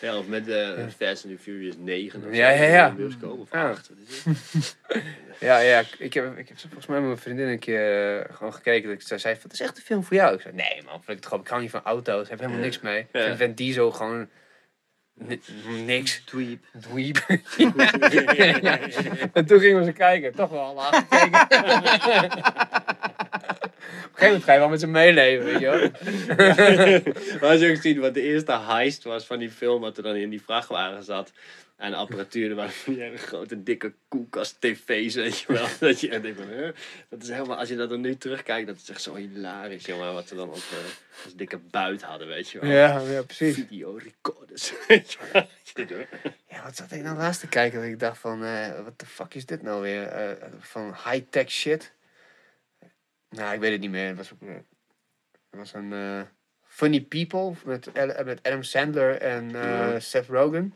[0.00, 2.90] Ja, of met de Fast and the Furious 9 of Ja, zo, ja, ja.
[2.90, 3.70] bioscoop, of Ja.
[3.70, 3.88] 8.
[3.88, 4.76] Wat is het?
[5.40, 8.54] Ja, ja, ik heb, ik heb volgens mij met mijn vriendin een keer eh, gewoon
[8.54, 8.88] gekeken.
[8.88, 10.34] Dat ik zij zei, van, dat is echt een film voor jou.
[10.34, 12.22] Ik zei, nee man, ik, het ik hou niet van auto's.
[12.24, 12.98] Ik heb helemaal niks mee.
[13.00, 14.28] Ik vind Vin Diesel gewoon
[15.14, 15.40] ni-
[15.84, 16.22] niks.
[16.24, 16.64] Dweep.
[16.80, 17.16] Dweeb.
[18.62, 18.78] Ja.
[19.32, 20.34] En toen gingen we ze kijken.
[20.34, 21.04] Toch wel laag.
[24.18, 25.90] Gegeven moment ga je wel met ze meeleven, weet je wel.
[27.40, 30.02] maar als je ook ziet wat de eerste heist was van die film, wat er
[30.02, 31.32] dan in die vrachtwagen zat.
[31.76, 35.66] En apparatuur, er waren hele grote, dikke koelkast tv's, weet je wel.
[35.80, 36.68] Dat je echt denkt van, huh?
[37.08, 40.12] Dat is helemaal, als je dat dan nu terugkijkt, dat is echt zo hilarisch, jongen.
[40.12, 40.54] Wat ze dan eh,
[41.24, 42.70] als dikke buit hadden, weet je wel.
[42.70, 43.54] Ja, ja, precies.
[43.54, 45.46] Videorecorders, weet je wel.
[46.48, 47.80] Ja, wat zat ik nou laatst te kijken?
[47.80, 50.02] Dat ik dacht van, eh wat de fuck is dit nou weer?
[50.02, 51.92] Eh, van high-tech shit.
[53.30, 54.06] Nou, ik weet het niet meer.
[54.06, 54.54] Het was, ook, eh,
[55.50, 56.20] het was een eh,
[56.62, 57.88] Funny People met,
[58.24, 60.00] met Adam Sandler en Ja.
[60.00, 60.74] Seth Rogen.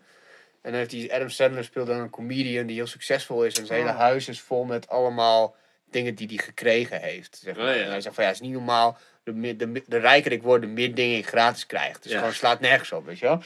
[0.63, 3.59] En dan heeft die Adam Sandler speelt dan een comedian die heel succesvol is.
[3.59, 3.99] En zijn hele Oh.
[3.99, 5.57] huis is vol met allemaal
[5.91, 7.37] dingen die hij gekregen heeft.
[7.43, 7.69] Zeg maar.
[7.69, 7.83] Oh, ja.
[7.83, 8.99] En hij zegt van, ja, het is niet normaal.
[9.23, 12.01] De, de, de rijker ik word, de meer dingen ik gratis krijg.
[12.01, 12.19] Dus Ja.
[12.19, 13.43] gewoon slaat nergens op, weet je wel.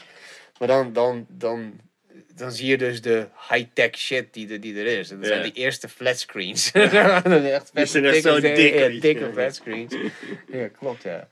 [0.59, 1.79] Maar dan, dan, dan,
[2.35, 5.11] dan zie je dus de high-tech shit die, er- die er is.
[5.11, 5.31] En dat Ja.
[5.35, 6.71] zijn die eerste flatscreens.
[6.71, 9.95] echt vet Die zijn echt zo dikke, dik, ja, dikke flatscreens.
[10.51, 11.27] Ja, klopt, ja.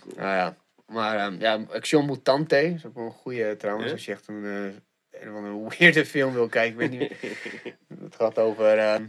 [0.00, 0.14] cool.
[0.16, 0.56] Nou ja.
[0.86, 3.86] Maar ehm, ja, Action Mutante is ook wel een goede trouwens.
[3.86, 3.92] Ja?
[3.92, 6.80] Als je echt een, eh, een of andere weirde film wil kijken.
[6.80, 7.12] Ik weet niet.
[8.04, 9.04] Het gaat over ehm,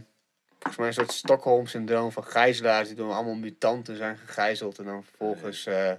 [0.58, 2.86] volgens mij een soort Stockholm-syndroom van gijzelaars.
[2.88, 4.78] Die door allemaal mutanten zijn gegijzeld.
[4.78, 5.92] En dan vervolgens eh,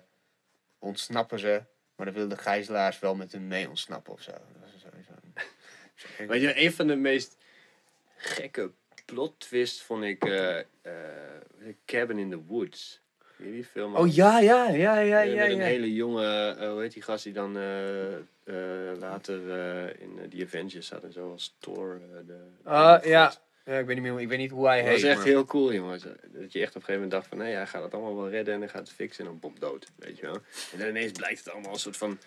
[0.80, 1.61] ontsnappen ze.
[1.95, 4.32] Maar dan willen de gijzelaars wel met hun mee ontsnappen of zo.
[6.18, 6.28] Dat.
[6.28, 7.38] Weet je, een van de meest
[8.16, 8.72] gekke
[9.06, 10.64] plot twists vond ik eh, eh,
[11.86, 13.02] Cabin in the Woods.
[13.38, 13.95] Ken die film?
[13.95, 15.41] Oh ja, ja, ja, ja, Eh, ja.
[15.41, 15.64] met een ja.
[15.64, 17.54] hele jonge, hoe heet die gast die dan
[19.00, 19.39] later
[20.00, 22.02] in The Avengers zat en zo als Thor.
[22.28, 23.34] de, Ah, ja.
[23.66, 24.93] ja, ik weet niet meer, ik weet niet hoe hij Dat heet.
[25.02, 26.04] was echt maar- heel cool, jongens.
[26.28, 28.30] Dat je echt op een gegeven moment dacht van, nee, hij gaat het allemaal wel
[28.30, 30.38] redden en hij gaat het fixen en dan bom dood, weet je wel.
[30.72, 32.20] En dan ineens blijkt het allemaal een soort van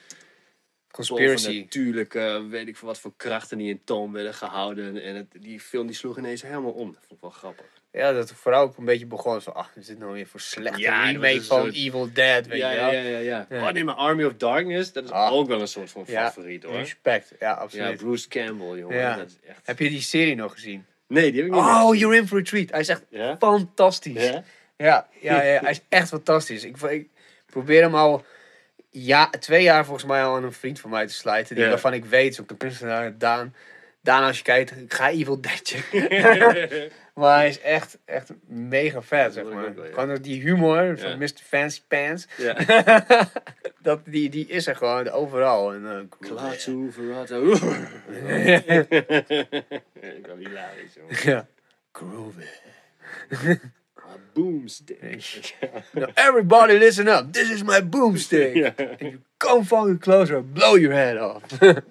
[0.91, 1.59] Conspiracy.
[1.61, 2.13] Natuurlijk,
[2.51, 5.03] weet ik veel wat voor krachten die in toon werden gehouden.
[5.03, 6.87] En het, die film die sloeg ineens helemaal om.
[6.93, 7.67] Dat vond ik wel grappig.
[7.93, 10.81] Ja, dat vooral ook een beetje begon van, ach, is dit nou weer voor slechte
[10.81, 12.93] Ja, remake van soort- Evil Dead, weet ja, je ja, wel?
[12.95, 13.47] ja, ja, ja.
[13.51, 13.67] Ja.
[13.67, 15.33] Oh nee, maar Army of Darkness, dat is Ah.
[15.33, 16.75] ook wel een soort van favoriet hoor.
[16.75, 17.97] Respect, ja, Ja, absoluut.
[17.97, 19.17] Bruce Campbell, jongen.
[19.19, 19.61] Dat is echt...
[19.67, 20.85] Heb je die serie nog gezien?
[21.07, 22.71] Nee, die heb ik niet Oh, You're in for a treat.
[22.71, 23.03] Hij is echt
[23.39, 24.25] fantastisch.
[24.27, 24.45] Ja?
[24.77, 26.65] Ja, ja, ja, hij is echt fantastisch.
[26.65, 27.09] Ik, ik
[27.47, 28.25] probeer hem al
[28.91, 31.57] ja, twee jaar volgens mij al aan een vriend van mij te slijten.
[31.57, 31.67] Die.
[31.67, 33.55] Waarvan ik weet, zo'n kunstenaar, Daan.
[34.03, 36.09] Daan, als je kijkt, ik ga Evil Dead checken.
[37.15, 39.75] maar hij is echt, echt mega vet, zeg maar.
[39.75, 39.93] wel, ja.
[39.93, 41.17] Gewoon die humor van Ja.
[41.17, 41.31] Mr.
[41.45, 42.27] Fancy Pants.
[42.37, 42.57] ja.
[43.83, 45.73] dat, die, die is er gewoon overal.
[45.73, 45.87] En,
[46.21, 47.53] eh, Klaatu, Verrato.
[50.01, 51.17] ik ben hilarisch, jongen.
[51.23, 51.47] ja.
[51.93, 52.45] Groovy.
[54.33, 55.55] Boomstick.
[55.93, 57.33] Now everybody listen up.
[57.33, 58.55] This is my boomstick.
[58.55, 61.43] If you come fucking closer, blow your head off.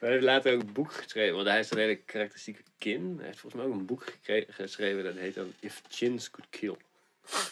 [0.00, 3.14] Hij heeft later ook een boek geschreven, want hij is een hele karakteristieke kin.
[3.16, 4.04] Hij heeft volgens mij ook een boek
[4.48, 6.76] geschreven dat heet dan If Chins Could Kill.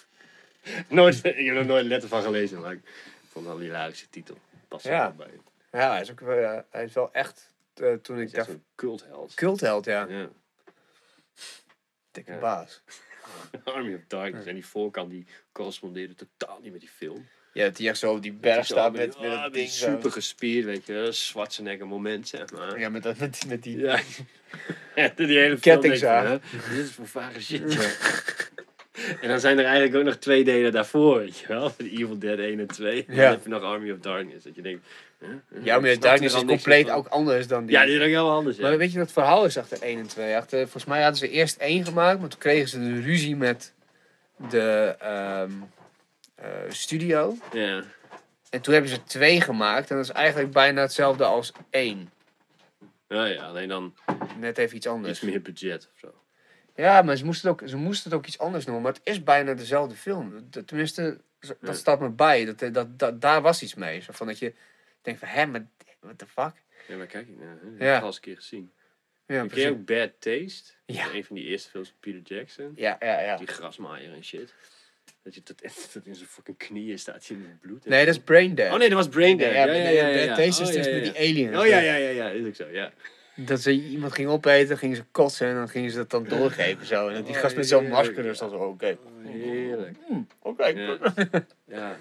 [0.88, 2.80] nooit, ik heb er nooit letter van gelezen, maar ik
[3.30, 4.38] vond het wel een hilarische titel.
[4.68, 5.10] Past er Ja.
[5.10, 5.30] bij.
[5.72, 9.34] Ja, hij is, ook, wel- hij is wel echt, eh, toen ik dacht, een cultheld.
[9.34, 10.06] cultheld, ja.
[10.08, 10.28] Ja.
[12.10, 12.38] Dikke Ja.
[12.38, 12.82] baas.
[13.74, 14.46] Army of Darkness.
[14.46, 17.26] En die voorkant die correspondeerde totaal niet met die film.
[17.52, 19.90] Ja, dat hij echt zo op die berg staat met, ah, met dat ding zo.
[19.90, 21.08] Super gespierd, weet je.
[21.10, 22.78] Schwarzenegger moment, zeg maar.
[22.78, 23.78] Ja, met, dat, met, die- met die...
[23.78, 24.00] Ja.
[24.96, 26.40] ja die hele film Kettingzaag.
[26.70, 27.78] Dit is voor vage shit.
[29.20, 31.72] En dan zijn er eigenlijk ook nog twee delen daarvoor, weet je wel.
[31.76, 33.04] De Evil Dead 1 en 2.
[33.08, 34.44] En dan heb je nog Army of Darkness.
[34.44, 34.86] Dat je denkt...
[35.62, 37.76] Ja, maar Darkness er is compleet ook anders dan die.
[37.76, 38.56] Ja, die is ook heel anders.
[38.58, 40.36] Maar weet je wat het verhaal is achter 1 en 2?
[40.36, 43.72] Achter, volgens mij hadden ze eerst 1 gemaakt, maar toen kregen ze de ruzie met
[44.48, 45.50] de ehm,
[46.34, 47.36] eh, studio.
[47.52, 47.82] Ja.
[48.50, 52.10] En toen hebben ze 2 gemaakt en dat is eigenlijk bijna hetzelfde als 1.
[53.08, 53.94] Ja, ja, alleen dan
[54.38, 55.12] Net even iets anders.
[55.12, 56.14] iets meer budget of zo.
[56.76, 58.82] Ja, maar ze moesten, het ook, ze moesten het ook iets anders noemen.
[58.84, 60.46] Maar het is bijna dezelfde film.
[60.50, 61.18] De- Tenminste,
[61.60, 62.44] dat staat me bij.
[62.54, 64.00] Dat, dat, dat, daar was iets mee.
[64.00, 64.52] Zo van dat je
[65.06, 65.66] denkt van, hè, maar
[66.00, 66.52] what the fuck?
[66.88, 67.84] Ja, maar kijk, nou, hè, dat Ja.
[67.86, 68.72] heb ik al eens een keer gezien.
[69.26, 70.72] Ja, Ken je ook Bad Taste?
[70.86, 71.06] Ja.
[71.08, 72.72] Is Een van die eerste films van Peter Jackson.
[72.76, 73.36] Ja, ja, ja.
[73.36, 74.54] Die grasmaaier en shit.
[75.22, 75.58] Dat je tot,
[75.92, 77.84] tot in zijn fucking knieën staat, je in het bloed.
[77.86, 78.72] Nee, dat is Brain Dead.
[78.72, 79.52] Oh nee, dat was Brain Dead.
[79.52, 80.06] Ja, Ja, ja, ja.
[80.08, 80.34] ja.
[80.34, 81.56] Deze is Oh, dus ja, met die aliens.
[81.58, 82.92] Oh ja, ja, ja, ja, is ook zo, ja.
[83.34, 86.86] Dat ze iemand ging opeten, gingen ze kotsen en dan gingen ze dat dan doorgeven
[86.86, 87.08] zo.
[87.08, 88.98] En dat die Oh, gast met zo'n heerlijk, masker dus dan zo, oké.
[89.22, 89.96] Heerlijk.
[90.40, 90.66] Oké.
[90.66, 90.98] Ja.
[91.66, 91.98] Ja.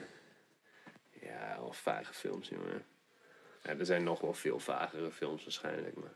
[1.22, 2.84] Ja, wel vage films, jongen.
[3.66, 6.14] Ja, er zijn nog wel veel vagere films waarschijnlijk, maar...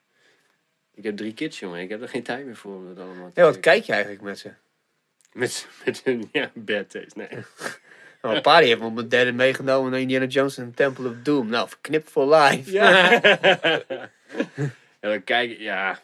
[0.94, 1.82] Ik heb drie kids, jongen.
[1.82, 3.72] Ik heb er geen tijd meer voor om dat allemaal te Ja, wat kijken.
[3.72, 4.52] kijk je eigenlijk met ze?
[5.34, 7.30] Met, met hun, ja, bad taste, nee.
[8.22, 11.16] Nou, een paar die hebben op mijn derde meegenomen naar Indiana Jones en Temple of
[11.24, 11.50] Doom.
[11.50, 12.72] Nou, verknipt for life.
[12.72, 13.12] Ja.
[15.02, 16.00] ja, we kijken, ja.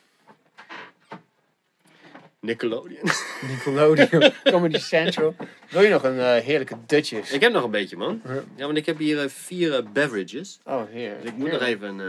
[2.46, 3.10] Nickelodeon.
[3.50, 5.36] Nickelodeon, Comedy Central.
[5.70, 7.32] Wil je nog een eh, heerlijke Dutchess?
[7.32, 8.22] ik heb nog een beetje, man.
[8.56, 8.66] Ja.
[8.66, 10.60] Want ik heb hier eh, vier eh, beverages.
[10.66, 11.16] Oh, heer.
[11.22, 12.00] Dus ik moet nog even...
[12.00, 12.08] eh,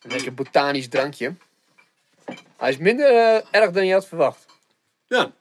[0.00, 1.34] Een lekker botanisch drankje.
[2.56, 4.46] Hij is minder erg dan je had verwacht.
[5.06, 5.32] ja.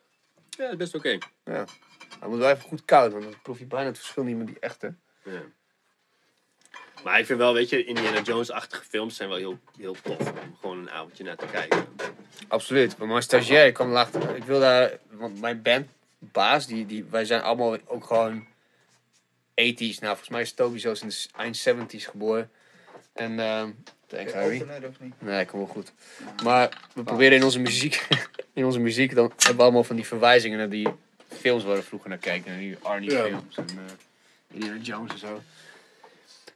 [0.58, 1.18] ja, best oké.
[1.44, 1.66] Ja.
[2.20, 4.48] Hij moet wel even goed koud, want dan proef je bijna het verschil niet met
[4.48, 4.94] die echte.
[5.24, 5.42] Ja.
[7.04, 10.56] Maar ik vind wel, weet je, Indiana Jones-achtige films zijn wel heel, heel tof om
[10.62, 11.86] gewoon een avondje naar te kijken.
[12.48, 12.98] Absoluut.
[12.98, 14.36] Maar mijn stagiair ik kwam erachter.
[14.36, 18.46] Ik wil daar, want mijn bandbaas, die, die, wij zijn allemaal ook gewoon
[19.62, 19.78] 80s.
[19.78, 22.52] Nou, volgens mij is Toby zelfs in de eind 70s geboren.
[23.14, 23.70] En, ehm
[24.08, 24.66] thanks Harry.
[25.20, 25.92] Nee, komt wel goed.
[26.44, 28.08] Maar we proberen in onze muziek,
[28.54, 30.88] in onze muziek, dan hebben we allemaal van die verwijzingen naar die
[31.28, 32.52] films waar we vroeger naar kijken.
[32.52, 33.24] Naar die Arnie Ja.
[33.24, 33.84] films en eh
[34.54, 35.42] Indiana Jones en zo.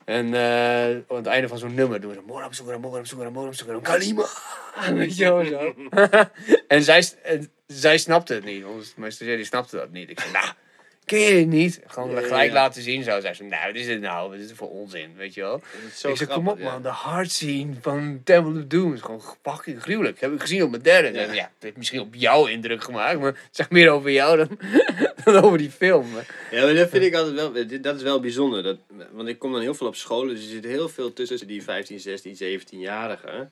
[0.08, 2.24] En eh, aan het einde van zo'n nummer doen we zo...
[2.26, 4.26] Moram Soegaram, Moram Soegaram, Moram Soegaram, Kalima!
[4.94, 5.74] Weet je wel, zo.
[6.68, 8.66] en, zij, en zij snapte het niet.
[8.66, 10.10] Ons, mijn stagiair die snapte dat niet.
[10.10, 10.54] Ik zei, nou,
[11.08, 11.82] ken je het niet?
[11.88, 12.54] Gewoon Ja, gelijk ja.
[12.54, 13.20] laten zien zo.
[13.20, 14.30] Zei, nou, wat is dit nou?
[14.30, 15.14] Wat is dit voor onzin?
[15.18, 15.62] Weet je wel?
[15.96, 19.22] Zo ik zei, kom op man, de hard scene van Temple of Doom is gewoon
[19.44, 20.20] fucking gruwelijk.
[20.20, 21.20] Heb ik gezien op mijn derde.
[21.20, 21.28] Ja.
[21.28, 24.60] Het heeft misschien op jou indruk gemaakt, maar het zegt meer over jou dan,
[25.24, 26.06] dan over die film.
[26.52, 28.64] Ja, maar dat vind ik altijd wel, dit- dat is wel bijzonder.
[28.64, 28.78] Dat,
[29.12, 31.64] want ik kom dan heel veel op scholen, dus er zit heel veel tussen die
[31.64, 33.52] 15, 16, 17-jarigen.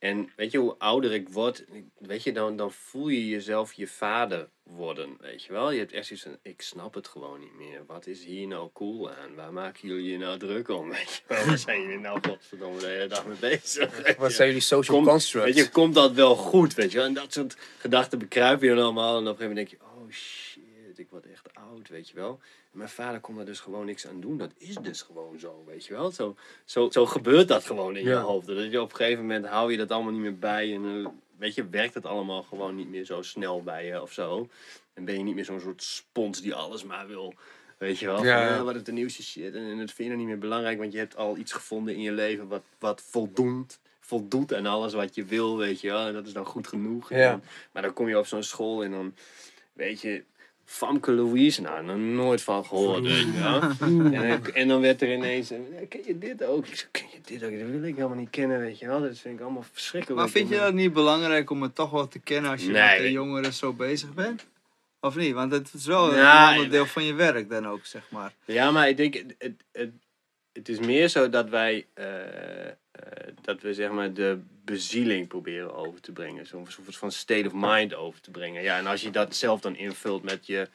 [0.00, 1.64] En weet je, hoe ouder ik word,
[1.98, 5.70] weet je, dan, dan voel je jezelf je vader worden, weet je wel.
[5.70, 7.82] Je hebt echt zoiets van, ik snap het gewoon niet meer.
[7.86, 9.34] Wat is hier nou cool aan?
[9.34, 11.44] Waar maken jullie je nou druk om, weet je wel?
[11.46, 14.16] Waar zijn jullie nou godverdomme de hele dag mee bezig?
[14.18, 15.54] Wat zijn jullie social Komt- constructs?
[15.54, 17.06] Weet je, komt dat wel goed, weet je wel?
[17.06, 19.16] En dat soort gedachten bekruipen je dan allemaal.
[19.16, 20.39] En op een gegeven moment denk je, oh shit,
[21.00, 22.40] ik word echt oud, weet je wel.
[22.72, 24.38] En mijn vader kon daar dus gewoon niks aan doen.
[24.38, 26.10] Dat is dus gewoon zo, weet je wel.
[26.10, 28.46] Zo, zo, zo gebeurt dat gewoon in je hoofd.
[28.46, 30.74] Dat je op een gegeven moment hou je dat allemaal niet meer bij.
[30.74, 31.06] En eh,
[31.38, 34.48] weet je, werkt het allemaal gewoon niet meer zo snel bij je of zo.
[34.94, 37.34] En ben je niet meer zo'n soort spons die alles maar wil...
[37.78, 38.56] Weet je wel, Ja, ja.
[38.56, 39.54] eh, wat is de nieuwste shit.
[39.54, 42.00] En, en dat vind je niet meer belangrijk, want je hebt al iets gevonden in
[42.00, 46.06] je leven wat, wat voldoet, voldoet aan alles wat je wil, weet je wel.
[46.06, 47.10] En dat is dan goed genoeg.
[47.10, 47.40] En Ja.
[47.72, 49.14] maar dan kom je op zo'n school en dan,
[49.72, 50.24] weet je,
[50.72, 53.60] Famke Louise, nou, nog nooit van gehoord, weet je wel.
[53.80, 56.66] En, dan- en dan werd er ineens, eh, ken je dit ook?
[56.66, 57.58] Ik zei, ken je dit ook?
[57.58, 59.00] Dat wil ik helemaal niet kennen, weet je wel.
[59.00, 60.20] Dat vind ik allemaal verschrikkelijk.
[60.20, 62.88] Maar vind je dat niet belangrijk om het toch wel te kennen als je Nee.
[62.90, 64.46] met de jongeren zo bezig bent?
[65.00, 65.34] Of niet?
[65.34, 68.34] Want het is wel een onderdeel van je werk dan ook, zeg maar.
[68.44, 69.90] Ja, maar ik denk, het, het, het,
[70.52, 72.74] het is meer zo dat wij, eh, eh,
[73.42, 76.46] dat we zeg maar de bezieling proberen over te brengen.
[76.46, 78.62] Zo'n soort van state of mind over te brengen.
[78.62, 80.68] Ja, en als je dat zelf dan invult met je,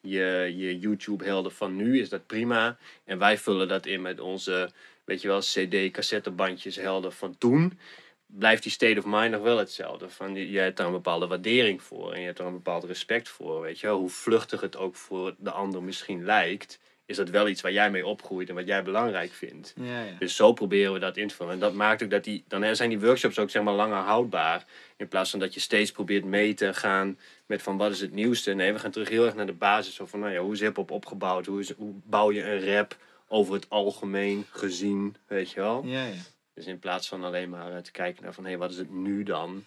[0.00, 2.78] je, je YouTube-helden van nu, is dat prima.
[3.04, 4.70] En wij vullen dat in met onze,
[5.04, 7.78] weet je wel, CD-cassettebandjes helden van toen.
[8.26, 10.08] Blijft die state of mind nog wel hetzelfde.
[10.08, 13.28] Van, je hebt daar een bepaalde waardering voor en je hebt er een bepaald respect
[13.28, 13.60] voor.
[13.60, 13.98] Weet je wel?
[13.98, 16.78] Hoe vluchtig het ook voor de ander misschien lijkt,
[17.10, 19.74] is dat wel iets waar jij mee opgroeit en wat jij belangrijk vindt.
[19.76, 20.16] Ja, ja.
[20.18, 21.52] Dus zo proberen we dat in te vullen.
[21.52, 24.64] En dat maakt ook dat die, dan zijn die workshops ook zeg maar langer houdbaar.
[24.96, 28.12] In plaats van dat je steeds probeert mee te gaan met van wat is het
[28.12, 28.52] nieuwste.
[28.52, 29.94] Nee, we gaan terug heel erg naar de basis.
[29.94, 31.46] Zo van, nou ja, hoe is hip-hop opgebouwd?
[31.46, 32.96] Hoe, is, hoe bouw je een rap
[33.28, 35.16] over het algemeen gezien?
[35.26, 35.82] Weet je wel?
[35.84, 36.12] Ja, ja.
[36.54, 38.76] Dus in plaats van alleen maar eh, te kijken naar van, hé, hey, wat is
[38.76, 39.64] het nu dan?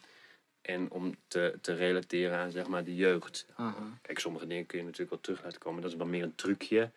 [0.62, 3.46] En om te, te relateren aan zeg maar de jeugd.
[3.56, 4.00] Aha.
[4.02, 5.82] Kijk, sommige dingen kun je natuurlijk wel terug laten komen.
[5.82, 6.90] Dat is wel meer een trucje.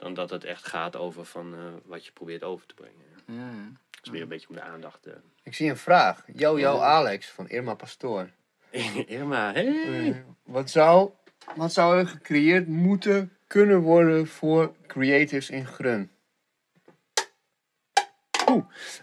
[0.00, 3.04] Dan dat het echt gaat over van, eh, wat je probeert over te brengen.
[3.26, 3.70] Ja, ja.
[3.90, 5.16] Dat is meer een beetje om de aandacht te...
[5.42, 6.24] Ik zie een vraag.
[6.34, 8.30] Yo, yo, Alex van Irma Pastoor.
[9.06, 10.08] Irma, hé?
[10.08, 11.10] Eh, wat, zou,
[11.56, 16.10] wat zou er gecreëerd moeten kunnen worden voor creatives in Grun?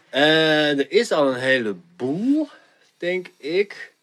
[0.09, 2.49] Eh, er is al een heleboel,
[2.97, 3.95] denk ik.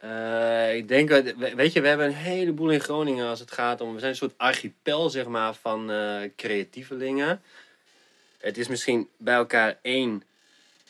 [0.00, 1.08] Eh, ik denk,
[1.54, 3.92] weet je, we hebben een heleboel in Groningen als het gaat om...
[3.92, 7.42] We zijn een soort archipel, zeg maar, van eh, creatievelingen.
[8.38, 10.22] Het is misschien bij elkaar één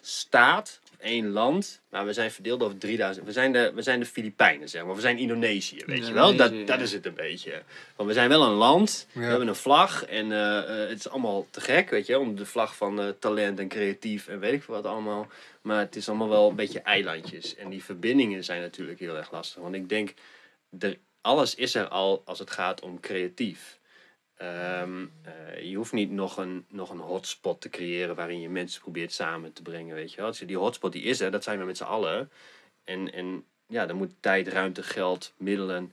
[0.01, 1.81] staat, één land.
[1.89, 3.27] Maar we zijn verdeeld over 3000.
[3.27, 4.95] We zijn de, we zijn de Filipijnen, zeg maar.
[4.95, 6.37] We zijn Indonesië, weet je wel.
[6.37, 7.63] Dat, dat is het een beetje.
[7.97, 9.07] Want we zijn wel een land.
[9.13, 10.05] We hebben een vlag.
[10.05, 12.19] En eh, eh, het is allemaal te gek, weet je.
[12.19, 15.27] Om de vlag van eh, talent en creatief en weet ik veel wat allemaal.
[15.63, 17.57] Maar het is allemaal wel een beetje eilandjes.
[17.57, 19.63] En die verbindingen zijn natuurlijk heel erg lastig.
[19.63, 20.15] Want ik denk,
[20.79, 23.78] er, alles is er al als het gaat om creatief.
[24.39, 28.81] Ehm, eh, je hoeft niet nog een, nog een hotspot te creëren waarin je mensen
[28.81, 30.31] probeert samen te brengen, weet je wel.
[30.31, 32.31] Dus die hotspot die is er, dat zijn we met z'n allen.
[32.85, 35.93] En, en ja, dan moet tijd, ruimte, geld, middelen,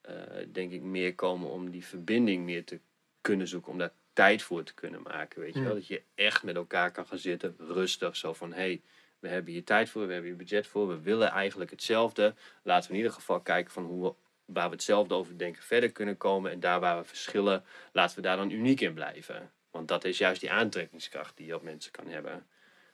[0.00, 0.14] eh,
[0.52, 2.78] denk ik, meer komen om die verbinding meer te
[3.20, 3.72] kunnen zoeken.
[3.72, 5.74] Om daar tijd voor te kunnen maken, weet je wel.
[5.74, 8.80] Dat je echt met elkaar kan gaan zitten, rustig, zo van, hé, hey,
[9.18, 10.88] We hebben hier tijd voor, we hebben hier budget voor.
[10.88, 12.34] We willen eigenlijk hetzelfde.
[12.62, 14.14] Laten we in ieder geval kijken van hoe we,
[14.46, 16.50] waar we hetzelfde over denken verder kunnen komen.
[16.50, 19.50] En daar waar we verschillen, laten we daar dan uniek in blijven.
[19.70, 22.46] Want dat is juist die aantrekkingskracht die je op mensen kan hebben.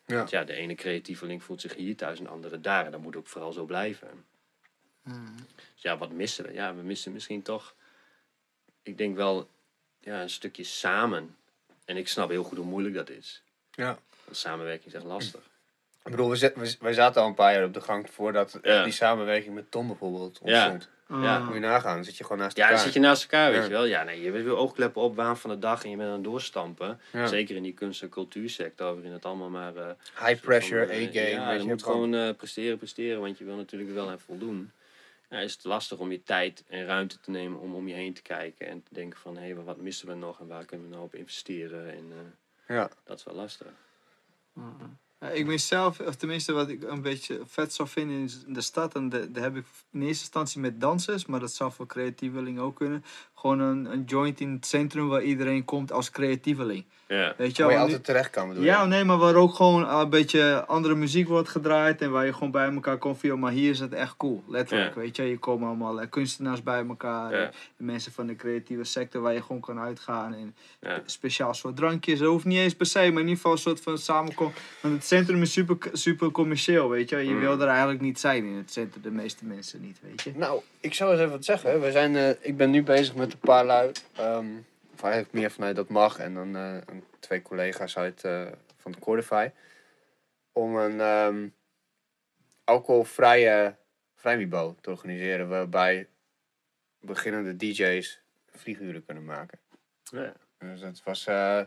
[0.06, 0.16] Ja.
[0.16, 2.84] Want ja, de ene creatieveling voelt zich hier thuis en de andere daar.
[2.84, 4.24] En dat moet ook vooral zo blijven.
[5.74, 6.52] Dus ja, wat missen we?
[6.52, 7.74] Ja, we missen misschien toch,
[8.82, 9.50] ik denk wel,
[10.00, 11.36] ja, een stukje samen.
[11.84, 13.42] En ik snap heel goed hoe moeilijk dat is.
[13.70, 13.98] Ja.
[14.24, 15.50] Want samenwerking is echt lastig.
[16.04, 18.58] Ik bedoel, we, zet- we, wij zaten al een paar jaar op de gang voordat
[18.62, 18.82] Ja.
[18.84, 20.70] die samenwerking met Tom bijvoorbeeld Ja.
[20.70, 20.90] ontstond.
[21.22, 21.38] Ja.
[21.38, 22.76] Moet je nagaan, dan zit je gewoon naast Ja, elkaar.
[22.76, 23.64] dan zit je naast elkaar, weet Ja.
[23.64, 23.84] je wel.
[23.84, 26.14] Ja, nee, je bent weer oogkleppen op, waan van de dag en je bent aan
[26.14, 27.00] het doorstampen.
[27.12, 27.26] Ja.
[27.26, 29.76] Zeker in die kunst- en cultuursector, waarin het allemaal maar...
[29.76, 29.90] eh,
[30.26, 31.28] High pressure, eh, A-game.
[31.28, 34.70] Ja, je je, moet gewoon- eh, presteren, presteren, want je wil natuurlijk wel aan voldoen.
[35.30, 38.14] Ja, is het lastig om je tijd en ruimte te nemen om om je heen
[38.14, 40.86] te kijken en te denken van, hé, hey, wat missen we nog en waar kunnen
[40.86, 41.90] we nou op investeren?
[41.92, 42.12] En
[42.66, 42.90] eh, Ja.
[43.04, 43.66] dat is wel lastig.
[44.54, 44.62] Ja,
[45.30, 48.16] ik ben zelf, of tenminste wat ik een beetje vet zou vinden
[48.46, 51.72] in de stad, en daar heb ik in eerste instantie met dansers, maar dat zou
[51.72, 53.04] voor creatievelingen ook kunnen.
[53.42, 56.84] Gewoon een, een joint in het centrum waar iedereen komt als creatieveling.
[57.08, 57.86] Ja, Weet je Waar je wel?
[57.86, 58.68] altijd terecht kan, bedoel je?
[58.68, 62.32] Ja, nee, maar waar ook gewoon een beetje andere muziek wordt gedraaid en waar je
[62.32, 65.00] gewoon bij elkaar komt van, maar hier is het echt cool, letterlijk, Ja.
[65.00, 65.22] weet je.
[65.22, 67.42] Je komen allemaal eh, kunstenaars bij elkaar, Ja.
[67.42, 70.54] eh, mensen van de creatieve sector waar je gewoon kan uitgaan en
[71.06, 72.18] speciaal soort drankjes.
[72.18, 74.52] Dat hoeft niet eens per se, maar in ieder geval een soort van samenkom.
[74.80, 77.16] Want het centrum is super, super commercieel, weet je.
[77.16, 77.40] Je Mm.
[77.40, 80.32] wil er eigenlijk niet zijn in het centrum, de meeste mensen niet, weet je.
[80.36, 81.80] Nou, ik zou eens even wat zeggen.
[81.80, 83.92] We zijn, eh, ik ben nu bezig met een paar lui.
[84.16, 84.46] ehm,
[84.94, 86.18] of eigenlijk meer vanuit dat mag.
[86.18, 86.76] En dan eh,
[87.20, 88.46] twee collega's uit, eh,
[88.76, 89.50] van de Cordify.
[90.52, 91.48] Om een ehm,
[92.64, 93.76] alcoholvrije
[94.14, 95.48] vrijmibo te organiseren.
[95.48, 96.08] Waarbij
[97.00, 99.58] beginnende DJ's vlieguren kunnen maken.
[100.02, 100.32] Ja.
[100.58, 101.26] Dus het was...
[101.26, 101.60] eh,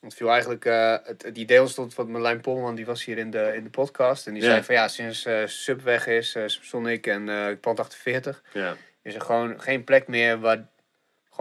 [0.00, 0.64] het viel eigenlijk...
[0.64, 2.74] eh, het, het idee ontstond van Marlijn Polman.
[2.74, 4.26] Die was hier in de, in de podcast.
[4.26, 8.42] En die zei van ja, sinds eh Sub weg is, Sonic en eh Pand 48
[8.52, 8.76] ja.
[9.02, 10.68] is er gewoon geen plek meer waar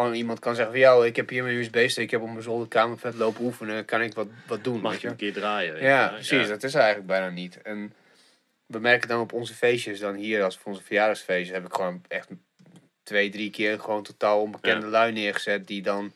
[0.02, 2.42] gewoon iemand kan zeggen van jou, ik heb hier mijn USB-stick, ik heb op mijn
[2.44, 4.80] zolderkamer vet lopen oefenen, kan ik wat, wat doen?
[4.82, 5.82] Mag weet je een keer draaien.
[5.82, 7.62] Ja, precies, dat is eigenlijk bijna niet.
[7.62, 7.94] En
[8.66, 12.02] we merken dan op onze feestjes, dan hier als voor onze verjaardagsfeestjes, heb ik gewoon
[12.08, 12.28] echt
[13.04, 16.14] twee, drie keer gewoon totaal onbekende lui neergezet die dan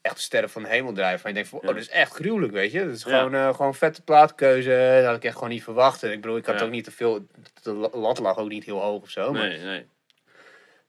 [0.00, 1.22] echt de sterren van de hemel drijven.
[1.24, 1.72] En je denkt van, oh, Ja.
[1.72, 2.84] dat is echt gruwelijk, weet je.
[2.84, 3.18] Dat is Ja.
[3.18, 6.02] gewoon, eh, gewoon vette plaatkeuze, dat had ik echt gewoon niet verwacht.
[6.02, 6.64] En ik bedoel, ik had Ja.
[6.64, 7.26] ook niet te veel,
[7.62, 9.32] de lat lag ook niet heel hoog of zo.
[9.32, 9.86] Maar Nee, nee.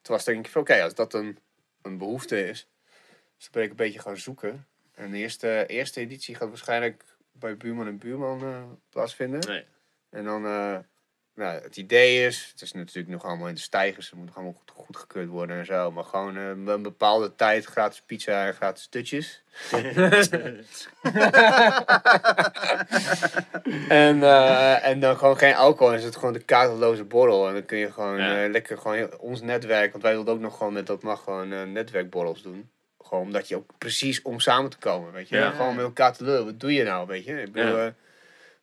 [0.02, 1.38] toen was denk ik van, oké, als dat een,
[1.88, 2.68] een behoefte is,
[3.36, 4.68] dus dan ben ik een beetje gaan zoeken.
[4.94, 9.48] En de eerste, eerste editie gaat waarschijnlijk bij Buurman en Buurman eh, plaatsvinden.
[9.48, 9.66] nee.
[10.10, 10.78] En dan, eh,
[11.38, 14.36] nou, het idee is, het is natuurlijk nog allemaal in de stijgers, het moet nog
[14.36, 15.92] allemaal goed, goedgekeurd worden en zo.
[15.92, 19.42] Maar gewoon eh, een bepaalde tijd gratis pizza en gratis dutjes.
[23.90, 25.92] en, eh, en dan gewoon geen alcohol.
[25.92, 27.48] En is het gewoon de kaarteloze borrel.
[27.48, 28.44] En dan kun je gewoon Ja.
[28.44, 29.92] eh, lekker gewoon ons netwerk.
[29.92, 32.70] Want wij wilden ook nog gewoon met dat mag gewoon netwerkborrels doen.
[33.04, 35.12] Gewoon omdat je ook precies om samen te komen.
[35.12, 35.52] Weet je, Ja.
[35.52, 36.46] gewoon met elkaar te lullen.
[36.46, 37.08] Wat doe je nou?
[37.08, 37.94] Weet je, ik bedoel, Ja.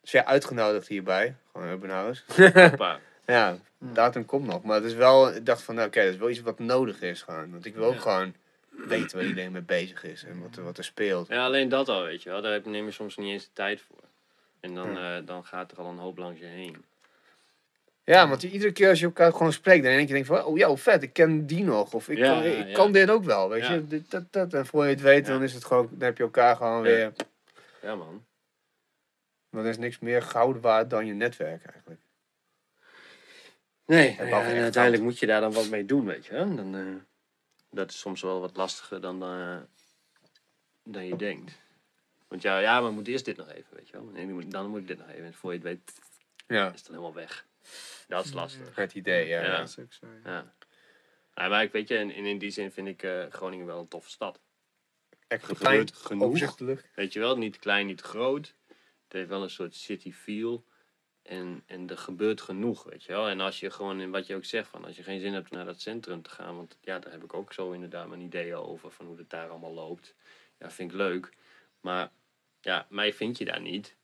[0.05, 1.35] Dus jij uitgenodigd hierbij.
[1.51, 2.23] Gewoon house.
[2.69, 2.99] Hoppa.
[3.25, 4.63] Ja, datum komt nog.
[4.63, 7.01] Maar het is wel, ik dacht van, nou, oké, dat is wel iets wat nodig
[7.01, 7.51] is gewoon.
[7.51, 7.99] Want ik wil ook Ja.
[7.99, 8.33] gewoon
[8.69, 11.27] weten waar iedereen mee bezig is en wat, er- wat er speelt.
[11.27, 12.41] Ja, alleen dat al, weet je wel.
[12.41, 14.03] Daar heb- neem je soms niet eens de tijd voor.
[14.59, 16.83] En dan, eh, dan gaat er al een hoop langs je heen.
[18.03, 20.57] Ja, want iedere keer als je elkaar gewoon spreekt, dan denk je denk van, oh
[20.57, 21.93] ja, vet, ik ken die nog.
[21.93, 22.73] Of ik, Ja, kan, ik ja.
[22.73, 23.73] kan dit ook wel, weet Ja.
[23.73, 23.87] je.
[23.87, 24.53] Dit, dat, dat.
[24.53, 25.33] En voor je het weet, Ja.
[25.33, 26.81] dan is het gewoon, dan heb je elkaar gewoon Ja.
[26.81, 27.11] weer.
[27.81, 28.23] Ja, man.
[29.55, 32.01] Dan is niks meer goud waard dan je netwerk eigenlijk.
[33.85, 36.55] Nee, En ja, uiteindelijk moet je daar dan wat mee doen, weet je wel.
[36.55, 36.95] Dan, eh,
[37.69, 39.57] dat is soms wel wat lastiger dan, eh,
[40.83, 41.51] dan je denkt.
[42.27, 44.03] Want ja, ja, maar we moeten eerst dit nog even, weet je wel.
[44.03, 45.25] Nee, moet- dan moet ik dit nog even.
[45.25, 45.93] En voor je het weet,
[46.47, 47.45] Ja, is het dan helemaal weg.
[48.07, 48.75] Dat is lastig.
[48.75, 49.41] het idee, ja.
[49.43, 49.57] Ja.
[49.57, 50.07] Dat is ook zo.
[50.23, 50.31] ja.
[50.31, 50.53] Ja.
[51.35, 53.87] Ja, maar ik weet je, en in die zin vind ik eh, Groningen wel een
[53.87, 54.39] toffe stad.
[55.27, 56.57] Echt Er klein, genoeg.
[56.95, 58.53] Weet je wel, niet klein, niet te groot.
[59.15, 60.65] Het heeft wel een soort city feel.
[61.23, 63.27] En, en er gebeurt genoeg, weet je wel.
[63.27, 65.51] En als je gewoon, in wat je ook zegt, van als je geen zin hebt
[65.51, 66.55] naar dat centrum te gaan.
[66.55, 69.49] Want ja, daar heb ik ook zo inderdaad mijn ideeën over, van hoe het daar
[69.49, 70.15] allemaal loopt.
[70.59, 71.29] Ja, vind ik leuk.
[71.81, 72.11] Maar
[72.61, 73.95] ja, mij vind je daar niet.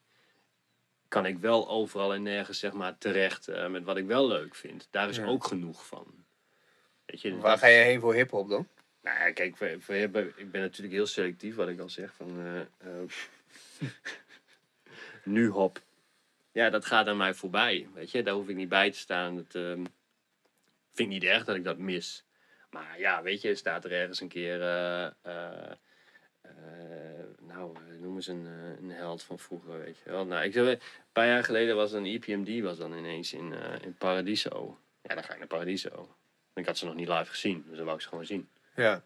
[1.08, 4.56] Kan ik wel overal en nergens, zeg maar, terecht eh, met wat ik wel leuk
[4.56, 4.88] vind.
[4.92, 5.26] Daar is Ja.
[5.26, 6.26] ook genoeg van.
[7.06, 8.68] Weet je, Waar dat- ga je heen voor hip-hop dan?
[9.02, 12.14] nou ja, kijk, hebben, ik ben natuurlijk heel selectief, wat ik al zeg.
[12.14, 13.10] Van, eh, eh,
[15.23, 15.81] nu hop.
[16.52, 17.88] Ja, dat gaat aan mij voorbij.
[17.93, 19.35] Weet je, daar hoef ik niet bij te staan.
[19.35, 19.84] Dat ehm,
[20.93, 22.23] vind ik niet erg dat ik dat mis.
[22.69, 24.61] Maar ja, weet je, staat er ergens een keer.
[24.61, 25.72] eh, eh,
[27.39, 30.26] nou, noem eens een, een held van vroeger, weet je wel.
[30.26, 30.80] Nou, ik zeg, een
[31.11, 34.80] paar jaar geleden was een EPMD was dan ineens in, in Paradiso.
[35.02, 36.15] Ja, dan ga ik naar Paradiso.
[36.53, 38.49] Ik had ze nog niet live gezien, dus dan wou ik ze gewoon zien.
[38.76, 39.03] Ja.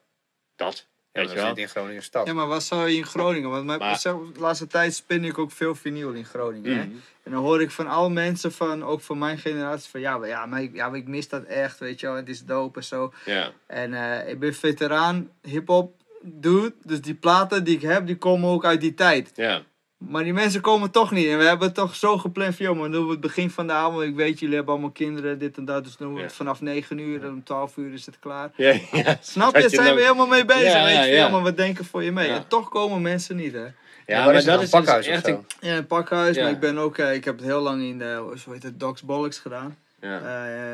[0.55, 0.87] Dat,
[1.21, 1.45] weet we je wel.
[1.45, 2.27] zitten in Groningen stad.
[2.27, 3.49] Ja, maar wat zou je in Groningen?
[3.49, 6.77] Want mijn, Maar- zelf- de laatste tijd spin ik ook veel vinyl in Groningen.
[6.77, 6.85] Hè?
[6.85, 6.95] Mhm.
[7.23, 10.27] En dan hoor ik van alle mensen, van, ook van mijn generatie, van ja, maar,
[10.27, 12.15] ja, maar, ik, ja, maar ik mis dat echt, weet je wel.
[12.15, 13.13] Het is dope en zo.
[13.25, 16.73] Ja, En eh, ik ben veteraan hip-hop dude.
[16.83, 19.31] Dus die platen die ik heb, die komen ook uit die tijd.
[19.35, 19.61] ja.
[19.97, 21.27] Maar die mensen komen toch niet.
[21.27, 23.67] En we hebben het toch zo gepland van, joh, maar doen we het begin van
[23.67, 24.03] de avond.
[24.03, 25.83] Ik weet, jullie hebben allemaal kinderen, dit en dat.
[25.83, 26.25] Dus doen we Ja.
[26.25, 28.51] het vanaf 9 uur en om 12 uur is het klaar.
[28.55, 29.17] Ja, ja.
[29.21, 29.61] Snap je?
[29.61, 30.63] je Zijn we helemaal mee bezig.
[30.63, 31.29] Ja, weet je ja, veel, ja.
[31.29, 32.27] maar we denken voor je mee.
[32.27, 32.35] Ja.
[32.35, 33.65] En toch komen mensen niet, hè.
[34.05, 35.45] Ja, maar is dat is dus Pakhuis echt een...
[35.59, 36.37] Ja, het pakhuis.
[36.37, 38.79] Maar ik ben ook, eh, ik heb het heel lang in, de zo heet het,
[38.79, 39.77] Docs Bollocks gedaan.
[40.01, 40.19] Ja.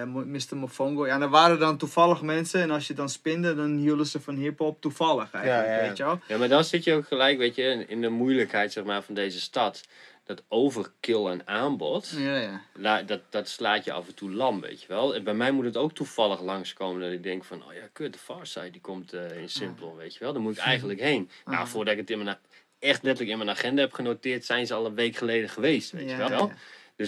[0.02, 0.56] Eh, Mr.
[0.58, 1.06] Mofongo.
[1.08, 2.62] Ja, er waren dan toevallig mensen.
[2.62, 5.80] En als je dan spinde, dan hielden ze van hip-hop toevallig eigenlijk.
[5.82, 5.88] Ja.
[5.88, 6.20] Weet je wel?
[6.28, 9.14] ja, maar dan zit je ook gelijk, weet je, in- de moeilijkheid zeg maar, van
[9.14, 9.84] deze stad.
[10.26, 13.02] Dat overkill en aanbod, Ja, ja.
[13.02, 15.16] dat, dat slaat je af en toe lam, weet je wel.
[15.16, 18.14] En bij mij moet het ook toevallig langskomen dat ik denk van, oh ja, kut,
[18.14, 20.34] de Farside die komt eh, in Simplon, weet je wel.
[20.34, 21.30] Daar moet ik eigenlijk heen.
[21.46, 22.38] Nou, voordat ik het in mijn,
[22.80, 26.10] echt letterlijk in mijn agenda heb genoteerd, zijn ze al een week geleden geweest, weet
[26.10, 26.52] je wel.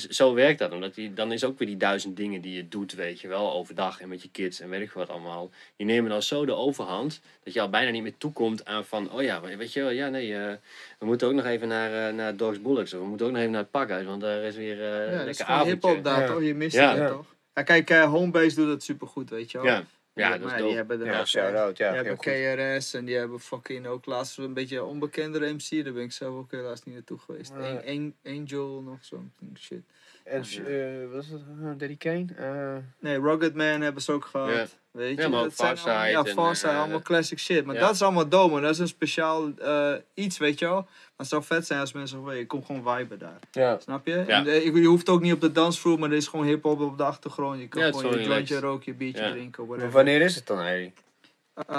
[0.02, 0.08] Ja.
[0.08, 0.72] Dus zo werkt dat.
[0.72, 3.54] Omdat die, dan is ook weer die duizend dingen die je doet, weet je wel,
[3.54, 5.50] overdag en met je kids en weet ik wat allemaal.
[5.76, 9.12] Die nemen dan zo de overhand dat je al bijna niet meer toekomt aan van,
[9.12, 10.54] oh ja, weet je wel, ja nee, eh,
[11.00, 13.42] we moeten ook nog even naar, eh, naar Dogs Bullocks of we moeten ook nog
[13.42, 15.70] even naar het pakhuis, want daar is weer eh Ja, is lekker gewoon avondje.
[15.88, 16.28] hip-hop daar, Ja.
[16.28, 16.42] toch?
[16.44, 16.90] Je mist Ja.
[16.90, 17.08] het Ja.
[17.10, 17.36] toch?
[17.54, 19.66] Ja, kijk, eh, Homebase doet dat supergoed, weet je wel.
[20.16, 20.76] Ja, ja, Die- dat maar is Die dope.
[20.76, 21.78] hebben er Ja, shout-out.
[21.78, 22.78] Ja, die hebben goed.
[22.78, 25.84] KRS en die hebben fucking ook laatst een beetje een onbekendere MC.
[25.84, 27.52] Daar ben ik zelf ook helaas niet naartoe geweest.
[27.88, 29.82] An- Angel nog zo'n shit.
[30.24, 31.40] En eh, wat is dat?
[31.62, 32.26] Uh, Daddy Kane?
[32.38, 34.50] Eh, Nee, Rugged Man hebben ze ook gehad.
[34.50, 34.66] Ja.
[34.92, 37.66] Weet je, Ja, maar dat zijn Farside allemaal- Ja, eh, allemaal classic shit.
[37.66, 37.82] Maar ja.
[37.82, 40.76] dat is allemaal dom, dat is een speciaal eh, iets, weet je wel.
[40.82, 43.40] Maar het zou vet zijn als mensen zeggen, ik kom gewoon viben daar.
[43.52, 43.80] ja.
[43.80, 44.16] Snap je?
[44.16, 46.98] En, eh, je hoeft ook niet op de dansvloer, maar er is gewoon hip-hop op
[46.98, 47.60] de achtergrond.
[47.60, 49.92] Je kan gewoon je jointje roken, je biertje drinken, Maar whatever.
[49.92, 50.98] wanneer is het dan eigenlijk?
[51.56, 51.76] Eh,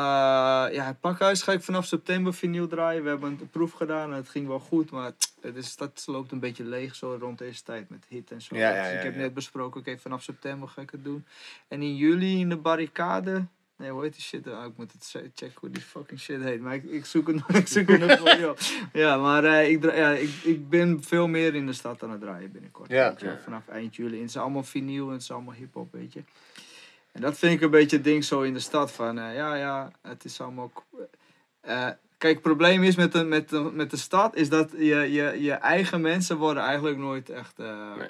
[0.73, 3.03] ja, het pakhuis ga ik vanaf september vinyl draaien.
[3.03, 5.13] We hebben een proef gedaan en het ging wel goed, maar
[5.53, 8.57] is, dat loopt een beetje leeg zo rond deze tijd met hit en zo.
[8.57, 11.25] Ja, ja, Dus ja, ik heb net besproken, oké, vanaf september ga ik het doen.
[11.69, 13.47] En in juli in de barricade.
[13.77, 14.47] Nee, hoe heet die shit?
[14.47, 16.61] Ik moet het checken hoe die fucking shit heet.
[16.61, 18.57] Maar ik, ik zoek het nog, ik zoek het nog voor jou.
[18.93, 22.21] Ja, maar eh, ik, ja, ik, ik ben veel meer in de stad aan het
[22.21, 22.91] draaien binnenkort.
[22.91, 23.15] Ja.
[23.19, 23.39] je.
[23.43, 24.15] Vanaf eind juli.
[24.15, 26.23] En het is allemaal vinyl en het is allemaal hip-hop, weet je.
[27.13, 29.55] En dat vind ik een beetje het ding zo in de stad van, eh, ja,
[29.55, 30.73] ja, het is allemaal...
[31.61, 31.89] eh,
[32.25, 35.37] kijk, het probleem is met de, met de, met de stad, is dat je, je,
[35.43, 38.09] je eigen mensen worden eigenlijk nooit echt eh, Nee.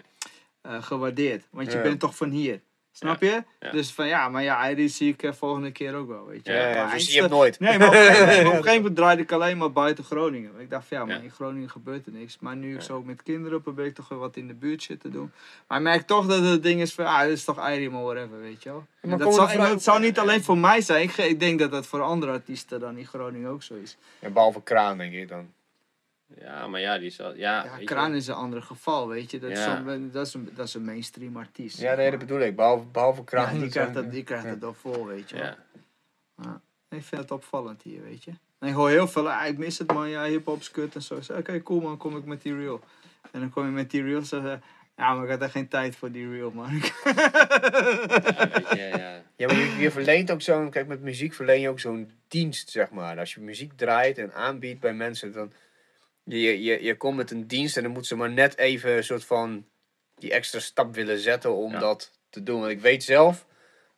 [0.62, 1.46] eh, gewaardeerd.
[1.50, 1.82] Want je Ja.
[1.82, 2.60] bent toch van hier.
[2.96, 3.42] Snap je?
[3.60, 3.70] ja.
[3.70, 6.52] Dus van ja, maar ja, die zie ik eh, volgende keer ook wel, weet je.
[6.52, 7.58] Ja, Ja, ja, dus je hebt nooit.
[7.60, 10.04] Nee, maar op een gegeven moment- op een gegeven moment draaide ik alleen maar buiten
[10.04, 10.50] Groningen.
[10.60, 11.22] Ik dacht van ja, maar Ja.
[11.22, 12.36] in Groningen gebeurt er niks.
[12.40, 12.84] Maar nu ik Ja.
[12.84, 15.32] zo met kinderen probeer ik toch wel wat in de buurt shit te doen.
[15.68, 18.02] Maar ik merk toch dat het ding is van, ah, dit is toch Eirim of
[18.02, 18.84] whatever, weet je wel.
[19.02, 21.02] maar En dat, zou, en dat zou niet alleen voor mij zijn.
[21.02, 23.96] Ik, ik denk dat dat voor andere artiesten dan in Groningen ook zo is.
[24.18, 25.52] Ja, behalve Kraan, denk ik dan.
[26.40, 27.84] Ja, maar ja, die is wel, ja, Ja, je.
[27.84, 29.38] Kraan is een ander geval, weet je.
[29.38, 29.76] Dat, is, Ja.
[29.84, 31.78] zo'n- dat, is, een, dat is een mainstream artiest.
[31.80, 32.56] Ja, nee, dat bedoel ik.
[32.56, 33.44] Behalve, behalve Kraan.
[33.44, 34.50] Ja, die dat krijgt, dat, die krijgt Ja.
[34.50, 35.54] het al vol, weet je wel.
[36.42, 36.60] Ja.
[36.88, 38.30] Ik vind het opvallend hier, weet je.
[38.58, 41.02] En ik hoor heel veel, ah, ik mis het man, ja, hip-hop is kut en
[41.02, 41.18] zo.
[41.36, 42.80] Oké, cool man, kom ik met die reel.
[43.30, 44.58] En dan kom je met die reel en zeg
[44.96, 46.70] ja, maar ik had er geen tijd voor die reel, man.
[46.72, 46.80] Ja,
[48.52, 49.22] weet je, ja.
[49.36, 50.70] Ja, maar je, je verleent ook zo'n...
[50.70, 53.18] Kijk, met muziek verleen je ook zo'n dienst, zeg maar.
[53.18, 55.52] Als je muziek draait en aanbiedt bij mensen, dan...
[56.24, 59.04] Je, je, je, komt met een dienst en dan moeten ze maar net even een
[59.04, 59.66] soort van...
[60.14, 61.78] Die extra stap willen zetten om Ja.
[61.78, 62.60] dat te doen.
[62.60, 63.46] Want ik weet zelf,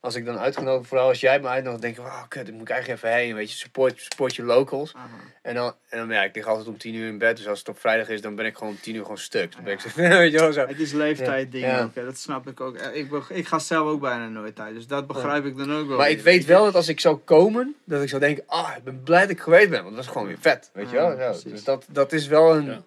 [0.01, 0.89] als ik dan uitgenodigd...
[0.89, 2.05] Vooral als jij me uitnodigt, denk ik...
[2.05, 3.35] Oh, kut, daar moet ik eigenlijk even heen.
[3.35, 4.95] Weet je, support, support je locals.
[5.43, 7.37] En dan, en dan ja, ik lig altijd om tien uur in bed.
[7.37, 9.53] Dus als het op vrijdag is, dan ben ik gewoon om tien uur gewoon stuk.
[9.53, 10.67] Dan ben ik zo, weet je wel zo.
[10.67, 11.83] Het is leeftijd ding Ja.
[11.83, 12.77] ook, hè, dat snap ik ook.
[12.77, 15.89] Eh, Ik, ik ga zelf ook bijna nooit uit, dus dat begrijp ik dan ook
[15.89, 15.97] wel.
[15.97, 18.71] Maar weer, ik weet wel dat als ik zou komen, dat ik zou denken, ah,
[18.77, 19.83] ik ben blij dat ik geweest ben.
[19.83, 21.37] Want dat is gewoon weer vet, weet je Ja, wel.
[21.45, 22.83] Dus dat, dat is wel een...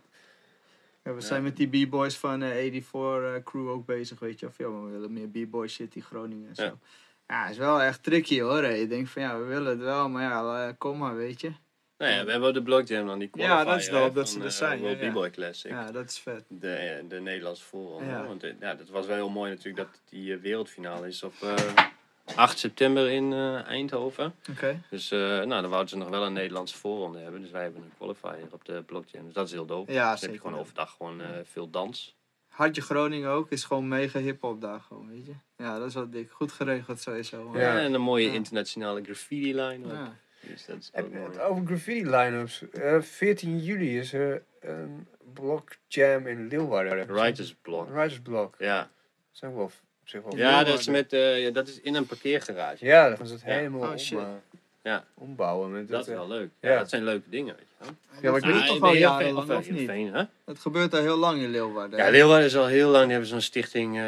[1.04, 1.14] Ja.
[1.14, 4.46] We zijn met die b-boys van eh 84 eh, crew ook bezig, weet je.
[4.46, 6.78] Of ja, we willen meer b-boy shit in Groningen en zo.
[7.28, 7.48] Ja.
[7.48, 8.64] Is wel echt tricky hoor.
[8.64, 8.70] hè.
[8.74, 11.52] Je denkt van ja, we willen het wel, maar ja, eh, kom maar, weet je.
[11.98, 14.40] Nou ja, we hebben de Block Jam dan, die Ja, dat is dope dat ze
[14.40, 15.10] er eh, zijn, World ja.
[15.10, 15.72] B-Boy Classic.
[15.72, 16.44] Ja, dat is vet.
[16.48, 18.06] De, eh, de Nederlandse voorronde.
[18.10, 18.26] Ja.
[18.26, 21.34] Want eh, ja, dat was wel heel mooi natuurlijk dat die eh, wereldfinale is op
[21.42, 21.56] eh,
[22.36, 24.36] 8 september in eh, Eindhoven.
[24.50, 24.82] Oké.
[24.90, 27.42] Dus eh, nou, dan wouden ze nog wel een Nederlandse voorronde hebben.
[27.42, 29.26] Dus wij hebben een qualifier op de blockchain.
[29.26, 29.92] Dus dat is heel dope.
[29.92, 32.18] Ja, dus dan heb je gewoon overdag gewoon eh, veel dans.
[32.48, 35.34] Hartje Groningen ook is gewoon mega hip-hop daar gewoon, weet je.
[35.58, 36.32] Ja, dat is wel dik.
[36.32, 37.50] Goed geregeld sowieso.
[37.54, 37.60] Ja.
[37.60, 37.80] Ja.
[37.80, 38.34] En een mooie Ja.
[38.34, 39.86] internationale graffiti line.
[39.86, 39.92] ook.
[39.92, 40.16] Ja.
[40.42, 41.40] Dus dat is ook mooi.
[41.40, 42.70] over graffiti line-ups.
[42.70, 47.14] Eh, 14 juli is er een block jam in Leeuwarden.
[47.14, 47.90] Writers Block.
[47.90, 48.56] Writers Block.
[48.60, 48.90] Ja,
[49.42, 49.72] ook wel,
[50.10, 52.86] zich wel ja dat, is met, eh, ja, dat is in een parkeergarage.
[52.86, 53.48] Ja, dan gaan ze het Ja.
[53.54, 54.18] helemaal Oh, om, shit.
[54.18, 54.28] eh,
[54.84, 55.06] Ja.
[55.14, 55.72] ombouwen.
[55.72, 56.50] Met Dat is eh, wel leuk.
[56.60, 56.70] ja.
[56.72, 57.88] Ja, dat zijn leuke dingen, weet je wel.
[57.88, 59.90] Ja, maar ik dat weet gebeurt Ah, toch al je jarenlang, of niet?
[59.90, 60.24] Veen, hè?
[60.46, 62.00] Het gebeurt al heel lang in Leeuwarden.
[62.00, 63.02] Ja, Leeuwarden is al heel lang.
[63.04, 64.04] Die hebben zo'n stichting eh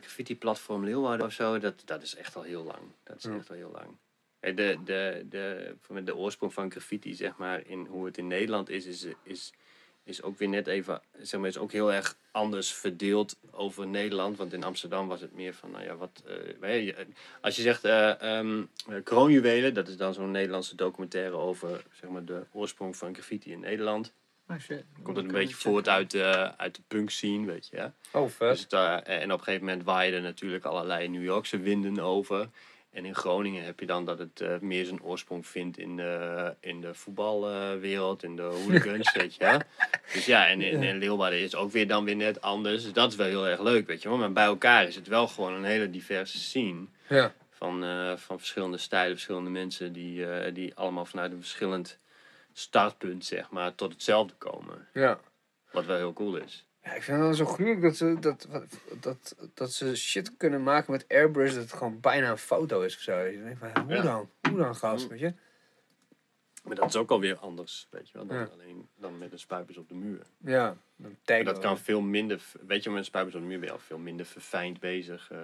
[0.00, 1.58] Graffiti Platform Leeuwarden of zo.
[1.58, 2.80] Dat, dat is echt al heel lang.
[3.04, 3.34] Dat is Ja.
[3.36, 3.86] echt al heel lang.
[4.40, 8.26] Eh, De, de, de, van de oorsprong van graffiti, zeg maar, in hoe het in
[8.26, 9.52] Nederland is, is, is,
[10.04, 14.36] is ook weer net even, zeg maar, is ook heel erg anders verdeeld over Nederland.
[14.36, 17.06] Want in Amsterdam was het meer van, nou ja, wat, eh, weet je,
[17.40, 22.10] als je zegt eh ehm, eh, kroonjuwelen, dat is dan zo'n Nederlandse documentaire over, zeg
[22.10, 24.12] maar, de oorsprong van graffiti in Nederland.
[24.48, 24.84] Oh, shit.
[25.02, 27.90] Komt het een beetje voort uit de, uit de punk scene, weet je.
[28.12, 28.70] Oh, vet.
[28.70, 32.48] Dus en op een gegeven moment waaiden natuurlijk allerlei New Yorkse winden over.
[32.92, 36.54] En in Groningen heb je dan dat het eh, meer zijn oorsprong vindt in de,
[36.60, 39.60] in de voetbalwereld, in de hooligans, weet je.
[40.12, 42.82] Dus ja, en in, in Leeuwarden is het ook weer dan weer net anders.
[42.82, 44.18] Dus dat is wel heel erg leuk, weet je wel.
[44.18, 46.86] Maar bij elkaar is het wel gewoon een hele diverse scene.
[47.08, 47.34] Ja.
[47.50, 51.98] Van, eh, van verschillende stijlen, verschillende mensen die, eh, die allemaal vanuit een verschillend
[52.52, 54.88] startpunt, zeg maar, tot hetzelfde komen.
[54.92, 55.20] ja.
[55.70, 56.66] Wat wel heel cool is.
[56.84, 58.48] Ja, ik vind het wel zo gruwelijk dat ze, dat,
[59.00, 62.94] dat, dat ze shit kunnen maken met airbrush dat het gewoon bijna een foto is
[62.94, 63.18] of zo.
[63.18, 64.30] Je denkt van, hoe dan?
[64.48, 65.04] Hoe dan, gast?
[65.04, 65.10] Mm.
[65.10, 65.34] Weet je?
[66.62, 68.44] Maar dat is ook alweer anders, weet je wel, dan Ja.
[68.52, 70.22] alleen dan met een spuipers op de muur.
[70.38, 73.66] Ja, dan dat kan veel minder, weet je, met een spuipers op de muur ben
[73.68, 75.30] je al veel minder verfijnd bezig.
[75.30, 75.38] eh.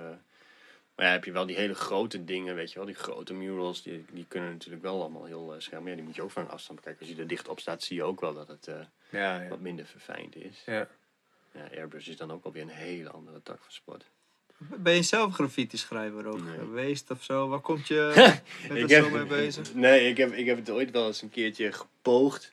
[0.94, 3.82] maar ja, heb je wel die hele grote dingen, weet je wel, die grote murals,
[3.82, 5.80] die, die kunnen natuurlijk wel allemaal heel uh, scherp.
[5.80, 7.06] Maar ja, die moet je ook van een afstand bekijken.
[7.06, 9.48] Als je er dicht op staat, zie je ook wel dat het eh, Ja, ja.
[9.48, 10.62] wat minder verfijnd is.
[10.66, 10.88] ja.
[11.52, 14.04] Ja, airbrush is dan ook alweer een hele andere tak van sport.
[14.58, 16.58] Ben je zelf graffiti-schrijver ook Nee.
[16.58, 17.48] geweest of zo?
[17.48, 18.12] Waar komt je
[18.62, 19.74] Ik er zo heb- mee bezig?
[19.74, 22.52] Nee, ik heb, ik heb het ooit wel eens een keertje gepoogd.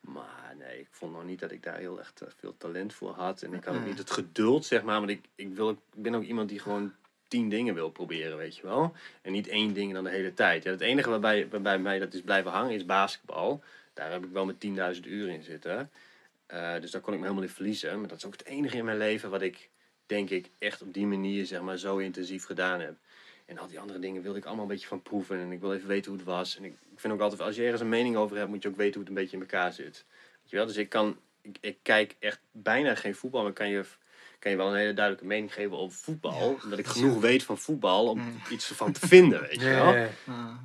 [0.00, 3.10] Maar nee, ik vond nog niet dat ik daar heel echt eh, veel talent voor
[3.12, 3.42] had.
[3.42, 4.98] En ik had ook niet het geduld, zeg maar.
[4.98, 6.92] Want ik, ik, wil, ik ben ook iemand die gewoon
[7.28, 8.92] tien dingen wil proberen, weet je wel.
[9.22, 10.62] En niet één ding dan de hele tijd.
[10.64, 13.62] Ja, het enige waarbij, waarbij mij dat is blijven hangen is basketbal.
[13.94, 14.56] Daar heb ik wel met
[14.94, 15.90] 10.000 uur in zitten.
[16.50, 17.98] Eh, dus daar kon ik me helemaal in verliezen.
[17.98, 19.70] Maar dat is ook het enige in mijn leven wat ik,
[20.06, 22.96] denk ik, echt op die manier zeg maar, zo intensief gedaan heb.
[23.46, 25.38] En al die andere dingen wilde ik allemaal een beetje van proeven.
[25.38, 26.56] En ik wil even weten hoe het was.
[26.56, 28.68] En ik, ik vind ook altijd, als je ergens een mening over hebt, moet je
[28.68, 30.04] ook weten hoe het een beetje in elkaar zit.
[30.40, 30.66] Weet je wel?
[30.66, 33.84] Dus ik kan, ik, ik kijk echt bijna geen voetbal, maar kan je,
[34.40, 36.58] kan je wel een hele duidelijke mening geven over voetbal.
[36.64, 38.40] omdat ik genoeg weet van voetbal om Mm.
[38.50, 40.06] iets ervan te vinden, weet je wel.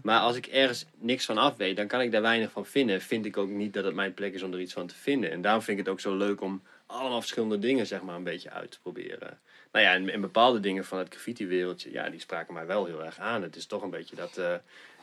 [0.03, 3.01] Maar als ik ergens niks van af weet, dan kan ik daar weinig van vinden.
[3.01, 5.31] Vind ik ook niet dat het mijn plek is om er iets van te vinden.
[5.31, 8.23] En daarom vind ik het ook zo leuk om allemaal verschillende dingen zeg maar een
[8.23, 9.39] beetje uit te proberen.
[9.71, 13.03] Nou ja, en, en bepaalde dingen van het graffiti-wereldje, ja, die spraken mij wel heel
[13.03, 13.41] erg aan.
[13.41, 14.53] Het is toch een beetje dat, eh,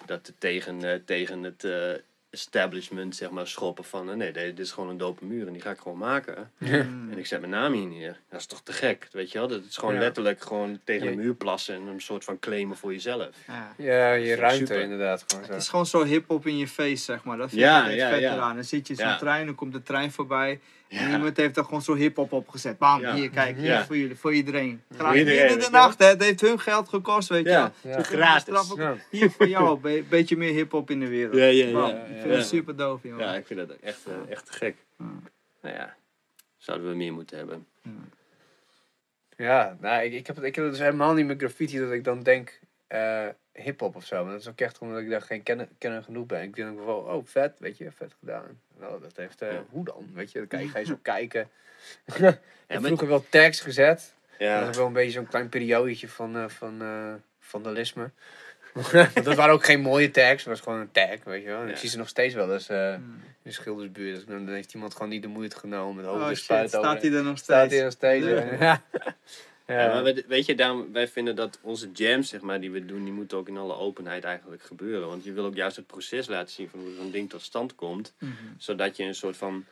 [0.06, 1.90] dat tegen, eh, tegen het eh,
[2.32, 4.10] establishment, zeg maar, schoppen van...
[4.10, 6.50] eh, nee, dit is gewoon een dope muur en die ga ik gewoon maken.
[6.58, 8.18] En ik zet mijn naam hier neer.
[8.30, 9.48] Dat is toch te gek, weet je wel?
[9.48, 10.00] Dat is gewoon Ja.
[10.00, 13.28] letterlijk gewoon tegen de muur plassen en een soort van claimen voor jezelf.
[13.46, 13.74] Ja.
[13.76, 14.80] Ja, je ruimte super.
[14.82, 15.24] inderdaad.
[15.26, 15.70] Gewoon Het is zo.
[15.70, 17.36] gewoon zo hip-hop in je face, zeg maar.
[17.36, 18.32] Dat vind Ja, ik ja, vet ja.
[18.34, 18.54] eraan.
[18.54, 19.16] Dan zit je in zo'n Ja.
[19.18, 20.60] trein, dan komt de trein voorbij.
[20.92, 21.14] En Ja.
[21.16, 22.78] iemand heeft er gewoon zo hip-hop opgezet.
[22.78, 23.14] Bam, Ja.
[23.14, 23.84] hier, kijk, hier Ja.
[23.84, 24.82] voor jullie, voor iedereen.
[24.94, 26.06] Graag Voor iedereen, de nacht, hè.
[26.06, 27.70] Het heeft hun geld gekost, weet je
[28.02, 28.74] Gratis.
[29.10, 31.34] Hier voor jou, be beetje meer hip-hop in de wereld.
[31.34, 31.88] Ja, ja, ja.
[31.88, 32.36] Ik vind ja.
[32.36, 33.18] het super doof, jongen.
[33.18, 34.76] Ja, ik vind dat ook echt, eh, echt gek.
[34.98, 35.04] Ja.
[35.62, 35.96] Nou ja,
[36.56, 37.66] zouden we meer moeten hebben.
[39.36, 42.04] Ja, nou, ik, ik, heb, het- ik heb dus helemaal niet met graffiti dat ik
[42.04, 44.22] dan denk eh hip-hop of zo.
[44.22, 46.42] Maar dat is ook echt omdat ik daar geen kenner, kenner genoeg ben.
[46.42, 48.60] Ik denk wel, oh vet, weet je, vet gedaan.
[48.78, 49.64] Nou, dat heeft, eh, Ja.
[49.70, 50.10] hoe dan?
[50.14, 51.48] Weet je, dan kijk, ga je zo kijken.
[52.18, 54.14] Ja, heb vroeger wel tags gezet.
[54.38, 58.10] Dat Ja, was wel een beetje zo'n klein periodetje van, eh, van eh, vandalisme.
[59.14, 61.60] Want dat waren ook geen mooie tags, het was gewoon een tag, weet je wel.
[61.60, 63.14] En ik zie ze nog steeds wel eens eh, Mm.
[63.22, 64.14] in de schildersbuurt.
[64.16, 67.22] Dus dan heeft iemand gewoon niet de moeite genomen met Oh shit, staat hij er
[67.24, 67.74] nog Staat steeds?
[67.74, 68.26] hij nog steeds.
[68.58, 68.82] Ja.
[69.66, 69.80] Ja.
[69.80, 72.84] Ja, maar we- weet je, daarom, wij vinden dat onze jams, zeg maar, die we
[72.84, 75.08] doen, die moeten ook in alle openheid eigenlijk gebeuren.
[75.08, 77.74] Want je wil ook juist het proces laten zien van hoe zo'n ding tot stand
[77.74, 78.14] komt.
[78.18, 78.32] Mhm.
[78.58, 79.64] Zodat je een soort van,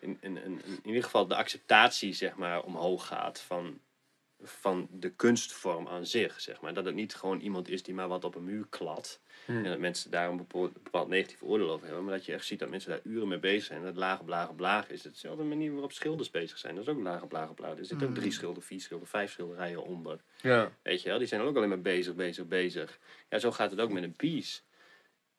[0.00, 3.78] in, in, in, in ieder geval de acceptatie, zeg maar, omhoog gaat van,
[4.42, 6.74] van de kunstvorm aan zich, zeg maar.
[6.74, 9.20] Dat het niet gewoon iemand is die maar wat op een muur klad.
[9.44, 9.56] Hmm.
[9.64, 12.04] En dat mensen daar een bepaald, bepaald negatief oordeel over hebben.
[12.04, 13.82] Maar dat je echt ziet dat mensen daar uren mee bezig zijn.
[13.82, 15.04] Dat lage, blage, blaag is.
[15.04, 16.74] Hetzelfde manier waarop schilders bezig zijn.
[16.74, 17.78] Dat is ook lage, blage, blaag.
[17.78, 20.20] Er zitten ook drie schilder, vier schilder, vijf schilderijen onder.
[20.40, 20.72] Ja.
[20.82, 22.98] Weet je wel, die zijn ook alleen maar bezig, bezig, bezig.
[23.28, 24.60] Ja, zo gaat het ook met een piece.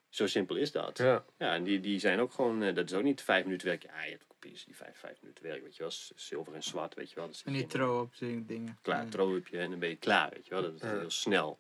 [0.10, 0.98] Zo simpel is dat.
[0.98, 1.53] Ja, Ja.
[1.53, 3.84] en die, die zijn ook gewoon, eh, dat is ook niet vijf minuten werk.
[3.84, 5.91] Ja, je hebt ook een piece die vijf, vijf minuten werk, weet je wel.
[6.15, 7.27] Zilver en zwart, weet je wel.
[7.27, 8.77] Dat En niet trouw op dingen.
[8.82, 9.06] Klaar,
[9.52, 9.60] Ja.
[9.60, 10.61] en dan ben je klaar, weet je wel.
[10.61, 11.60] Dat is heel snel.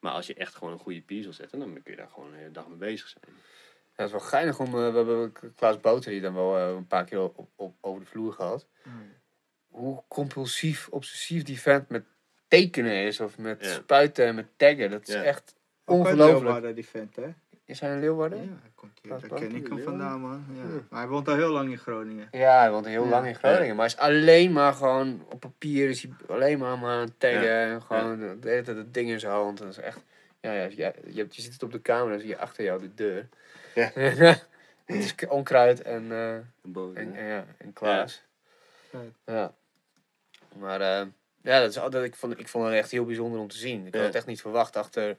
[0.00, 2.28] Maar als je echt gewoon een goede piece wil zetten, dan kun je daar gewoon
[2.32, 3.24] een hele dag mee bezig zijn.
[3.26, 4.66] Ja, het is wel geinig om...
[4.66, 8.00] eh, we hebben Klaas Boter hier dan wel eh, een paar keer op, op, over
[8.00, 8.66] de vloer gehad.
[9.66, 12.04] Hoe compulsief, obsessief die vent met
[12.48, 13.20] tekenen is.
[13.20, 13.72] Of met Ja.
[13.72, 14.90] spuiten en met taggen.
[14.90, 15.22] Dat is Ja.
[15.22, 15.54] echt
[15.84, 16.74] ongelooflijk.
[16.74, 17.28] Die vent, hè?
[17.68, 18.38] Is hij een Leeuwarden?
[18.42, 19.10] Ja, hij komt hier.
[19.10, 20.44] Klaas Daar ken ik hem vandaan, man.
[20.52, 20.62] Ja.
[20.62, 20.80] Ja.
[20.90, 22.28] Maar hij woont al heel lang in Groningen.
[22.30, 23.10] Ja, hij woont heel Ja.
[23.10, 23.76] lang in Groningen.
[23.76, 25.88] Maar hij is alleen maar gewoon op papier.
[25.88, 27.24] Is hij alleen maar maar aan het.
[27.24, 29.58] En gewoon de hele tijd dat ding in zijn hand.
[29.58, 30.04] Dat is echt...
[30.40, 32.80] Ja, ja, je, je, hebt- je ziet het op de camera, zie je achter jou
[32.80, 33.28] de deur.
[33.74, 33.90] Ja.
[33.94, 37.20] het is onkruid en, eh, Boven, en, hè?
[37.20, 38.22] en, ja, en Klaas.
[38.92, 39.00] Ja.
[39.26, 39.52] Ja.
[40.58, 41.06] Maar eh,
[41.42, 43.86] ja, dat is altijd, ik, vond, ik vond het echt heel bijzonder om te zien.
[43.86, 43.98] Ik Ja.
[43.98, 45.16] had het echt niet verwacht achter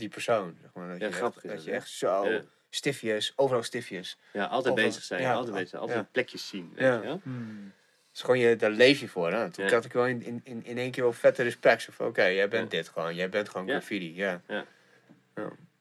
[0.00, 0.56] die persoon.
[0.60, 0.88] Zeg maar.
[0.88, 2.40] dat, Ja, je grappig echt, is dat je echt zo Ja.
[2.70, 4.18] stiefjes, overal stiefjes.
[4.32, 5.22] Ja, altijd bezig zijn.
[5.22, 5.80] ja, altijd bezig zijn.
[5.82, 6.08] Altijd ja.
[6.12, 6.70] plekjes zien.
[6.74, 6.94] Weet Ja.
[6.94, 7.20] je wel?
[7.22, 7.72] Hmm.
[8.08, 9.32] Het is gewoon je, daar leef je voor.
[9.32, 9.50] Hè?
[9.50, 9.72] Toen Ja.
[9.72, 11.82] had ik wel in, in, in, in één keer wel vette respect.
[11.82, 12.78] Zo van, oké, jij bent Ja.
[12.78, 13.14] dit gewoon.
[13.14, 13.72] Jij bent gewoon Ja.
[13.72, 14.14] graffiti.
[14.14, 14.40] Ja.
[14.48, 14.64] Ja,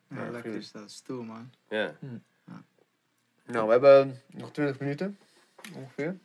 [0.09, 0.91] Ja, lekker is dat.
[0.91, 1.51] Stoel, man.
[1.69, 1.95] Ja.
[3.45, 5.17] Nou, we hebben nog 20 minuten.
[5.75, 6.17] Ongeveer.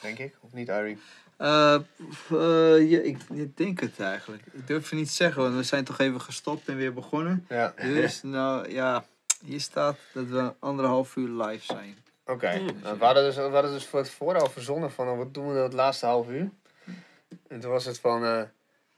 [0.00, 0.36] Denk ik.
[0.40, 0.98] Of niet, Ari?
[1.42, 1.74] Eh,
[2.14, 4.42] f- eh, ja, ik, ik denk het eigenlijk.
[4.52, 7.46] Ik durf het niet te zeggen, want we zijn toch even gestopt en weer begonnen.
[7.48, 7.74] Ja.
[7.76, 9.04] Dus, nou ja,
[9.44, 11.96] hier staat dat we anderhalf uur live zijn.
[12.26, 12.60] Oké.
[12.82, 15.52] Nou, we, hadden dus, we hadden dus voor het vooral verzonnen van oh, wat doen
[15.52, 16.50] we het laatste half uur.
[17.48, 18.42] En toen was het van eh,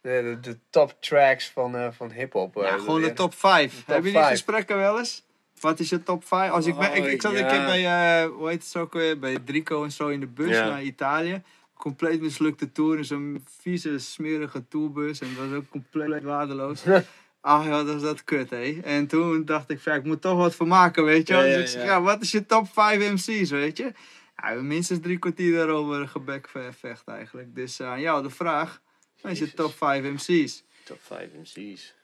[0.01, 2.55] de, de, de top tracks van, eh van hip-hop.
[2.55, 3.75] Ja, eh, gewoon de top 5.
[3.77, 5.23] top Hebben jullie gesprekken wel eens?
[5.61, 6.51] Wat is je top 5?
[6.51, 7.85] Als ik, ben, ik, ik zat een Oh, keer bij,
[8.23, 10.69] eh hoe heet het ook weer, bij Drico en zo in de bus Ja.
[10.69, 11.43] naar Italië.
[11.75, 15.21] Compleet mislukte tour in zo'n vieze, smerige tourbus.
[15.21, 16.83] En dat was ook compleet waardeloos.
[17.41, 18.81] Ach ja, dat is dat kut, hé.
[18.83, 21.35] En toen dacht ik, ik moet toch wat van maken, weet je.
[21.35, 22.03] Ja, dus ik zeg, ja.
[22.03, 23.93] wat is je top 5 MC's, weet je?
[24.37, 27.55] Ja, minstens drie kwartier daarover gebekvecht eigenlijk.
[27.55, 28.81] Dus aan jou de vraag,
[29.21, 30.65] wat is je top 5 MC's?
[30.85, 31.95] Top 5 MC's.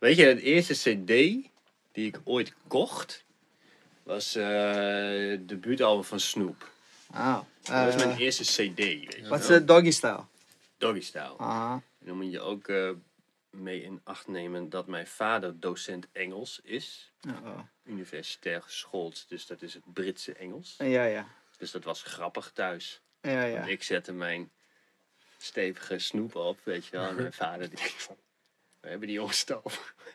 [0.00, 1.06] Weet je, het eerste CD
[1.92, 3.24] die ik ooit kocht
[4.02, 6.71] was eh het debuutalbum van Snoop.
[7.12, 8.76] Ah, dat was eh, mijn eerste CD.
[8.76, 10.24] Weet je wat is de doggy style?
[10.78, 11.34] Doggy Style.
[11.36, 12.90] Ah, En dan moet je ook eh,
[13.50, 17.12] mee in acht nemen dat mijn vader docent Engels is.
[17.28, 17.58] oh.
[17.84, 20.74] Universitair geschoold, dus dat is het Britse Engels.
[20.78, 21.26] ja, ja.
[21.58, 23.00] Dus dat was grappig thuis.
[23.20, 23.56] Ja, ja.
[23.56, 24.50] Want Ik zette mijn
[25.38, 27.08] stevige snoep op, weet je wel.
[27.08, 28.16] En mijn vader die van,
[28.80, 29.44] we hebben die jongens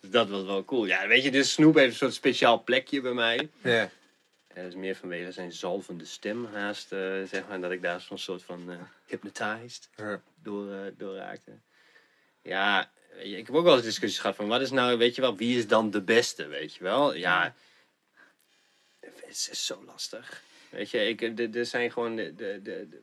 [0.00, 0.86] dus dat was wel cool.
[0.86, 3.50] Ja, weet je, dus Snoep heeft een soort speciaal plekje bij mij.
[3.62, 3.90] Ja.
[4.54, 7.60] Dat is meer vanwege zijn zalvende stem haast, eh, zeg maar.
[7.60, 8.76] Dat ik daar zo'n soort van eh
[9.06, 9.88] hypnotized
[10.42, 11.52] door, eh, door raakte.
[12.42, 15.36] Ja, ik heb ook wel eens discussies gehad van, wat is nou, weet je wel,
[15.36, 17.14] wie is dan de beste, weet je wel?
[17.14, 17.54] Ja,
[19.00, 20.42] het is zo lastig.
[20.70, 23.02] Weet je, ik, er- er zijn gewoon, de, de, de, de-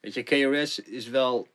[0.00, 1.48] weet je, KRS is wel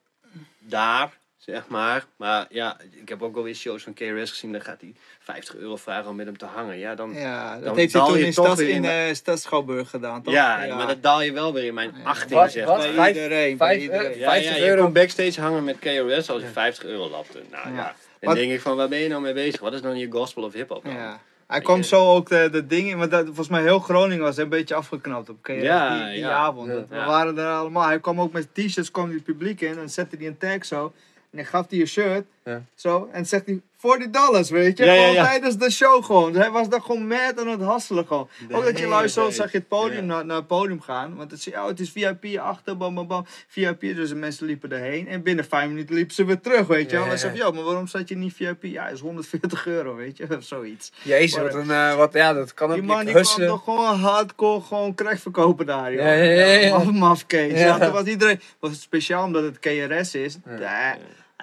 [0.60, 2.06] daar, zeg maar.
[2.16, 5.56] Maar ja, ik heb ook wel weer shows van KRS gezien, dan gaat hij 50
[5.56, 6.78] euro vragen om met hem te hangen.
[6.78, 8.90] Ja, dan, Ja, dat Dan heeft hij daal toen je in, stads, weer in in
[8.90, 10.34] eh gedaan, toch?
[10.34, 12.04] ja, maar dat daal je wel weer in mijn Ja.
[12.04, 12.52] 18, Wat?
[12.52, 12.78] zeg maar.
[12.96, 14.12] Bij iedereen, bij vijf, iedereen.
[14.12, 14.84] eh, Ja, 50 ja, je euro.
[14.84, 17.42] kon backstage hangen met KRS als je 50 euro lapte.
[17.52, 17.76] Nou ja.
[17.76, 17.84] Ja.
[17.84, 19.60] Dan Wat- denk ik van, waar ben je nou mee bezig?
[19.60, 20.86] Wat is dan je gospel of hip-hop?
[20.86, 21.20] Ja.
[21.48, 24.50] Hij kwam zo ook de, de dingen, want dat, volgens mij heel Groningen was een
[24.50, 26.32] beetje afgeknapt op KRS Ja, die, die ja.
[26.32, 26.68] avond.
[26.68, 26.86] Ja.
[26.90, 27.88] We waren er allemaal.
[27.88, 30.66] Hij kwam ook met t-shirts, kwam hij het publiek in en zette hij een tag
[30.66, 30.94] zo.
[31.34, 32.62] En dan gaf hij een shirt, Ja.
[32.76, 34.86] zo, en zegt hij 40 dollars, weet je.
[34.86, 35.24] Ja, ja, gewoon ja.
[35.26, 36.36] tijdens de show gewoon.
[36.36, 38.30] Hij was daar gewoon mad aan het hasselen gewoon.
[38.48, 41.16] De ook dat je luistert, zag je het podium, naar, naar het podium gaan.
[41.16, 43.26] Want het, is- ja, het is VIP achter, bam, bam, bam.
[43.48, 45.08] VIP, dus de mensen liepen erheen.
[45.08, 48.10] En binnen vijf minuten liepen ze weer terug, weet je En zei, maar waarom zat
[48.10, 48.64] je niet VIP?
[48.64, 50.92] Ja, is 140 euro, weet je, of zoiets.
[51.02, 53.64] Jezus, wat een, eh, wat, ja, dat kan ook Die man je die kwam toch
[53.64, 56.02] gewoon hardcore gewoon crack verkopen daar, joh.
[56.04, 56.92] Ja, ja, ja, ja.
[56.92, 57.26] Maf.
[57.28, 57.92] Ja.
[57.92, 58.40] Was iedereen...
[58.60, 60.38] Was het speciaal omdat het KRS is.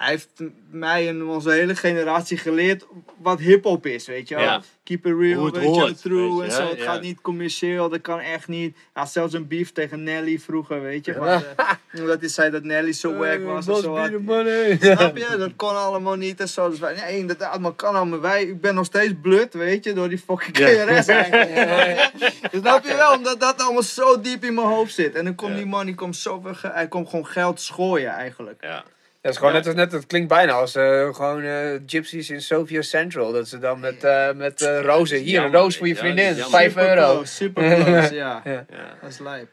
[0.01, 0.29] Hij heeft
[0.71, 2.85] mij en onze hele generatie geleerd
[3.17, 4.43] wat hip-hop is, weet je wel.
[4.43, 4.61] Ja.
[4.83, 6.67] Keep it real, weet je true weet en zo.
[6.69, 6.83] Het ja.
[6.83, 8.75] gaat niet commercieel, dat kan echt niet.
[8.75, 11.13] Hij had zelfs een beef tegen Nelly vroeger, weet je.
[11.17, 11.69] Want, eh,
[11.99, 13.95] omdat hij zei dat Nelly zo wack was en Must zo.
[13.97, 14.97] had-.
[14.97, 15.35] Snap je?
[15.37, 16.69] Dat kon allemaal niet en zo.
[16.69, 18.19] Dus wij, nee, inderdaad, maar kan allemaal.
[18.19, 22.11] Wij, ik ben nog steeds blut, weet je, door die fucking KRS eigenlijk.
[22.51, 25.15] Dus snap je wel, omdat dat allemaal zo diep in mijn hoofd zit.
[25.15, 25.57] En dan komt Ja.
[25.57, 28.63] die man, die komt ge- hij komt gewoon geld schooien eigenlijk.
[28.63, 28.83] Ja.
[29.21, 29.57] Dat is gewoon Ja.
[29.57, 33.31] net, als- net, het klinkt bijna als eh, gewoon eh, gypsies in Sofia Central.
[33.31, 36.49] Dat ze dan met, eh, met eh, rozen, hier een roos voor je vriendin, jammer.
[36.49, 37.13] 5 Super euro.
[37.13, 38.41] close, super close, ja.
[38.43, 38.65] Ja.
[38.69, 38.97] Ja.
[39.01, 39.49] Dat is lijp.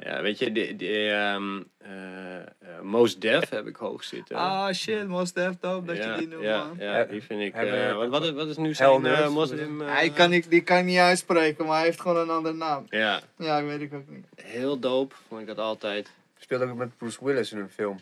[0.00, 4.36] ja, weet je, de, de, ehm, eh, eh, Most Def heb ik hoog zitten.
[4.36, 6.76] Ah shit, most def dope dat ja, je die noemt, ja, man.
[6.78, 7.54] ja, die vind ik...
[7.54, 9.80] Eh, wat, wat, is- wat is nu zijn eh, moslim...
[9.80, 12.86] Hij kan niet, die kan ik niet uitspreken, maar hij heeft gewoon een andere naam.
[12.88, 14.26] Ja, Ja, weet ik ook niet.
[14.42, 16.08] heel dope, vond ik dat altijd.
[16.38, 18.00] Speelde ook met Bruce Willis in een film.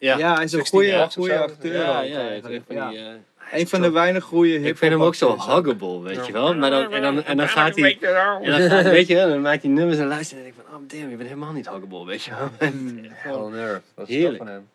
[0.00, 1.72] Ja, hij is een 16 goede, jaar acteur.
[1.72, 2.62] Ja, ja, eigenlijk.
[2.66, 6.00] van die, eh, Een van de weinig goede hip Ik vind hem ook zo huggable,
[6.02, 6.54] weet je wel.
[6.54, 7.98] Maar dan, en, dan, en dan gaat hij...
[8.00, 10.62] En dan gaat, weet je, wel, dan maakt hij nummers en luistert en denk ik
[10.66, 12.50] van, oh damn, je bent helemaal niet huggable, weet je wel.
[13.12, 13.82] Hell Earth.
[13.94, 14.36] Dat is Heerlijk.
[14.36, 14.68] van hem.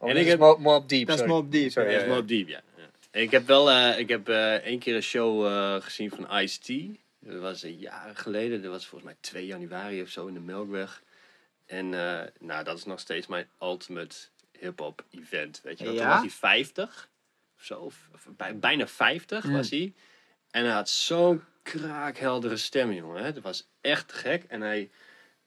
[0.00, 1.06] En ik heb- Mob, Mob Deep.
[1.06, 1.26] Dat is.
[1.26, 2.62] Mobb Deep, Sorry, Ja, is Deep.
[3.10, 6.38] En Ik heb wel eh, ik heb, eh, één keer een show eh, gezien van
[6.40, 6.72] Ice-T.
[7.20, 8.62] Dat was een jaren geleden.
[8.62, 11.02] Dat was volgens mij 2 januari of zo in de Melkweg.
[11.74, 14.16] En eh, nou, dat is nog steeds mijn ultimate
[14.58, 15.60] hip-hop event.
[15.62, 15.94] Weet je wel?
[15.94, 16.08] Toen Ja?
[16.10, 17.08] was hij 50
[17.58, 17.78] of zo.
[17.78, 19.92] Of, of bij- bijna 50 was hij.
[20.50, 23.34] En hij had zo'n kraakheldere stem, jongen.
[23.34, 24.44] Dat was echt gek.
[24.48, 24.90] En hij,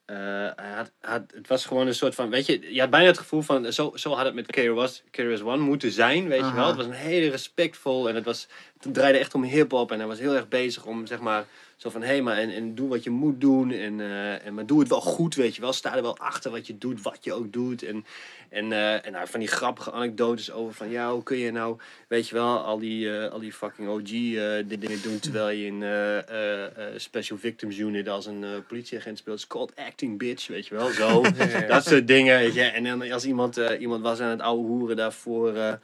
[0.06, 0.16] eh,
[0.56, 3.18] hij had, had, het was gewoon een soort van, weet je, je had bijna het
[3.18, 6.68] gevoel van, zo, zo had het met KRS, KRS One moeten zijn, weet je wel.
[6.68, 8.48] Het was een hele respectvol en het, was,
[8.80, 11.46] het draaide echt om hip-hop en hij was heel erg bezig om, zeg maar,
[11.78, 14.54] zo van, hé, hey, maar en, en doe wat je moet doen en, eh, en
[14.54, 15.74] maar doe het wel goed, weet je wel.
[15.74, 17.84] Sta er wel achter wat je doet, wat je ook doet.
[17.84, 18.06] En,
[18.50, 21.78] en, eh, en nou, van die grappige anekdotes over van, ja, hoe kun je nou,
[22.08, 24.10] weet je wel, al die, eh, al die fucking OG
[24.68, 25.84] dingen doen terwijl je in
[27.00, 29.38] Special Victims Unit als een politieagent speelt.
[29.38, 31.22] It's called acting, bitch, weet je wel, zo.
[31.68, 32.62] Dat soort dingen, weet je.
[32.62, 35.80] En dan als iemand, iemand was aan het ouwe hoeren daarvoor...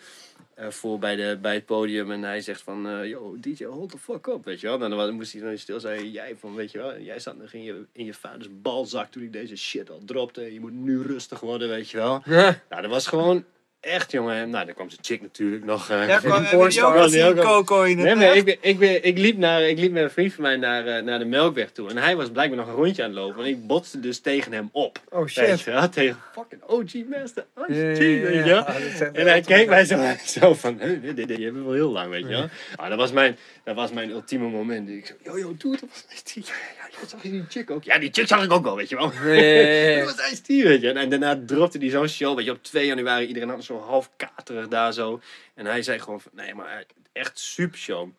[0.58, 3.98] voor bij, de, bij het podium en hij zegt van, eh, yo, DJ, hold the
[3.98, 4.82] fuck up, weet je wel.
[4.82, 7.54] En dan moest hij dan stil zijn, jij van, weet je wel, jij zat nog
[7.54, 10.54] in je, in je vaders balzak toen ik deze shit al dropte.
[10.54, 12.22] Je moet nu rustig worden, weet je wel.
[12.26, 13.44] Nou, dat was gewoon
[13.84, 14.50] echt, jongen.
[14.50, 15.88] Nou, dan kwam zijn chick natuurlijk nog.
[15.88, 19.18] Ja, een je die ook- Coco in het Nee, maar ik, ben- ik, ben- ik,
[19.18, 21.90] liep naar, ik liep met een vriend van mij naar, eh, naar de Melkweg toe.
[21.90, 23.44] En hij was blijkbaar nog een rondje aan het lopen.
[23.44, 25.00] En ik botste dus tegen hem op.
[25.10, 25.60] Oh shit.
[25.62, 28.56] je tegen fucking OG Master je.
[28.66, 31.38] Ah, dat is echt En hij keek mij zo, zo van, "Huh, dit, dit, dit
[31.40, 32.50] hebben we wel heel lang, weet je wel.
[32.76, 34.90] Ah, dat, was mijn, dat was mijn ultieme moment.
[34.90, 35.82] Ik zei, yo, yo, doe het.
[35.82, 36.48] Dat was Ice-T.
[36.48, 37.84] Ja, zag je die chick ook?
[37.84, 39.06] Ja, die chick zag ik ook wel, weet je wel.
[40.06, 40.92] Dat was Ice-T, weet je.
[40.92, 43.26] En daarna dropte hij zo'n show, weet je, op 2 januari.
[43.26, 45.22] Iedereen had half katerig daar zo.
[45.54, 48.10] En hij zei gewoon van, nee, maar echt super show.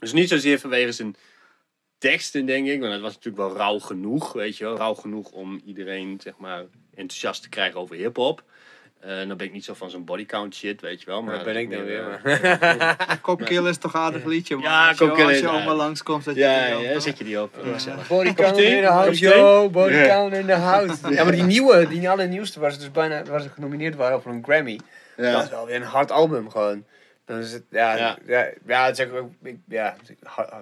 [0.00, 1.16] Dus niet zozeer vanwege zijn
[1.98, 2.80] teksten, denk ik.
[2.80, 4.76] Want het was natuurlijk wel rauw genoeg, weet je wel.
[4.76, 6.64] Rauw genoeg om iedereen, zeg maar,
[6.94, 8.44] enthousiast te krijgen over hiphop.
[9.00, 11.22] Eh dan ben ik niet zo van zo'n bodycount shit, weet je wel.
[11.22, 12.20] Maar Maar ben ik dan weer.
[12.24, 14.64] eh, maar- Copkill is toch een aardig liedje, man.
[14.64, 17.54] Ja, als je, als allemaal langskomt, dat je Ja, die ja, zet je die op.
[17.64, 17.72] Ja.
[17.72, 18.08] Gezellig.
[18.08, 18.64] Body Komt count ie?
[18.64, 19.68] in de house, yo.
[19.70, 20.06] Body Ja.
[20.06, 21.10] count in the house.
[21.12, 24.32] Ja, maar die nieuwe, die allernieuwste, waar ze dus bijna waar ze genomineerd waren voor
[24.32, 24.80] een Grammy.
[25.16, 26.84] Dat is wel weer een hard album gewoon.
[27.24, 28.18] Dan is het, ja, Ja.
[28.26, 28.48] ja.
[28.66, 29.96] Ja, het is ook, ik- ja,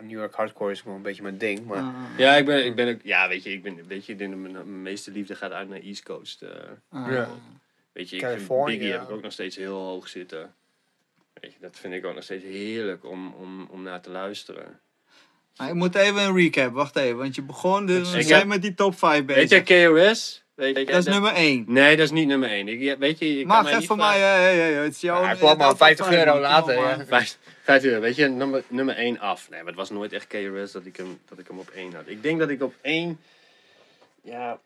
[0.03, 1.67] New York hardcore is gewoon een beetje mijn ding.
[1.67, 4.13] Maar Ah, Ja, ik ben, ik ben ook, ja, weet je, ik ben, weet je,
[4.13, 6.43] ik denk dat mijn, mijn meeste liefde gaat uit naar East Coast.
[6.43, 6.49] eh.
[6.93, 7.13] ah.
[7.13, 7.29] Ja.
[7.93, 8.67] Weet je, ik California.
[8.67, 10.55] vind Biggie heb ik ook nog steeds heel hoog zitten.
[11.41, 14.81] Weet je, dat vind ik ook nog steeds heerlijk om, om, om naar te luisteren.
[15.57, 17.17] Maar ik moet even een recap, wacht even.
[17.17, 19.69] Want je begon dus, we Ik zijn heb- met die top 5 Weet bezig.
[19.69, 20.45] je, KOS?
[20.55, 21.65] Weet je, dat is nummer 1.
[21.67, 22.69] Nee, dat is niet nummer 1.
[22.69, 25.01] Ik, weet je, je kan Mag even niet voor mij, ja, ja, ja, het is
[25.01, 25.23] jouw...
[25.23, 26.81] Ja, kwam maar top 50 5, euro later, ja.
[26.81, 27.07] maar.
[27.07, 29.49] Vijf, vijf euro, weet je, nummer, nummer 1 af.
[29.51, 31.93] Nee, maar het was nooit echt KRS dat ik hem, dat ik hem op 1
[31.95, 32.03] had.
[32.07, 33.21] Ik denk dat ik op 1,
[34.23, 34.61] ja,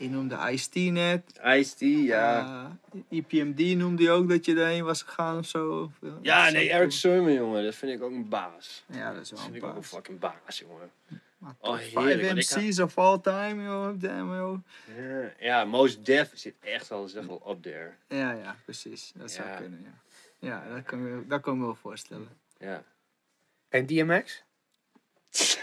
[0.00, 1.40] Je noemde Ice-T net.
[1.44, 2.44] Ice-T, ja.
[2.92, 5.90] Uh, EPMD noemde je ook dat je daarheen was gegaan of zo.
[6.22, 8.84] ja, Dat nee, is Eric Sermon, jongen, dat vind ik ook een baas.
[8.86, 9.88] Ja, dat is wel Dat vind een ik ook een baas.
[9.90, 10.90] fucking baas, jongen.
[11.38, 14.00] Maar Oh, top heerlijk, 5 want ik MC's of all time, joh.
[14.00, 14.58] Damn, joh.
[14.96, 17.90] Ja, ja, Most Def zit echt wel, zeg wel up there.
[18.08, 19.12] Ja, ja, precies.
[19.14, 19.56] Dat zou Ja.
[19.56, 19.98] kunnen, ja.
[20.48, 22.28] Ja, dat kan, ik- dat kan ik me wel voorstellen.
[22.58, 22.82] Ja.
[23.68, 24.42] En DMX?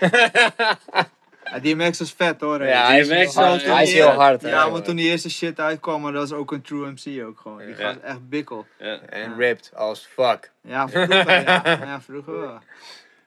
[1.51, 2.59] Ja, DMX is vet hoor.
[2.59, 2.67] hè.
[2.69, 3.63] Ja, hij is, DMX heel hard.
[3.63, 4.41] wel- hij is heel hard.
[4.41, 4.49] hè.
[4.49, 7.39] Ja, want toen die eerste shit uitkwam, maar dat is ook een true MC ook
[7.39, 7.57] gewoon.
[7.57, 7.75] Die Ja.
[7.75, 8.65] gaat echt bikkel.
[8.79, 8.99] ja.
[9.01, 10.51] En ripped als fuck.
[10.61, 11.61] Ja, vroeger, ja.
[11.85, 12.59] ja, vroeger wel.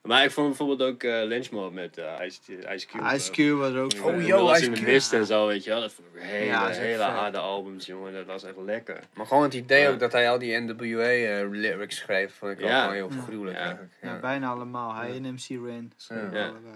[0.03, 2.41] Maar ik vond bijvoorbeeld ook eh Lynch Mob met eh, Ice,
[2.75, 3.15] Ice Cube.
[3.15, 4.27] Ice Cube was ook eh, Oh, vet.
[4.27, 4.91] yo, Ice in de Cube.
[4.91, 5.81] mist en zo, weet je wel.
[5.81, 7.13] Dat vond ik hele, Ja, dat is echt hele vet.
[7.13, 8.13] harde albums, jongen.
[8.13, 8.99] Dat was echt lekker.
[9.15, 12.81] Maar gewoon het idee ook dat hij al die NWA-lyrics schreef, vond ik ook Ja.
[12.81, 13.63] gewoon heel gruwelijk Ja.
[13.63, 13.93] eigenlijk.
[14.03, 14.19] Ja, Ja.
[14.21, 14.95] bijna allemaal.
[14.95, 15.93] Hij en MC Ren.
[15.97, 16.43] schreven Ja.
[16.49, 16.75] allebei.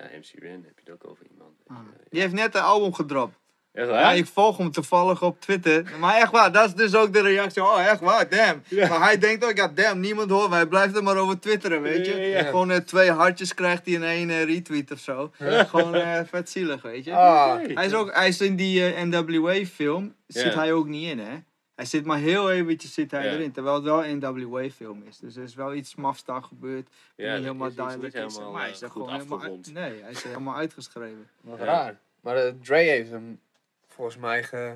[0.00, 1.50] Ja, MC Ren heb je het ook over iemand.
[1.66, 1.76] Ah.
[2.10, 3.38] Die heeft net een album gedropt.
[3.72, 4.16] Echt Ja, waar?
[4.16, 5.84] ik volg hem toevallig op Twitter.
[5.98, 7.62] Maar echt waar, dat is dus ook de reactie.
[7.62, 8.62] Oh, echt waar, damn.
[8.68, 8.88] Ja.
[8.88, 10.50] Maar hij denkt ook, ja, damn, niemand hoort.
[10.50, 12.16] Hij blijft er maar over twitteren, weet je.
[12.16, 12.42] Ja.
[12.42, 15.30] Gewoon eh, twee hartjes krijgt hij in één eh, retweet of zo.
[15.38, 17.14] Gewoon eh, vet zielig, weet je.
[17.14, 21.34] Ah, Hij is, ook, hij is in die NWA-film, zit hij ook niet in, hè.
[21.80, 23.32] Hij zit maar heel eventjes zit hij Ja.
[23.32, 25.18] erin, terwijl het wel een NWA-film is.
[25.18, 26.88] Dus er is wel iets mafs daar gebeurd.
[27.16, 28.32] Ja, niet dat helemaal duidelijk niet is.
[28.34, 31.28] helemaal, Maar hij eh, is er gewoon helemaal, uit- nee, hij is er helemaal uitgeschreven.
[31.40, 31.64] wat Ja.
[31.64, 31.98] raar.
[32.20, 33.40] Maar eh, Dre heeft hem
[33.86, 34.74] volgens mij ge...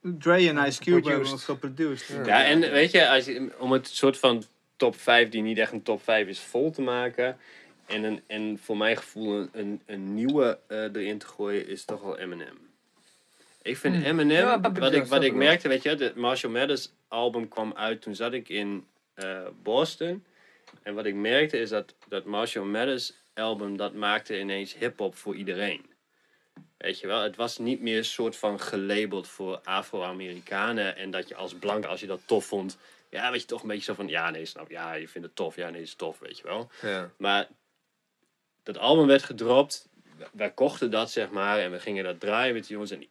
[0.00, 2.26] Dre en Ice Cube hebben hem geproduced.
[2.26, 2.44] Ja.
[2.44, 4.42] En weet je, als je, om het soort van
[4.76, 7.36] top 5 die niet echt een top 5 is vol te maken.
[7.86, 11.84] En, een, en voor mijn gevoel een, een, een nieuwe eh, erin te gooien is
[11.84, 12.63] toch wel Eminem.
[13.64, 16.92] Ik vind Eminem, Ja, dat wat ik, wat ik merkte, weet je, de Marshall Mathers
[17.08, 18.02] album kwam uit.
[18.02, 20.24] Toen zat ik in eh, Boston.
[20.82, 25.34] En wat ik merkte is dat, dat Marshall Mathers album, dat maakte ineens hip-hop voor
[25.34, 25.84] iedereen.
[26.76, 30.96] Weet je wel, het was niet meer een soort van gelabeld voor Afro-Amerikanen.
[30.96, 32.78] En dat je als blank, als je dat tof vond,
[33.10, 35.36] ja, weet je toch een beetje zo van, ja, nee, snap, ja, je vindt het
[35.36, 36.70] tof, ja, nee, is tof, weet je wel.
[36.82, 37.10] Ja.
[37.18, 37.48] Maar
[38.62, 39.88] dat album werd gedropt.
[40.32, 41.58] Wij kochten dat, zeg maar.
[41.58, 42.90] En we gingen dat draaien met die jongens.
[42.90, 43.06] En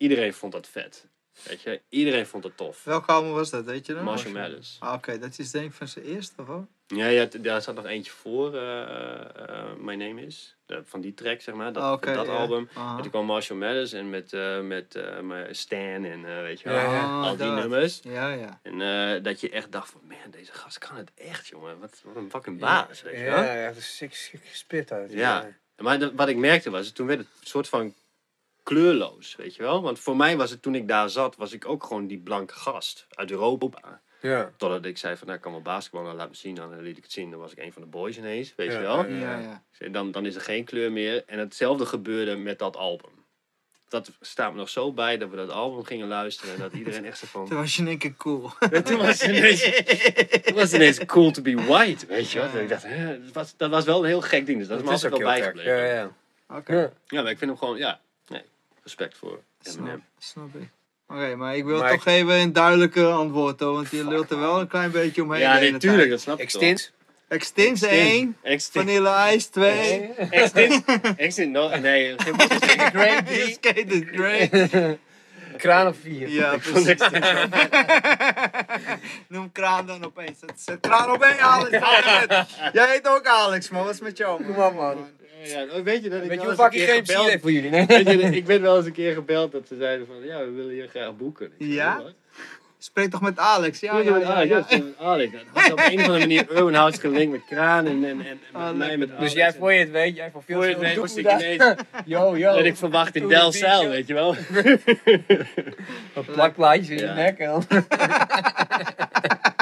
[0.00, 1.06] iedereen vond dat vet.
[1.42, 2.84] Weet je, iedereen vond het tof.
[2.84, 4.02] Welk album was dat, weet je nog?
[4.02, 4.76] Marshall Mathers.
[4.80, 6.64] Ah, Oké, dat is denk ik van zijn eerste, of?
[6.86, 8.54] Ja, ja, daar zat nog eentje voor.
[8.56, 10.56] eh, eh, My Name Is.
[10.66, 11.72] De- van die track, zeg maar.
[11.72, 12.32] Dat, Ah, dat ja.
[12.32, 12.68] album.
[12.74, 12.96] Aha.
[12.96, 13.92] En toen kwam Marshall Mathers.
[13.92, 16.78] En met, eh, met eh, mijn Stan en eh, weet je wel.
[16.78, 17.20] Ja, ja.
[17.20, 17.54] Al die dat.
[17.56, 18.00] nummers.
[18.02, 18.60] Ja, ja.
[18.62, 18.80] En
[19.16, 21.78] eh, dat je echt dacht van, man, deze gast kan het echt, jongen.
[21.78, 23.42] Wat, wat een fucking baas, weet je wel.
[23.42, 25.12] Ja, echt een sick, sick spit uit.
[25.12, 25.48] Ja.
[25.76, 27.94] Maar de- wat ik merkte was, toen werd het een soort van
[28.74, 29.82] kleurloos, weet je wel.
[29.82, 32.54] Want voor mij was het, toen ik daar zat, was ik ook gewoon die blanke
[32.54, 34.00] gast uit Europa.
[34.20, 34.50] Ja.
[34.56, 36.54] Totdat ik zei van, nou, ik kan wel basketbal, nou, laat me zien.
[36.54, 38.78] Dan liet ik het zien, dan was ik een van de boys ineens, weet Ja,
[38.78, 39.06] je wel.
[39.08, 41.22] ja, Ja, zei, Dan, dan is er geen kleur meer.
[41.26, 43.10] En hetzelfde gebeurde met dat album.
[43.88, 46.54] Dat staat me nog zo bij, dat we dat album gingen luisteren.
[46.54, 47.46] En dat iedereen echt zo van...
[47.48, 48.50] Toen was je in één keer cool.
[48.84, 49.62] toen was het ineens,
[50.44, 52.52] toen was ineens cool to be white, weet je wel.
[52.52, 54.58] Dat ik dacht, hè, dat, was, dat was wel een heel gek ding.
[54.58, 55.72] Dus dat, is me altijd wel bijgebleven.
[55.76, 56.16] Ja, ja.
[56.56, 57.22] Oké, Ja.
[57.22, 58.00] Maar ik vind hem gewoon, ja,
[58.82, 60.04] respect voor snap, Eminem.
[60.18, 60.68] snap ik.
[61.08, 64.38] Oké, maar ik wil Maar toch even een duidelijke antwoord, hoor, want je lult er
[64.38, 65.40] wel een klein beetje omheen.
[65.40, 66.10] Ja, nee, tuurlijk, tijd.
[66.10, 66.92] dat snap ik Extint.
[67.28, 68.84] Extins 1, Extint.
[68.84, 70.84] Vanilla Ice 2, Extint.
[71.16, 72.14] Extint, no, nee.
[72.16, 72.80] geen bullshit.
[72.80, 74.98] Great Skated Great.
[75.56, 76.28] Kraan of vier.
[76.28, 77.00] Ja, Ik vond precies.
[77.00, 77.24] Extint
[79.28, 80.38] Noem Kraan dan opeens.
[80.38, 81.70] Zet, zet Kraan op één, Alex.
[82.72, 83.84] Jij heet ook Alex, man.
[83.84, 84.54] Wat is met jou, man?
[84.54, 85.08] Kom maar, man.
[85.42, 87.06] Ja, oh, weet je dat ik Weet je wel hoe eens een fucking keer geen
[87.06, 87.70] gebeld- psy voor jullie?
[87.70, 87.86] Nee?
[87.86, 90.50] Weet je, ik ben wel eens een keer gebeld dat ze zeiden van, ja, we
[90.50, 91.46] willen je graag boeken.
[91.58, 91.96] Ik Ja?
[92.02, 92.14] "Wat?"
[92.82, 93.80] Spreek toch met Alex?
[93.80, 94.64] Ja, Ja, ja, ja.
[94.98, 98.20] Alex, dat was op een of andere manier Urban House gelinkt met Kraan en, en,
[98.26, 99.32] en Ah, met mij met Dus Alex.
[99.32, 101.32] jij, voor je het weet, jij voor veel Voor je te het veel weet, doekoe
[101.32, 101.68] ik daar.
[101.70, 101.80] ineens,
[102.18, 102.54] Yo, yo.
[102.54, 104.34] werd ik verwacht in Doe Del de Cel, beat, weet je wel.
[106.14, 107.38] Een plakplaatjes in je nek.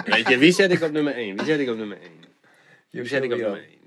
[0.05, 1.36] Weet je, wie zet ik op nummer 1?
[1.36, 2.10] Wie zet ik op nummer 1?
[2.90, 3.77] Wie zet ik op nummer 1?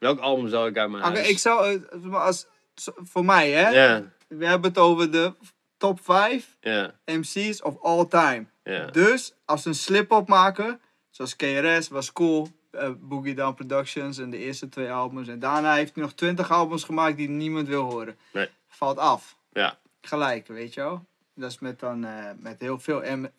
[0.00, 1.28] Welk album zou ik uit mijn huis...
[1.28, 2.46] ik zou, eh, als,
[2.84, 5.34] voor mij hè, Ja, we hebben het over de
[5.76, 8.46] top 5 ja, MC's of all time.
[8.64, 8.86] ja.
[8.86, 14.30] Dus als ze een slip-up maken, zoals KRS was cool, eh, Boogie Down Productions en
[14.30, 15.28] de eerste twee albums.
[15.28, 18.18] En daarna heeft hij nog 20 albums gemaakt die niemand wil horen.
[18.32, 18.48] Nee.
[18.68, 19.36] Valt af.
[19.52, 19.78] Ja.
[20.00, 21.04] Gelijk, weet je wel.
[21.34, 23.02] Dat is met, dan, eh, met heel veel.
[23.02, 23.32] En,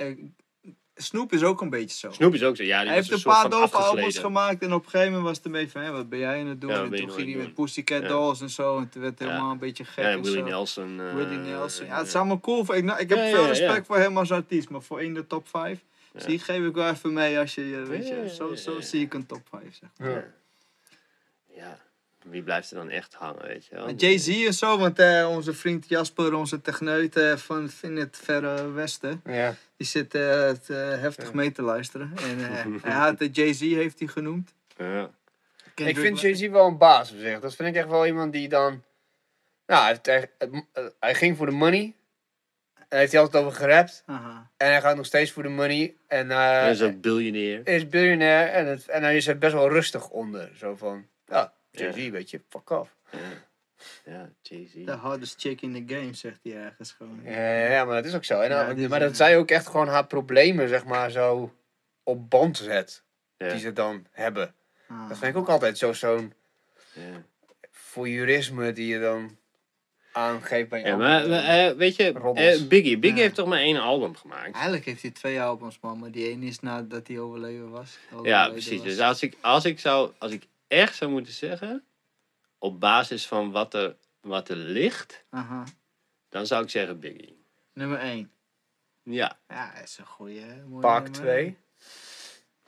[0.93, 2.11] eh, Snoop is ook een beetje zo.
[2.11, 4.83] Snoop is ook zo, ja, die Hij heeft een paar dope albums gemaakt en op
[4.83, 6.69] een gegeven moment was het een beetje van, hé, wat ben jij aan het doen?
[6.69, 8.07] Ja, en toen ging hij met Pussycat Ja.
[8.07, 8.77] Dolls en zo.
[8.77, 9.33] En toen werd het Ja.
[9.33, 10.43] helemaal een beetje gek Ja, en Willie.
[10.43, 10.99] Nelson.
[10.99, 11.85] eh, Willie Nelson.
[11.85, 12.75] Ja, het is allemaal cool.
[12.75, 13.83] Ik, nou, ik heb Ja, veel ja, respect ja.
[13.83, 15.79] voor hem als artiest, maar voor in de top 5.
[16.13, 16.19] Ja.
[16.19, 18.55] Zie, geef ik wel even mee als je, eh, weet Ja, je, ja, zo, ja,
[18.55, 19.75] zo zie ik een top 5.
[19.79, 19.89] Zeg.
[20.09, 20.23] Ja.
[21.55, 21.77] Ja,
[22.23, 23.91] wie blijft er dan echt hangen, weet je wel?
[23.93, 28.71] Jay-Z en zo, want eh, onze vriend Jasper, onze techneut eh, van in het verre
[28.71, 29.55] westen, Ja.
[29.77, 30.67] die zit eh, het,
[30.99, 32.11] heftig mee te luisteren.
[32.15, 34.53] En eh, hij had de Jay-Z heeft hij genoemd.
[34.77, 35.09] Ja.
[35.75, 37.39] Ik vind Jay-Z wel een baas op zich.
[37.39, 38.83] Dat vind ik echt wel iemand die dan...
[39.65, 39.97] Nou,
[40.99, 41.95] hij, ging voor de money.
[42.87, 44.03] Daar heeft hij altijd over gerapt.
[44.05, 44.49] Aha.
[44.57, 45.95] En hij gaat nog steeds voor de money.
[46.07, 47.67] En Hij hij is een biljonair.
[47.67, 48.47] is biljonair.
[48.47, 50.51] En, het, en hij is er best wel rustig onder.
[50.57, 52.95] Zo van, ja, Jay-Z, weet je, fuck off.
[53.11, 53.19] Ja,
[54.05, 54.85] ja Jay-Z.
[54.85, 57.19] The hardest chick in the game, zegt hij ergens gewoon.
[57.23, 58.39] Ja, ja, maar dat is ook zo.
[58.39, 61.53] En Ja, is maar dat zij ook echt gewoon haar problemen, zeg maar, zo
[62.03, 63.03] op band zet.
[63.37, 64.55] Ja, Die ze dan hebben.
[64.87, 65.09] Ah.
[65.09, 66.33] Dat vind ik ook altijd zo, zo'n
[66.93, 67.23] ja.
[67.71, 69.37] voyeurisme die je dan
[70.11, 73.23] aangeeft bij Ja, maar maar, eh, weet je, eh, Biggie, Biggie Ja.
[73.23, 74.53] heeft toch maar één album gemaakt?
[74.53, 77.97] Eigenlijk heeft hij twee albums, man, maar die ene is nadat hij overleden was.
[78.23, 78.77] Ja, precies.
[78.77, 78.87] was.
[78.87, 81.83] Dus als ik, als ik zou, als ik echt zou moeten zeggen,
[82.57, 85.63] op basis van wat er, wat er ligt, Aha.
[86.29, 87.43] dan zou ik zeggen Biggie.
[87.73, 88.31] Nummer 1.
[89.03, 89.39] Ja.
[89.47, 90.39] Ja, dat is een goeie.
[90.39, 91.21] hè, mooie Park nummer.
[91.21, 91.57] 2.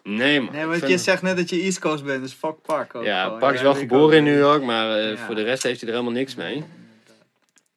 [0.03, 0.53] Nee, man.
[0.53, 3.03] Nee, want vind- je zegt net dat je East Coast bent, dus fuck Park ook.
[3.03, 3.39] Ja, gewoon.
[3.39, 5.17] Park is wel geboren in New York, maar eh, Ja.
[5.25, 6.63] voor de rest heeft hij er helemaal niks mee.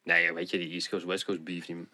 [0.03, 1.87] Nee, weet je, die East Coast, West Coast beef, die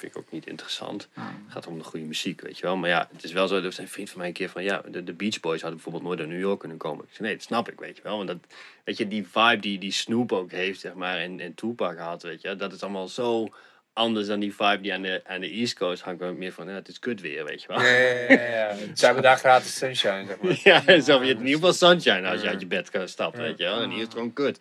[0.00, 1.08] vind ik ook niet interessant.
[1.14, 1.24] Ah.
[1.24, 2.76] Het gaat om de goede muziek, weet je wel.
[2.76, 4.62] Maar ja, het is wel zo, er zijn een vriend van mij een keer van,
[4.62, 7.04] ja, de, de Beach Boys hadden bijvoorbeeld nooit naar New York kunnen komen.
[7.04, 8.16] Ik zei, nee, dat snap ik, weet je wel.
[8.16, 8.38] Want dat,
[8.84, 12.22] weet je, die vibe die, die Snoop ook heeft, zeg maar, en, en Tupac had,
[12.22, 13.48] weet je, dat is allemaal zo
[13.92, 16.20] anders dan die vibe die aan de, aan de East Coast hangt.
[16.20, 17.80] maar Meer van, ja, het is kut weer, weet je wel.
[17.80, 18.76] Ja, ja, ja, ja.
[19.06, 20.60] Hebben daar gratis sunshine, zeg maar.
[20.64, 23.58] Ja, zo, je in ieder geval sunshine als je uit je bed kan stappen, weet
[23.58, 23.80] je wel.
[23.80, 24.58] En hier is het gewoon kut.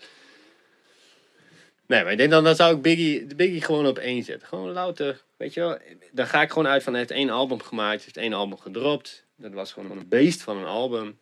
[1.85, 4.47] Nee, maar ik denk dan, dan zou ik Biggie, Biggie gewoon op één zetten.
[4.47, 5.77] Gewoon louter, weet je wel.
[6.11, 9.25] Dan ga ik gewoon uit van, hij heeft één album gemaakt, heeft één album gedropt.
[9.35, 11.19] Dat was gewoon een beest van een album.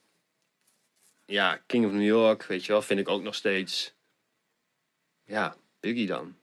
[1.25, 3.93] Ja, King of New York, weet je wel, vind ik ook nog steeds.
[5.23, 6.37] Ja, Biggie dan.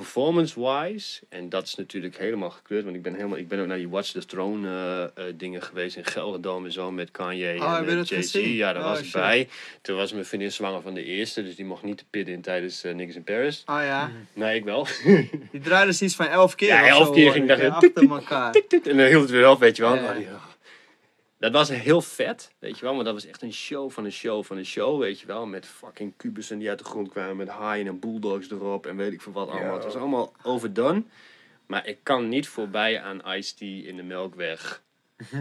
[0.00, 3.76] Performance-wise, en dat is natuurlijk helemaal gekleurd, want ik ben, helemaal, ik ben ook naar
[3.76, 7.76] die Watch the Throne eh, eh, dingen geweest in Gelredome en zo met Kanye Oh,
[7.76, 8.32] en eh, dat Jay-Z.
[8.34, 9.48] Ja, daar Oh, was ik bij.
[9.82, 12.40] Toen was mijn vriendin zwanger van de eerste, dus die mocht niet de pit in
[12.40, 13.62] tijdens uh, Niggas in Paris.
[13.64, 14.86] Ah ja, Nee, ik wel.
[15.50, 18.10] die draaide ze iets van elf keer Ja, elf zo, keer ging ik, heel- achter
[18.10, 18.52] elkaar.
[18.52, 19.98] Tik, tik, en dan hield het weer op, weet je wel.
[21.40, 22.94] Dat was heel vet, weet je wel.
[22.94, 25.46] Maar dat was echt een show van een show van een show, weet je wel.
[25.46, 27.36] Met fucking kubussen die uit de grond kwamen.
[27.36, 29.68] Met haaien en bulldogs erop en weet ik veel wat allemaal.
[29.68, 29.74] Ja.
[29.74, 31.02] Het was allemaal overdone.
[31.66, 34.82] Maar ik kan niet voorbij aan Ice-T in de Melkweg.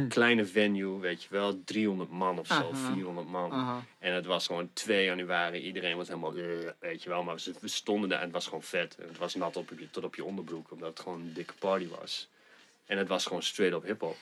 [0.10, 1.62] Kleine venue, weet je wel.
[1.64, 2.94] 300 man of zo, Aha.
[2.94, 3.52] 400 man.
[3.52, 3.84] Aha.
[4.00, 5.60] En het was gewoon 2 januari.
[5.60, 6.34] Iedereen was helemaal,
[6.80, 7.24] weet je wel.
[7.24, 8.96] Maar ze- we stonden daar en het was gewoon vet.
[9.00, 11.54] En het was nat op je, tot op je onderbroek, omdat het gewoon een dikke
[11.60, 12.30] party was.
[12.86, 14.16] En het was gewoon straight up hip-hop.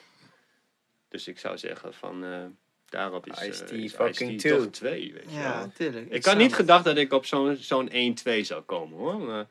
[1.18, 2.45] Dus ik zou zeggen van, eh,
[2.85, 5.72] daarop is, eh, is fucking Ice-T toch 2, weet je Ja, wel.
[5.72, 6.10] tuurlijk.
[6.10, 9.19] Ik had niet gedacht dat ik op zo'n zo'n 1-2 zou komen hoor.
[9.19, 9.48] Maar,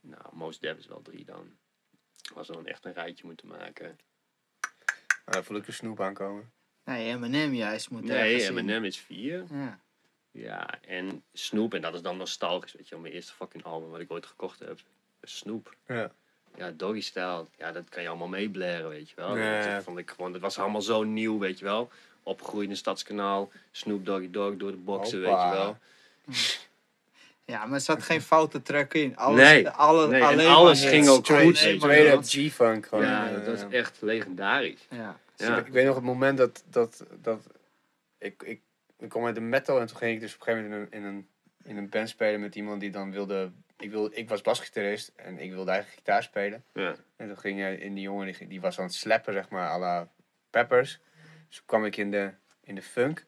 [0.00, 1.56] nou, Most Def is wel 3 dan.
[2.34, 3.98] Als we dan echt een rijtje moeten maken.
[5.24, 6.50] Ah, dan voel ik de snoep aankomen.
[6.84, 8.42] Nee, Eminem juist moet Nee.
[8.48, 9.44] Eminem is 4.
[9.50, 9.80] Ja.
[10.30, 13.00] Ja, en Snoop, en dat is dan nostalgisch, weet je wel.
[13.00, 14.80] Mijn eerste fucking album wat ik ooit gekocht heb.
[15.22, 15.76] Snoop.
[15.86, 16.12] Ja.
[16.56, 17.46] Ja, Doggy Style.
[17.58, 19.34] Ja, dat kan je allemaal meeblaren, weet je wel.
[19.74, 21.90] Dat vond ik gewoon, dat was allemaal zo nieuw, weet je wel.
[22.22, 23.50] Opgegroeid in het Stadskanaal.
[23.70, 25.76] Snoop Doggy Dogg door de boksen, weet je wel.
[27.44, 29.16] ja, maar er zat geen foute track in.
[29.16, 32.22] Alles, Nee, alle, nee, en alleen alles ging ook goed, Straight up.
[32.48, 33.04] G-funk gewoon.
[33.04, 34.86] Ja, dat was echt legendarisch.
[34.90, 35.18] Ja.
[35.36, 35.58] Dus Ja.
[35.58, 37.46] ik, ik weet nog het moment dat, dat, dat
[38.18, 38.60] ik, ik,
[38.98, 41.02] ik kwam uit de metal en toen ging ik dus op een gegeven moment in
[41.02, 41.26] een, in een,
[41.64, 43.50] in een band spelen met iemand die dan wilde,
[43.80, 46.64] ik, wilde, ik was basgitarist en ik wilde eigenlijk gitaar spelen.
[46.72, 46.94] Ja.
[47.16, 49.68] En toen ging je in die jongen, die, die was aan het slappen zeg maar,
[49.68, 50.08] à la
[50.50, 51.00] Peppers.
[51.48, 52.30] Dus toen kwam ik in de,
[52.64, 53.18] in de funk.
[53.18, 53.26] En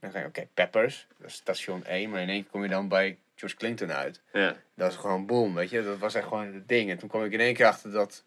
[0.00, 2.68] dan ga je, oké, Peppers, dat is station 1, maar in één keer kom je
[2.68, 4.20] dan bij George Clinton uit.
[4.32, 4.56] Ja.
[4.74, 5.82] Dat is gewoon boom, weet je.
[5.82, 6.90] Dat was echt gewoon het ding.
[6.90, 8.24] En toen kwam ik in één keer achter dat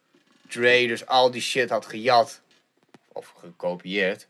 [0.48, 2.42] Dre dus al die shit had gejat.
[3.08, 4.28] Of gekopieerd.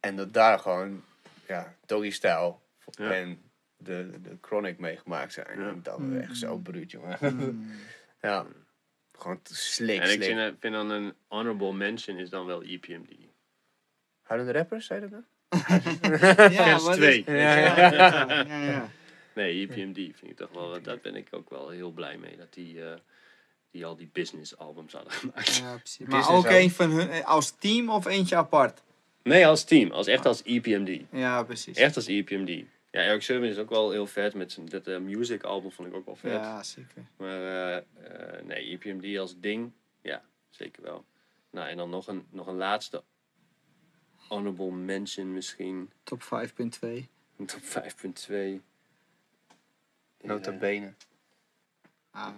[0.00, 1.04] En dat daar gewoon,
[1.46, 2.54] ja, Doggy Style
[2.90, 3.10] Ja.
[3.12, 3.42] en
[3.76, 5.60] de, de Chronic meegemaakt zijn.
[5.60, 5.68] Ja.
[5.68, 7.18] En dat was echt zo bruut, jongen.
[7.20, 7.70] Mm.
[8.22, 8.46] ja.
[9.18, 10.22] Gewoon slik, En ik slik.
[10.24, 13.12] vind, eh, vind dan een honorable mention is dan wel E EPMD.
[14.22, 15.22] Houden de rappers, zei dat nou?
[16.52, 17.18] Ja, Vers wat 2.
[17.18, 18.88] is- Ja, Ja, ja, ja, ja.
[19.34, 22.36] Nee, EPMD vind ik toch wel, daar ben ik ook wel heel blij mee.
[22.36, 22.96] Dat die, eh,
[23.70, 25.56] die al die business albums hadden gemaakt.
[25.56, 26.06] Ja, precies.
[26.06, 28.82] Maar ook een van hun, eh, als team of eentje apart?
[29.22, 29.90] Nee, als team.
[29.90, 31.00] Als, echt als EPMD.
[31.10, 31.76] Ja, precies.
[31.76, 32.64] Echt als EPMD.
[32.96, 34.34] Ja, Eric Sermon is ook wel heel vet.
[34.34, 36.32] Met zijn dat, eh, music album vond ik ook wel vet.
[36.32, 37.04] Ja, zeker.
[37.16, 41.04] Maar eh, eh, nee, EPMD als ding, ja, zeker wel.
[41.50, 43.02] Nou, en dan nog een, nog een laatste
[44.16, 45.90] honorable mention misschien.
[46.02, 46.28] Top 5.2.
[47.46, 48.62] Top 5.2.
[50.20, 50.92] Nota bene.
[52.10, 52.28] Ah,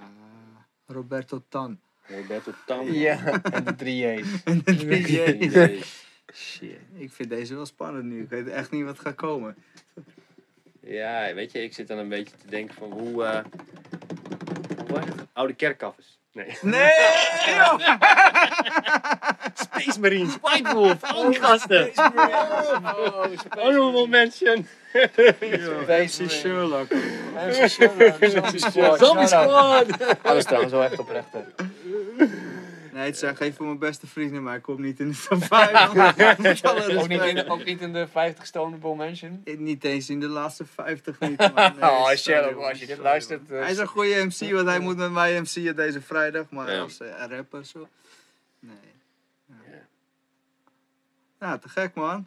[0.86, 1.80] Roberto Tan.
[2.02, 2.92] Roberto Tan.
[3.06, 4.44] Ja, en de 3J's.
[5.54, 5.82] Nee.
[6.32, 8.22] Shit, ik vind deze wel spannend nu.
[8.22, 9.56] Ik weet echt niet wat gaat komen.
[10.88, 13.24] Ja, weet je, ik zit dan een beetje te denken van hoe...
[13.24, 13.38] eh
[14.94, 15.04] het?
[15.32, 16.18] Oude kerkkaffers.
[16.32, 16.56] Nee.
[16.60, 16.90] Nee!
[19.54, 21.90] Space Marines, White Wolf, al die gasten.
[23.58, 24.66] Honorable mention.
[25.86, 26.86] MC Sherlock.
[28.98, 29.86] Zombie Squad.
[30.22, 31.32] Alles trouwens wel echt oprecht.
[31.32, 31.40] hè.
[32.98, 35.44] Nee, het zijn geen voor mijn beste vrienden, maar ik kom niet in de top
[35.44, 35.92] 5.
[36.38, 37.48] Met alle Ook niet, in, respect.
[37.48, 39.42] ook niet in de 50 Honorable Mention.
[39.44, 41.38] Niet eens in de laatste 50 niet.
[41.38, 41.72] man.
[41.80, 43.50] Nee, oh, Sherlock, als je dit luistert.
[43.50, 46.50] eh, Hij is een goede MC, want hij moet met mij MC'en deze vrijdag.
[46.50, 46.80] Maar Ja.
[46.80, 47.88] als eh, rapper zo.
[48.58, 48.76] Nee.
[49.46, 49.54] Ja.
[49.70, 49.86] Ja.
[51.38, 52.26] Nou, te gek man.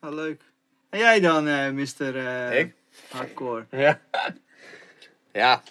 [0.00, 0.42] Ah, leuk.
[0.90, 2.16] En jij dan, eh Mr.
[2.26, 2.74] eh, Ik?
[3.10, 3.66] Hardcore?
[3.70, 4.00] Ja.
[5.32, 5.62] Ja.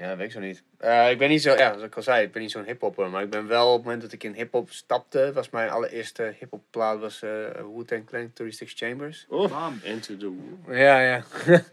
[0.00, 0.62] Ja, weet ik zo niet.
[0.78, 3.10] Eh, ik ben niet zo, ja, zoals ik al zei, ik ben niet zo'n hiphopper.
[3.10, 6.34] Maar ik ben wel op het moment dat ik in hiphop stapte, was mijn allereerste
[6.38, 7.30] hiphop plaat was eh
[7.74, 9.26] Wu-Tang Clan 36 Chambers.
[9.28, 9.80] Bam.
[9.82, 10.74] Into the Woo.
[10.74, 11.24] Ja, ja.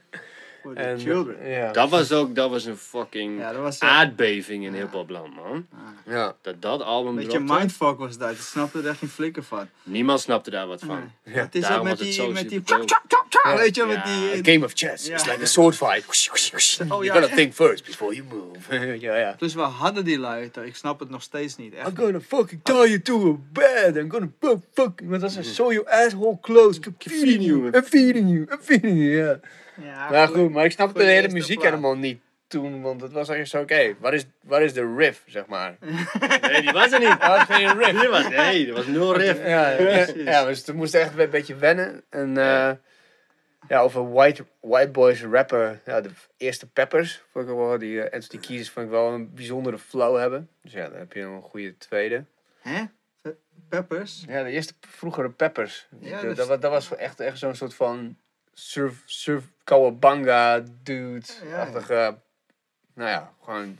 [0.67, 1.49] For the En, children.
[1.49, 1.71] Ja.
[1.71, 4.81] Dat was ook, dat was een fucking Ja, dat was eh, aardbeving in Ja.
[4.81, 5.67] hiphopland, man.
[5.73, 6.35] ah, ja.
[6.41, 8.31] Dat dat album een beetje dropte, mindfuck was dat.
[8.31, 9.67] Ik snapte er geen flikker van.
[9.83, 11.11] niemand snapte daar wat van.
[11.23, 11.35] Nee.
[11.35, 12.61] Ja, Het is ook met was het die, zo met die
[13.55, 14.51] weet je, met die...
[14.51, 15.07] A game of chess.
[15.07, 15.13] Ja.
[15.13, 16.05] It's like a sword fight.
[16.89, 18.75] Oh, you gotta think first before you move.
[19.05, 19.35] ja, ja.
[19.37, 20.63] Dus we hadden die lui, toch?
[20.63, 21.73] ik snap het nog steeds niet.
[21.73, 21.87] Echt.
[21.87, 23.95] I'm gonna fucking tie you to a bed.
[23.95, 25.09] I'm gonna fu- fucking...
[25.09, 25.45] Wat was het?
[25.45, 26.79] Sew your asshole close.
[26.79, 27.65] Keep feeding you.
[27.65, 28.41] I'm feeding you.
[28.51, 29.39] I'm feeding you, ja.
[29.81, 31.69] Ja, Maar goed, maar ik snap Voor de hele muziek plaat.
[31.69, 35.23] helemaal niet toen, want het was eigenlijk zo, oké, wat, is, wat is de riff,
[35.25, 35.77] zeg maar?
[36.41, 37.09] Nee, die was er niet.
[37.21, 37.99] Er was geen riff.
[37.99, 39.39] Die was, nee, er was nul riff.
[39.45, 42.03] Ja, ja, ja, dus toen moest echt een beetje wennen.
[42.09, 42.71] En eh,
[43.67, 48.03] ja, over White, white Boys rapper, ja, de eerste Peppers, vond ik wel, die uh,
[48.13, 50.49] Entity Keys vond ik wel een bijzondere flow hebben.
[50.63, 52.23] Dus ja, dan heb je een goede tweede.
[52.61, 52.83] Hè?
[53.21, 53.35] Pe-
[53.69, 54.23] Peppers?
[54.27, 55.87] Ja, de eerste vroegere Peppers.
[55.99, 58.17] Ja, dat, dat dat, dat was echt, echt zo'n soort van
[58.59, 62.19] surf, surf Kawabanga dude-achtige,
[62.93, 63.77] nou ja, gewoon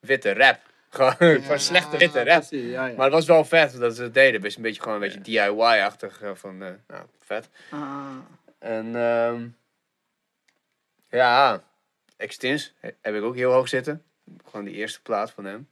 [0.00, 0.60] witte rap.
[0.90, 2.38] Gewoon van slechte witte rap.
[2.48, 2.94] precies, Ja, ja.
[2.96, 4.40] Maar het was wel vet dat ze het deden.
[4.40, 7.48] Best een beetje gewoon een beetje DIY-achtig eh, van, eh, nou, vet.
[7.70, 8.16] Ah,
[8.58, 9.48] En ehm
[11.08, 11.62] ja,
[12.16, 14.02] Extins he- heb ik ook heel hoog zitten.
[14.44, 15.68] Gewoon die eerste plaat van hem.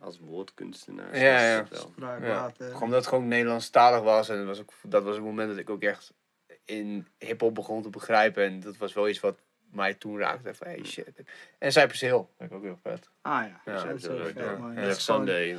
[0.00, 1.18] Als woordkunstenaar.
[1.18, 1.56] Ja, ja.
[1.58, 1.92] dat wel.
[1.96, 2.66] spraakwater.
[2.66, 4.28] Gewoon omdat het gewoon Nederlandstalig was.
[4.28, 6.12] En dat was, ook, dat was het moment dat ik ook echt
[6.64, 8.44] in hip-hop begon te begrijpen.
[8.44, 9.38] En dat was wel iets wat
[9.70, 10.54] mij toen raakte.
[10.54, 11.08] Van, hey shit.
[11.58, 12.24] En Cypress Hill.
[12.38, 13.08] Vind ik ook heel vet.
[13.22, 14.34] Ah ja, Ja, dat is dat ook
[14.74, 14.86] ja.
[14.86, 15.56] Dat Sunday.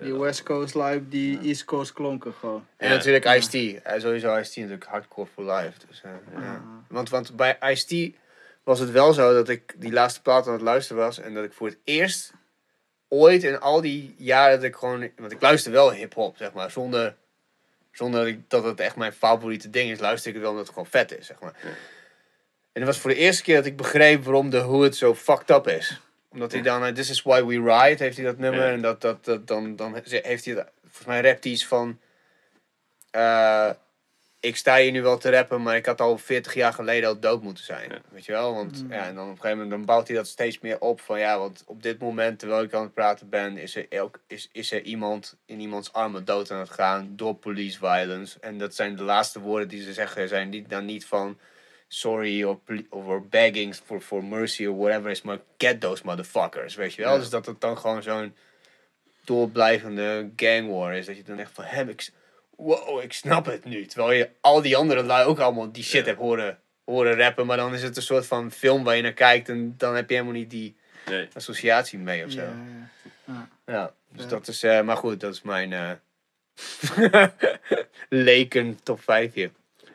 [0.00, 2.66] Die West Coast live, die East Coast klonken gewoon.
[2.76, 2.94] En Ja.
[2.94, 3.82] natuurlijk Ice-T.
[4.02, 5.86] Sowieso Ice-T natuurlijk hardcore for life.
[5.88, 6.20] Dus, ja.
[6.34, 6.60] Ah.
[6.88, 8.14] Want, want bij Ice-T
[8.64, 11.18] was het wel zo dat ik die laatste plaat aan het luisteren was.
[11.18, 12.32] En dat ik voor het eerst
[13.08, 15.10] ooit in al die jaren dat ik gewoon...
[15.16, 16.70] Want ik luister wel hip-hop, zeg maar.
[16.70, 17.16] Zonder,
[17.94, 20.74] zonder dat dat het echt mijn favoriete ding is, luister ik het wel omdat het
[20.74, 21.52] gewoon vet is, zeg maar.
[21.62, 21.68] Ja.
[22.72, 25.50] En het was voor de eerste keer dat ik begreep waarom de Hood zo fucked
[25.50, 26.00] up is.
[26.28, 28.60] Omdat hij dan, eh, This is why we ride, heeft hij dat nummer.
[28.72, 32.00] En dat, dat, dat, dan, dan heeft hij, dat- volgens mij rapt hij iets van...
[33.10, 33.70] eh,
[34.44, 37.20] ik sta hier nu wel te rappen, maar ik had al 40 jaar geleden al
[37.20, 37.90] dood moeten zijn.
[37.90, 38.00] Ja.
[38.08, 38.54] Weet je wel?
[38.54, 38.92] Want Mm.
[38.92, 41.00] ja, en dan op een gegeven moment dan bouwt hij dat steeds meer op.
[41.00, 44.20] Van ja, want op dit moment, terwijl ik aan het praten ben, is er, elk,
[44.26, 48.38] is, is er iemand in iemands armen dood aan het gaan door police violence.
[48.40, 51.38] En dat zijn de laatste woorden die ze zeggen, zijn niet, dan niet van
[51.88, 56.74] sorry or, ple- or begging for, for mercy or whatever is, maar get those motherfuckers.
[56.74, 57.12] Weet je wel?
[57.12, 57.18] Ja.
[57.18, 58.34] Dus dat het dan gewoon zo'n
[59.24, 61.06] doorblijvende gang war is.
[61.06, 62.10] Dat je dan echt van hem, ik,
[62.56, 63.86] wow, ik snap het nu.
[63.86, 66.06] Terwijl je al die andere lui ook allemaal die shit Ja.
[66.06, 67.46] hebt horen, horen rappen.
[67.46, 70.08] Maar dan is het een soort van film waar je naar kijkt en dan heb
[70.08, 70.76] je helemaal niet die
[71.10, 71.28] Nee.
[71.34, 72.40] associatie mee of zo.
[72.40, 72.46] Ja,
[73.26, 73.48] Ja, ja.
[73.74, 73.92] Ja.
[74.12, 74.28] dus Ja.
[74.30, 75.90] dat is, eh, maar goed, dat is mijn eh
[78.08, 79.50] leken top 5 hier.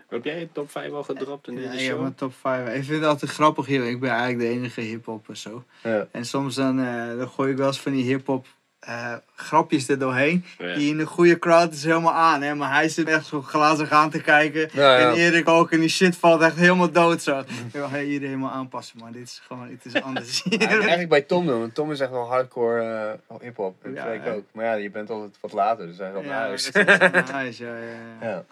[0.09, 2.11] Heb jij je top 5 al gedropt in Ja, deze heb show?
[2.15, 2.67] top 5.
[2.67, 3.87] Ik vind het altijd grappig hier.
[3.87, 5.63] Ik ben eigenlijk de enige hip-hopper zo.
[5.83, 6.07] Ja.
[6.11, 8.45] En soms dan, eh, dan gooi ik wel eens van die hip-hop
[8.89, 10.45] eh, grapjes er doorheen.
[10.57, 10.73] Ja.
[10.75, 12.41] Die in de goede crowd is helemaal aan.
[12.41, 12.55] Hè?
[12.55, 14.69] Maar hij zit echt zo glazig aan te kijken.
[14.73, 15.09] Ja, ja.
[15.09, 15.71] En Erik ook.
[15.71, 17.39] En die shit valt echt helemaal dood zo.
[17.39, 18.99] Ik wil hey, iedereen helemaal aanpassen.
[18.99, 22.11] Maar dit is gewoon, het is anders eigenlijk bij Tom doen, want Tom is echt
[22.11, 23.75] wel hardcore eh hip-hop.
[23.83, 24.31] En Ja, ja.
[24.33, 24.43] ook.
[24.51, 26.71] Maar ja, je bent altijd wat later, dus hij is al naar Ja, huis.
[26.71, 27.63] dat is echt nice.
[27.65, 27.83] Ja, ja,
[28.21, 28.27] ja.
[28.29, 28.43] Ja.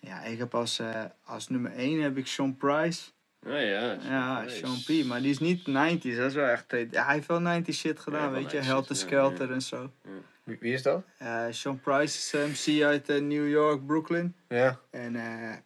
[0.00, 0.86] ja, ik heb als, eh,
[1.24, 3.00] als nummer 1 heb ik Sean Price.
[3.46, 3.98] Ah, ja.
[4.02, 4.48] Ja.
[4.48, 5.04] Sean P.
[5.04, 6.16] Maar die is niet 90s.
[6.16, 6.72] Dat is wel echt...
[6.72, 8.58] eh, Ja, hij heeft wel 90s shit gedaan, weet je.
[8.60, 9.54] 90s, Helter Skelter ja.
[9.54, 9.90] en zo.
[10.44, 11.02] Wie, wie is dat?
[11.18, 14.34] Eh, Sean Price is MC uit eh, New York, Brooklyn.
[14.48, 14.80] Ja.
[14.90, 15.56] En eh,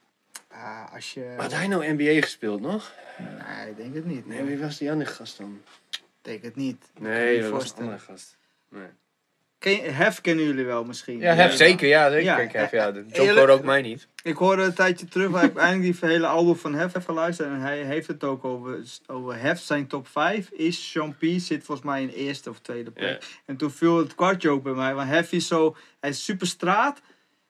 [0.48, 1.34] ah, als je...
[1.36, 2.92] Had hij nou NBA gespeeld nog?
[3.18, 4.26] Nee, ik denk het niet.
[4.26, 5.60] Nee, Nee, wie was die andere gast dan?
[5.90, 6.90] ik denk het niet.
[6.98, 8.36] Nee, dat was een andere gast.
[8.68, 8.86] Nee.
[9.62, 11.18] Ken Hef kennen jullie wel misschien.
[11.18, 11.88] Ja, Hef, zeker.
[11.88, 12.24] Ja, zeker.
[12.24, 12.90] Ja, Hef, ja.
[12.90, 14.08] De eerlijk- Joke hoorde ook mij niet.
[14.22, 17.48] Ik hoorde een tijdje terug, waar ik eindelijk die hele album van Hef heb geluisterd.
[17.48, 19.60] En hij heeft het ook over, over Hef.
[19.60, 21.24] Zijn top 5 is Sean P.
[21.36, 23.24] Zit volgens mij in eerste of tweede plek.
[23.46, 24.94] En toen viel het kwartje ook bij mij.
[24.94, 27.00] Want Hef is zo, hij is super straat.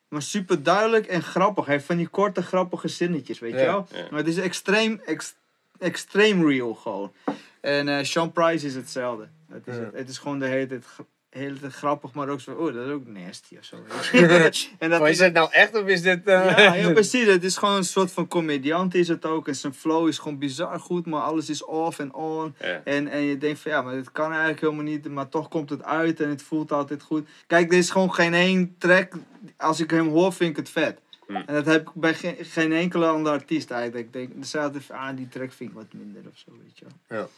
[0.08, 1.64] Maar super duidelijk en grappig.
[1.64, 3.86] Hij heeft van die korte grappige zinnetjes, weet je wel.
[4.10, 5.34] Maar het is extreem, ex,
[5.78, 7.12] extreem real gewoon.
[7.60, 9.28] En eh Sean Price is hetzelfde.
[9.52, 9.90] Het is, Ja.
[9.92, 10.84] het is gewoon de hele tijd,
[11.32, 13.76] tijd grappig, maar ook zo oeh, dat is ook nasty of zo.
[14.78, 16.24] en dat is het nou echt of is dit...
[16.24, 17.26] eh, ja, ja, precies.
[17.26, 19.48] Het is gewoon een soort van comediant is het ook.
[19.48, 22.54] En zijn flow is gewoon bizar goed, maar alles is off en on.
[22.60, 22.80] Ja.
[22.84, 25.08] En, en je denkt van ja, maar dit kan eigenlijk helemaal niet.
[25.08, 27.28] Maar toch komt het uit en het voelt altijd goed.
[27.46, 29.12] Kijk, er is gewoon geen één track.
[29.56, 30.98] Als ik hem hoor, vind ik het vet.
[31.26, 31.36] Hm.
[31.36, 34.06] En dat heb ik bij geen, geen enkele andere artiest eigenlijk.
[34.06, 36.78] Ik denk, er staat even aan, die track vind ik wat minder of zo, weet
[36.78, 37.18] je wel.
[37.18, 37.28] Ja.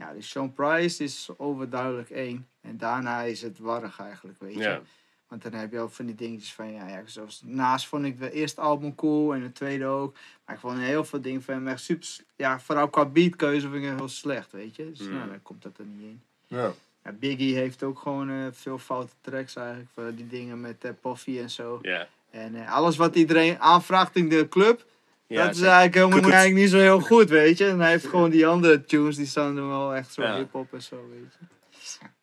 [0.00, 2.48] Ja, dus Sean Price is overduidelijk één.
[2.60, 4.60] En daarna is het warrig eigenlijk, weet je.
[4.60, 4.80] Ja.
[5.28, 8.18] Want dan heb je ook van die dingetjes van, ja, ja zoals naast vond ik
[8.20, 10.16] de eerste album cool en de tweede ook.
[10.44, 12.06] Maar ik vond heel veel dingen van hem echt super,
[12.36, 14.90] ja, vooral qua beatkeuze vind ik heel slecht, weet je.
[14.90, 15.14] Dus Mm.
[15.14, 16.22] nou, dan komt dat er niet in.
[16.46, 16.72] Ja.
[17.04, 20.90] Ja, Biggie heeft ook gewoon eh, veel foute tracks eigenlijk, voor die dingen met uh,
[21.00, 21.78] Puffy en zo.
[21.82, 22.08] Ja.
[22.30, 24.86] En eh, alles wat iedereen aanvraagt in de club,
[25.36, 27.66] Ja, dat is eigenlijk helemaal eigenlijk niet zo heel goed, weet je.
[27.66, 30.36] En hij heeft gewoon die andere tunes, die staan er wel echt zo Ja.
[30.36, 31.46] hip-hop en zo, weet je.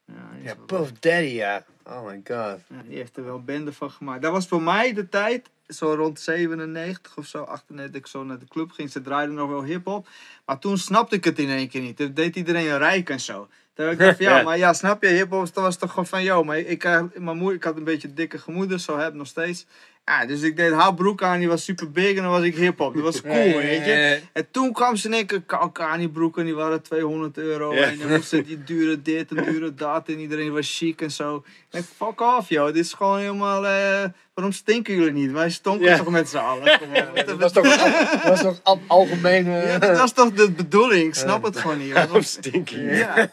[0.05, 0.13] Ja,
[0.43, 1.65] Ja, Puff Daddy, ja.
[1.85, 2.59] Oh my god.
[2.67, 4.21] Ja, die heeft er wel bende van gemaakt.
[4.21, 8.23] Dat was voor mij de tijd, zo rond 97 of zo, 98, dat ik zo
[8.23, 8.91] naar de club ging.
[8.91, 10.07] Ze draaiden nog wel hip-hop.
[10.45, 11.97] Maar toen snapte ik het in één keer niet.
[11.97, 13.47] Dat deed iedereen rijk en zo.
[13.73, 14.43] Toen dacht ik van, ja, Ja.
[14.43, 17.37] maar ja, snap je, hip-hop dat was toch gewoon van, joh, maar ik, eh, mijn
[17.37, 19.65] moeder, ik had een beetje dikke gemoeder, zo heb ik nog steeds.
[20.09, 22.55] Ja, dus ik deed haar broek aan, die was super big en dan was ik
[22.55, 22.93] hip-hop.
[22.93, 24.19] Dat was cool, weet je.
[24.33, 27.73] En toen kwam ze in één keer Kalkani broeken, die waren 200 euro.
[27.73, 27.81] Ja.
[27.81, 30.07] En dan moesten die dure dit en dure dat.
[30.07, 31.43] En iedereen was chic en zo.
[31.71, 33.65] En ik, fuck off joh, dit is gewoon helemaal...
[33.65, 34.03] eh,
[34.33, 35.31] waarom stinken jullie niet?
[35.31, 35.97] Wij stonken Ja.
[35.97, 36.79] toch met z'n allen.
[37.25, 37.77] Dat was toch,
[38.11, 39.45] dat was toch al- algemeen...
[39.51, 41.03] Ja, dat is toch de bedoeling?
[41.07, 41.93] Ik snap het gewoon niet.
[41.97, 42.79] Waarom, Stinky.
[42.79, 43.29] ja.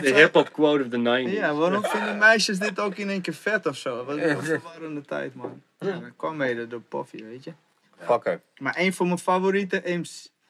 [0.00, 1.32] De hip-hop quote of the 90s.
[1.32, 4.04] ja, waarom vinden meisjes dit ook in één keer vet of zo?
[4.04, 5.62] Wat een verwarrende tijd man.
[5.84, 7.52] Ja, dat kwam mede door Poffy, weet je.
[7.98, 8.40] Fucker.
[8.58, 10.02] Maar een van mijn favoriete,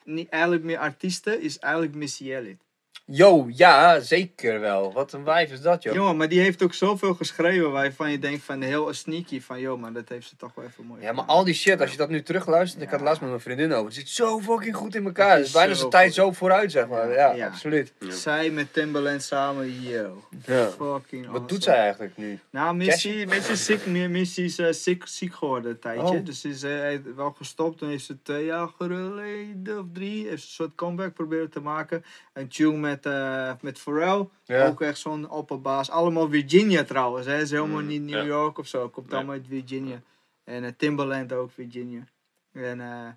[0.05, 2.63] niet eigenlijk meer artiesten, is eigenlijk Missy Elliott.
[3.05, 4.93] Yo, ja, zeker wel.
[4.93, 5.95] Wat een wijf is dat, joh.
[5.95, 9.81] Jongen, maar die heeft ook zoveel geschreven waarvan je denkt van heel sneaky van joh,
[9.81, 11.03] maar dat heeft ze toch wel even mooi.
[11.03, 13.43] Ja, maar al die shit, als je dat nu terugluistert, ik had laatst met mijn
[13.43, 13.85] vriendin over.
[13.85, 15.29] Het zit zo fucking goed in elkaar.
[15.29, 17.09] Het Het is bijna zo zijn tijd zo vooruit, zeg maar.
[17.09, 17.47] Ja, Ja, ja.
[17.47, 17.93] absoluut.
[18.09, 20.23] Zij met Timbaland samen, yo.
[20.47, 20.69] Ja.
[20.69, 22.39] Fucking Wat doet zij eigenlijk nu?
[22.51, 26.03] Nou, Missy, Missy is ziek, meer- Missy is eh, ziek, ziek geworden een tijdje.
[26.19, 26.25] Oh.
[26.25, 27.79] Dus ze is eh, wel gestopt.
[27.79, 31.61] Toen heeft ze twee jaar geleden of drie heeft ze een soort comeback proberen te
[31.61, 32.05] maken.
[32.33, 34.29] Een tune met, eh met Pharrell.
[34.45, 34.67] Ja.
[34.67, 35.91] Ook echt zo'n opperbaas.
[35.91, 37.27] Allemaal Virginia trouwens.
[37.27, 37.37] Hè.
[37.37, 38.25] Ze is helemaal Mm, niet New ja.
[38.25, 38.89] York of zo.
[38.89, 39.17] Komt Nee.
[39.17, 40.01] allemaal uit Virginia.
[40.45, 42.05] En eh, Timbaland ook Virginia.
[42.53, 43.09] En, eh,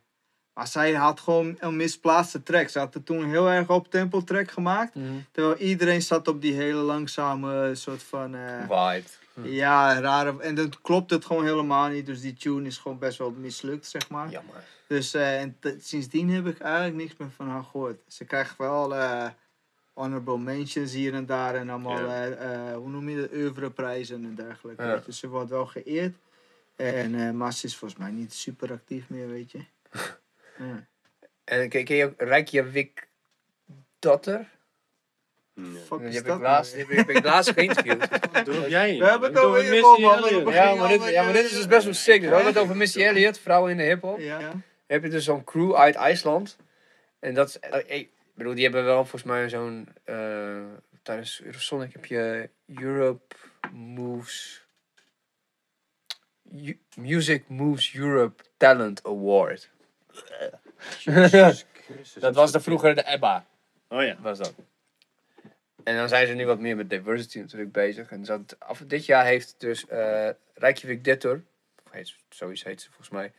[0.54, 2.68] maar zij had gewoon een misplaatste track.
[2.70, 4.96] Ze had er toen heel erg op tempo track gemaakt.
[4.96, 5.06] Mhm.
[5.32, 8.36] Terwijl iedereen zat op die hele langzame soort van...
[8.62, 9.04] Vibe.
[9.50, 10.42] ja, rare.
[10.42, 12.06] En dan klopt het gewoon helemaal niet.
[12.06, 14.30] Dus die tune is gewoon best wel mislukt, zeg maar.
[14.30, 14.64] Jammer.
[14.88, 18.00] Dus en sindsdien heb ik eigenlijk niks meer van haar gehoord.
[18.08, 18.94] Ze krijgt wel
[19.96, 21.56] honorable mentions hier en daar.
[21.56, 22.26] En allemaal, Ja.
[22.26, 24.84] eh, eh, hoe noem je dat, oeuvreprijzen en dergelijke.
[24.84, 25.02] Ja.
[25.06, 26.16] Dus ze wordt wel geëerd.
[26.76, 29.60] En, eh, maar ze is volgens mij niet super actief meer, weet je.
[30.58, 30.86] Ja.
[31.44, 33.08] En ken, ken je ook Reykjavik
[34.00, 34.50] Dotter?
[35.54, 35.82] Nee.
[35.82, 38.08] Fuck Die is heb dat ik laatst, nou die heb ik laatst geïnterviewd.
[38.46, 38.98] Doe jij.
[38.98, 41.68] We hebben het over hip-hop, Missy man, Ja, maar dit, ja, maar dit is dus
[41.68, 42.20] best wel sick.
[42.22, 44.20] Dus we hebben het over Missy Elliott, vrouwen in de hiphop.
[44.20, 44.52] Ja, ja.
[44.88, 46.58] heb je dus zo'n crew uit IJsland.
[47.20, 48.06] En dat is, eh,
[48.36, 50.64] bedoel, die hebben wel volgens mij zo'n, eh,
[51.04, 53.36] tijdens Eurosonic heb je Europe
[53.72, 54.66] Moves,
[56.52, 59.70] U- Music Moves Europe Talent Award.
[62.20, 63.46] dat was de vroeger de EBBA,
[63.88, 64.18] Oh ja.
[64.20, 64.54] was dat.
[65.84, 68.12] En dan zijn ze nu wat meer met diversity natuurlijk bezig.
[68.12, 71.44] En dat, af, dit jaar heeft dus eh Reykjavik Dittor,
[71.86, 73.32] of heet, zoiets heet ze volgens mij,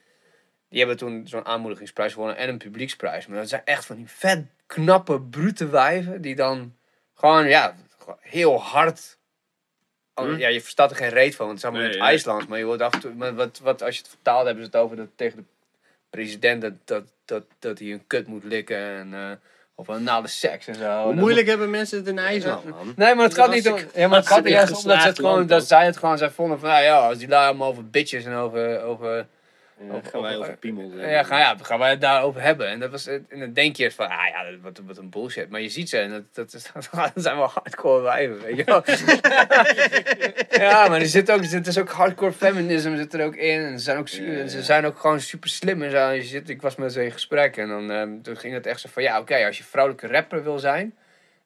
[0.69, 3.27] die hebben toen zo'n aanmoedigingsprijs gewonnen en een publieksprijs.
[3.27, 6.77] Maar dat zijn echt van die vet knappe, brute wijven die dan
[7.15, 7.75] gewoon, ja,
[8.21, 9.19] heel hard.
[10.15, 10.37] Oh, Hm?
[10.37, 12.09] Ja, je verstaat er geen reet van, want het is allemaal in het.
[12.09, 12.47] IJslands.
[12.47, 14.71] Maar je wordt af en toe, maar wat, wat, als je het vertaalt, hebben ze
[14.71, 15.45] het over dat tegen de
[16.11, 18.79] president dat, dat, dat, dat hij een kut moet likken.
[18.79, 19.31] En, eh,
[19.75, 21.03] of een nale seks en zo.
[21.03, 22.93] Hoe moeilijk hebben mensen het in IJsland, man?
[22.97, 23.79] Nee, maar het Dat gaat niet om.
[23.95, 26.19] Ja, maar het gaat hartstikke juist om dat, ze het gewoon, dat zij het gewoon.
[26.19, 28.83] Zij vonden van, nou ja, als die daar allemaal over bitches en over.
[28.83, 29.27] over
[29.81, 30.91] Ja, gaan wij over piemels.
[30.93, 31.11] hebben.
[31.11, 32.69] ja, gaan, ja, gaan wij het daarover hebben.
[32.69, 35.11] En, dat was, het- en dan denk je van, ah ja, dat- wat, wat een
[35.11, 35.51] bullshit.
[35.51, 38.65] Maar je ziet ze en dat, dat, is, dat zijn wel hardcore wijven, weet je
[38.65, 38.83] wel.
[40.69, 43.61] ja, maar er zit ook, er zit dus ook hardcore feminism zit er ook in.
[43.61, 45.97] En ze zijn ook, Ja, ze zijn ook gewoon super slim en zo.
[46.09, 48.67] En Je zit, ik was met ze in gesprek en dan ehm, toen ging het
[48.67, 50.95] echt zo van, ja oké, als je vrouwelijke rapper wil zijn,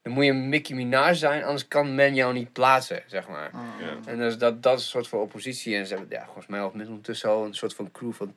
[0.03, 3.51] dan moet je een Mickey Minaj zijn, anders kan men jou niet plaatsen, zeg maar.
[3.53, 3.97] Ah, Ja.
[4.11, 5.77] En dus dat, dat is een soort van oppositie.
[5.77, 8.35] En ze hebben ja, volgens mij al ondertussen al een soort van crew van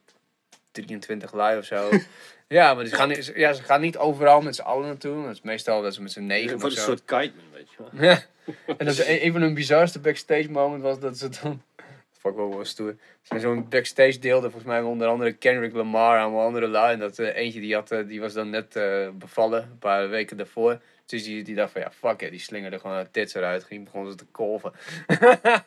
[0.72, 1.90] 23 lui of zo.
[2.48, 5.24] ja, maar ze gaan, niet- ja, ze gaan niet overal met z'n allen naartoe.
[5.24, 7.76] Dat is meestal dat ze met z'n negen Voor of een soort kiteman, weet je
[7.78, 7.90] wel.
[8.10, 8.22] Ja.
[8.66, 11.62] En dat is een, een van hun bizarste backstage moment was dat ze dan...
[12.20, 12.96] Fuck wel wel stoer.
[13.00, 16.94] Ze zijn zo'n backstage deelden volgens mij onder andere Kendrick Lamar en andere lui.
[16.94, 20.10] En dat eh, eentje die, had, eh, die was dan net eh, bevallen, een paar
[20.10, 20.80] weken daarvoor.
[21.06, 22.32] Dus die, die dacht van ja, fuck it.
[22.32, 23.64] Die slingerde gewoon haar tits eruit.
[23.64, 24.72] Ging begon ze te kolven.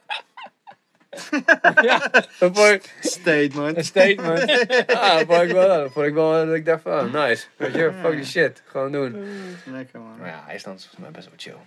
[1.83, 3.77] ja, dat vond ik Statement.
[3.77, 4.67] een statement.
[4.97, 5.69] Ah, dat vond ik wel.
[5.83, 7.47] Dat vond ik wel dat ik dacht van, oh, nice.
[7.57, 8.63] Weet je, fuck die shit.
[8.65, 9.27] Gewoon doen.
[9.65, 10.19] Lekker man.
[10.19, 11.67] Maar ja, IJsland is volgens mij best wel chill.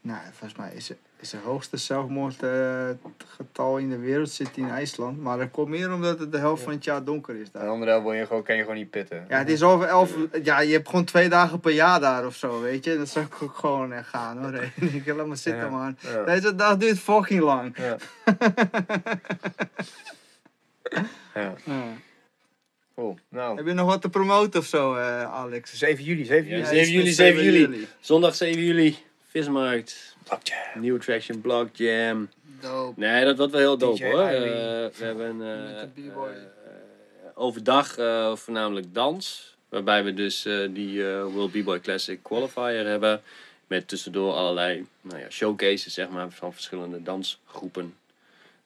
[0.00, 0.90] Nou, volgens mij is,
[1.26, 5.22] is het hoogste zelfmoordgetal in de wereld zit in IJsland.
[5.22, 7.68] Maar dat komt meer omdat het de helft van het jaar donker is En daar.
[7.68, 9.24] andere helft wil je gewoon, kan je gewoon niet pitten.
[9.28, 10.14] Ja, het is over elf...
[10.42, 12.96] Ja, je hebt gewoon twee dagen per jaar daar of zo, weet je.
[12.96, 14.54] Dat zou ik ook gewoon echt gaan hoor.
[14.94, 15.68] Ik laat maar zitten Ja.
[15.70, 15.96] man.
[16.00, 16.24] Ja.
[16.24, 17.76] Deze dag duurt fucking lang.
[17.78, 17.96] Ja.
[21.34, 21.54] ja.
[21.64, 21.82] Ja.
[22.94, 23.18] Cool.
[23.28, 25.74] Nou, Heb je nog wat te promoten of zo, eh, Alex?
[25.74, 26.66] 7 juli, 7 Ja, juli.
[26.66, 27.86] 7 juli, 7 juli.
[28.00, 28.96] Zondag 7 juli,
[29.28, 30.15] Vismarkt.
[30.26, 30.76] Fuck yeah.
[30.76, 32.28] Nieuwe Traction, Block Jam.
[32.60, 33.00] Dope.
[33.00, 34.20] Nee, dat wordt wel heel dope DJ hoor.
[34.20, 34.42] Eh,
[34.98, 35.88] we hebben eh, eh,
[37.34, 39.54] overdag eh, voornamelijk dans.
[39.68, 43.22] Waarbij we dus eh, die World B-Boy Classic Qualifier hebben.
[43.66, 47.94] Met tussendoor allerlei nou ja, showcases zeg maar, van verschillende dansgroepen,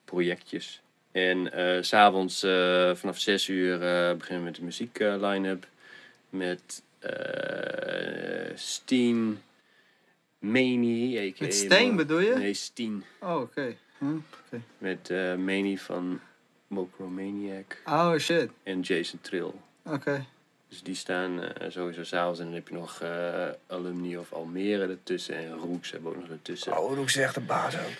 [0.05, 0.81] projectjes.
[1.13, 5.67] En eh, s s'avonds eh, vanaf 6 uur eh, beginnen we met de muziek line-up.
[6.31, 9.43] Met eh Steen
[10.43, 12.35] Aka Met Steen bedoel je?
[12.35, 13.05] Nee, Steen.
[13.21, 13.77] Oh, oké.
[13.99, 14.17] Hm?
[14.79, 16.21] Met eh Manie van
[16.67, 18.51] Mokromaniac Oh, shit.
[18.63, 19.53] en Jason Trill.
[19.85, 20.25] Oké.
[20.69, 22.39] Dus die staan eh, sowieso s'avonds.
[22.39, 25.37] En dan heb je nog eh, Alumni of Almere ertussen.
[25.37, 26.79] En Roeks hebben we ook nog ertussen.
[26.79, 27.91] Oh, doe ik zeg de baas ook.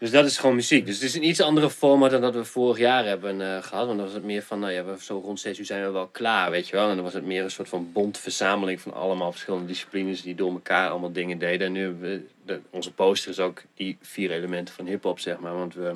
[0.00, 0.86] Dus dat is gewoon muziek.
[0.86, 3.86] Dus het is een iets andere format dan dat we vorig jaar hebben eh, gehad.
[3.86, 5.90] Want dan was het meer van, nou ja, we, zo rond 6 uur zijn we
[5.90, 6.88] wel klaar, weet je wel.
[6.88, 10.34] En dan was het meer een soort van bond verzameling van allemaal verschillende disciplines die
[10.34, 11.66] door elkaar allemaal dingen deden.
[11.66, 15.54] En nu we, de, onze poster is ook die vier elementen van hip-hop, zeg maar.
[15.54, 15.92] Want we,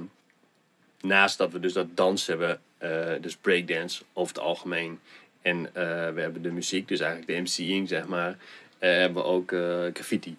[1.00, 5.00] naast dat we dus dat dans hebben, eh, dus breakdance over het algemeen.
[5.42, 5.72] En eh,
[6.12, 8.36] we hebben de muziek, dus eigenlijk de MC'ing, zeg maar.
[8.78, 9.48] hebben we ook
[9.92, 10.36] graffiti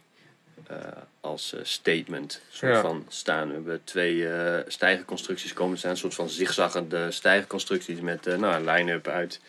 [1.21, 2.81] als eh, statement soort Ja.
[2.81, 3.47] van staan.
[3.47, 5.91] We hebben twee eh stijgerconstructies komen te staan.
[5.91, 9.39] Een soort van zigzaggende stijgerconstructies met eh, nou, een line-up uit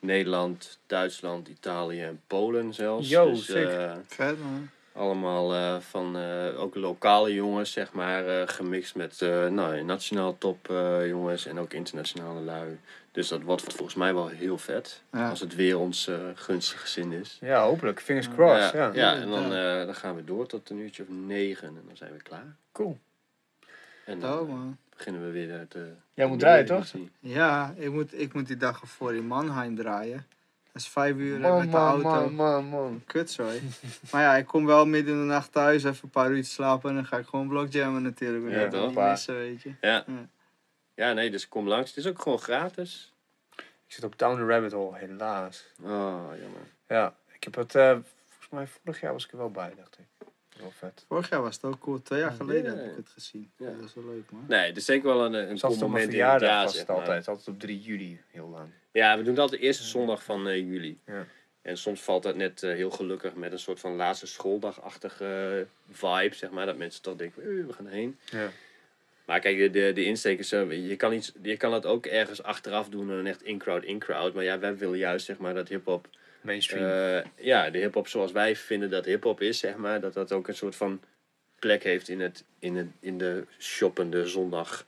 [0.00, 3.08] Nederland, Duitsland, Italië en Polen zelfs.
[3.08, 4.68] Yo, dus, eh, Vet, man.
[4.92, 10.38] allemaal eh, van eh, ook lokale jongens, zeg maar, eh, gemixt met eh, nou, nationaal
[10.38, 12.78] top eh, jongens en ook internationale lui.
[13.14, 15.02] Dus dat wordt volgens mij wel heel vet.
[15.12, 15.28] Ja.
[15.28, 17.38] Als het weer ons eh, gunstige zin is.
[17.40, 18.00] Ja, hopelijk.
[18.00, 18.72] Fingers crossed.
[18.72, 21.68] ja, Ja, ja, en dan, eh, dan gaan we door tot een uurtje of negen
[21.68, 22.56] en dan zijn we klaar.
[22.72, 22.98] Cool.
[24.04, 24.76] En dan eh, man.
[24.96, 26.86] beginnen we weer de, de Jij moet draaien, toch?
[27.20, 30.26] Ja, ik moet, ik moet die dag ervoor in Mannheim draaien.
[30.72, 32.30] Dat is vijf uur Man, met de man, auto.
[32.30, 33.02] man, man, man.
[33.06, 33.60] Kut zo, hè.
[34.10, 36.88] maar ja, ik kom wel midden in de nacht thuis, even een paar uur slapen
[36.88, 38.54] en dan ga ik gewoon blockjammen natuurlijk.
[38.54, 38.86] Ja, Ja, toch?
[38.86, 39.70] Niet missen, weet je.
[39.80, 40.04] Ja.
[40.06, 40.28] Ja.
[40.94, 41.88] Ja, nee, dus kom langs.
[41.94, 43.12] Het is ook gewoon gratis.
[43.56, 45.64] Ik zit op Down the Rabbit Hole, helaas.
[45.82, 46.60] Oh, jammer.
[46.88, 47.90] Ja, ik heb het, eh,
[48.28, 50.26] volgens mij vorig jaar was ik er wel bij, dacht ik.
[50.60, 51.04] Wel vet.
[51.08, 52.02] Vorig jaar was het ook cool.
[52.02, 52.80] Twee jaar geleden Ja.
[52.80, 53.50] heb ik het gezien.
[53.56, 53.70] Ja.
[53.70, 54.44] Dat is wel leuk, man.
[54.48, 57.28] Nee, het is zeker wel een, een cool moment in het jaar, het altijd.
[57.28, 58.68] Altijd op 3 juli, heel lang.
[58.92, 60.98] Ja, we doen het altijd de eerste zondag van eh, juli.
[61.06, 61.26] Ja.
[61.62, 66.34] En soms valt dat net eh, heel gelukkig met een soort van laatste schooldagachtige vibe,
[66.34, 66.66] zeg maar.
[66.66, 68.18] Dat mensen toch denken, "Eh, we gaan heen.
[68.24, 68.48] Ja.
[69.24, 72.06] Maar kijk, de, de, de insteek is zo, je kan, iets, je kan het ook
[72.06, 74.34] ergens achteraf doen en echt in-crowd, in-crowd.
[74.34, 76.08] Maar ja, wij willen juist, zeg maar, dat hip-hop,
[76.40, 76.84] Mainstream.
[76.84, 80.00] eh, ja, de hip-hop zoals wij vinden dat hip-hop is, zeg maar.
[80.00, 81.00] Dat dat ook een soort van
[81.58, 84.86] plek heeft in, het, in, het, in de shoppende zondag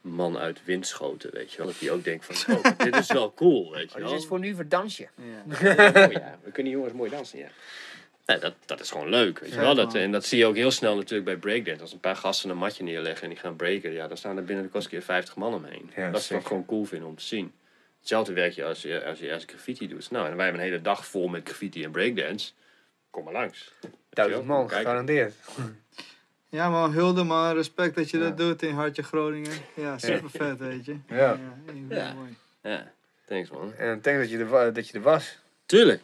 [0.00, 1.66] man uit Winschoten, weet je wel.
[1.66, 4.10] Dat die ook denkt van, oh, dit is wel cool, weet je oh, wel.
[4.10, 5.08] dit is voor nu voor dansje.
[5.14, 5.74] Ja.
[5.74, 6.38] Ja, mooi, ja.
[6.44, 7.48] We kunnen jongens mooi dansen, ja.
[8.28, 9.74] Nee, dat, dat is gewoon leuk, weet je wel.
[9.74, 11.80] Dat, en dat zie je ook heel snel natuurlijk bij breakdance.
[11.80, 14.44] Als een paar gasten een matje neerleggen en die gaan breken, ja, dan staan er
[14.44, 15.90] binnen de kost keer 50 man omheen.
[15.96, 16.46] Ja, dat is sick.
[16.46, 17.52] gewoon cool vinden om te zien.
[17.98, 20.10] Hetzelfde werk je als je als je als graffiti doet.
[20.10, 22.50] Nou, en wij hebben een hele dag vol met graffiti en breakdance.
[23.10, 23.72] Kom maar langs.
[24.10, 25.34] Duizend man, gegarandeerd.
[26.58, 27.54] ja, man, hulde man.
[27.54, 28.24] Respect dat je Ja.
[28.24, 29.52] dat doet in Hartje Groningen.
[29.74, 30.96] Ja, super vet, weet je.
[31.08, 31.32] Ja.
[31.32, 32.12] ik vind Ja.
[32.12, 32.36] mooi.
[32.62, 32.92] Ja,
[33.26, 33.74] thanks man.
[33.74, 35.38] En ik denk dat je er, dat je er was.
[35.66, 36.02] Tuurlijk.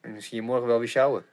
[0.00, 1.24] En dan zie je morgen wel weer sjouwen.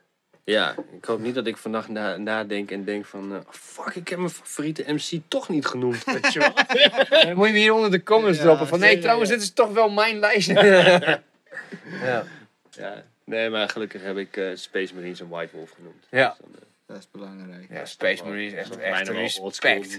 [0.46, 3.32] Ja, ik hoop niet dat ik vannacht na, nadenk en denk van...
[3.32, 6.52] eh, fuck, ik heb mijn favoriete MC toch niet genoemd, weet je wel.
[7.24, 8.66] Dan moet je me hier onder de comments Ja, droppen.
[8.66, 10.48] Van nee, trouwens, dit is toch wel mijn lijst.
[10.58, 12.24] ja.
[12.70, 16.06] Ja, nee, maar gelukkig heb ik eh, Space Marines en White Wolf genoemd.
[16.10, 16.28] Ja.
[16.28, 17.66] Dus dan, eh, Dat is belangrijk.
[17.70, 19.96] ja, Space Marine is echt, echt respect.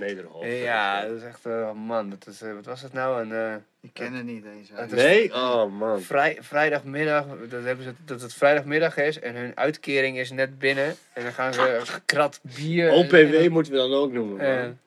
[0.64, 3.22] Ja, dat is echt, eh, man, dat is, eh, wat was dat nou?
[3.22, 4.70] Een, eh, Ik ken het niet eens.
[4.74, 5.34] Het is- Nee?
[5.34, 6.02] Oh man.
[6.02, 10.96] vrij, vrijdagmiddag, dat, hebben ze, dat het vrijdagmiddag is en hun uitkering is net binnen.
[11.14, 12.90] En dan gaan ze gekrat bier.
[12.90, 14.40] en- OPW en- moeten we dan ook noemen.
[14.40, 14.78] eh, man.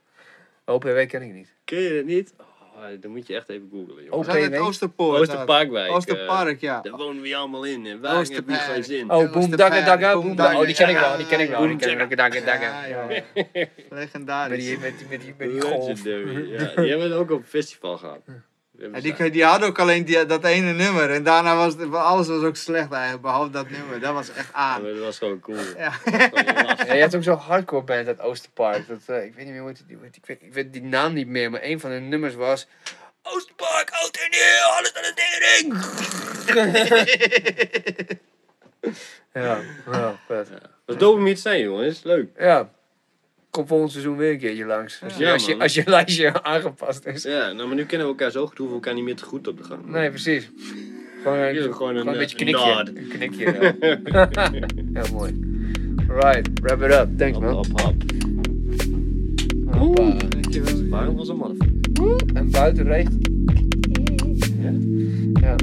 [0.64, 1.48] OPW ken ik niet.
[1.64, 2.32] Ken je het niet?
[2.80, 4.24] Oh, dan moet je echt even googlen, jongen.
[4.24, 5.20] zijn het Oosterpoort.
[5.20, 5.86] Oosterparkwijk.
[5.86, 5.96] nou.
[5.96, 6.76] Oosterpark, ja.
[6.76, 7.86] eh, daar wonen we allemaal in.
[7.86, 8.60] En waar heb je Oosterpark.
[8.60, 9.10] geen zin?
[9.10, 10.58] Oh, de Dagga Dagga, Boom Dagga.
[10.58, 11.58] Oh, die ken ik wel, die ken ik wel.
[11.58, 12.86] Die Boom ken ik wel, Dagga Ja, Dagga.
[12.86, 13.06] ja.
[13.52, 14.64] Met Legendarisch.
[14.64, 15.86] die, met die, met die, met die golf.
[15.88, 16.50] Legendary.
[16.52, 18.20] Ja, die hebben we ook op een festival gehad.
[18.80, 21.10] Ze- die, die had ook alleen die, dat ene nummer.
[21.10, 24.00] En daarna was het, alles was ook slecht eigenlijk, behalve dat nummer.
[24.00, 24.82] Dat was echt aan.
[24.84, 25.56] dat was gewoon cool.
[25.76, 25.92] Ja.
[26.86, 28.88] Ja, je had ook zo'n hardcore band uit Oosterpark.
[28.88, 31.12] Dat, eh, ik weet niet meer hoe het, het- ik, weet, ik weet die naam
[31.12, 32.66] niet meer, maar een van hun nummers was...
[33.22, 35.74] Oosterpark, oud en nieuw, alles aan de tering!
[39.34, 39.60] ja,
[39.92, 40.48] ja, vet.
[40.86, 42.02] Wat dope om hier te zijn, jongens.
[42.02, 42.28] Leuk.
[42.38, 42.70] Ja,
[43.50, 45.00] kom volgend seizoen weer een keertje langs.
[45.04, 45.60] Als je, Ja, als je, man.
[45.62, 47.22] als je lijstje aangepast is.
[47.22, 49.24] Ja, nou, maar nu kennen we elkaar zo goed, hoeven we elkaar niet meer te
[49.24, 49.80] goed op te gaan.
[49.86, 50.50] Nee, precies.
[51.22, 52.74] Gewoon, een- gewoon gewoon een, een, eh, beetje een knikje.
[52.74, 52.88] nod.
[52.88, 53.74] Een knikje,
[54.04, 54.50] ja.
[55.02, 55.48] Heel mooi.
[56.08, 57.18] Alright, wrap it up.
[57.18, 57.54] Thanks, Hop, man.
[57.54, 57.94] hop, hop.
[59.78, 60.16] Hoppa.
[60.28, 60.88] Dankjewel.
[60.88, 62.36] Waarom was een motherfucker?
[62.36, 63.28] En buiten regent.
[64.60, 64.72] Ja?
[65.40, 65.56] Ja.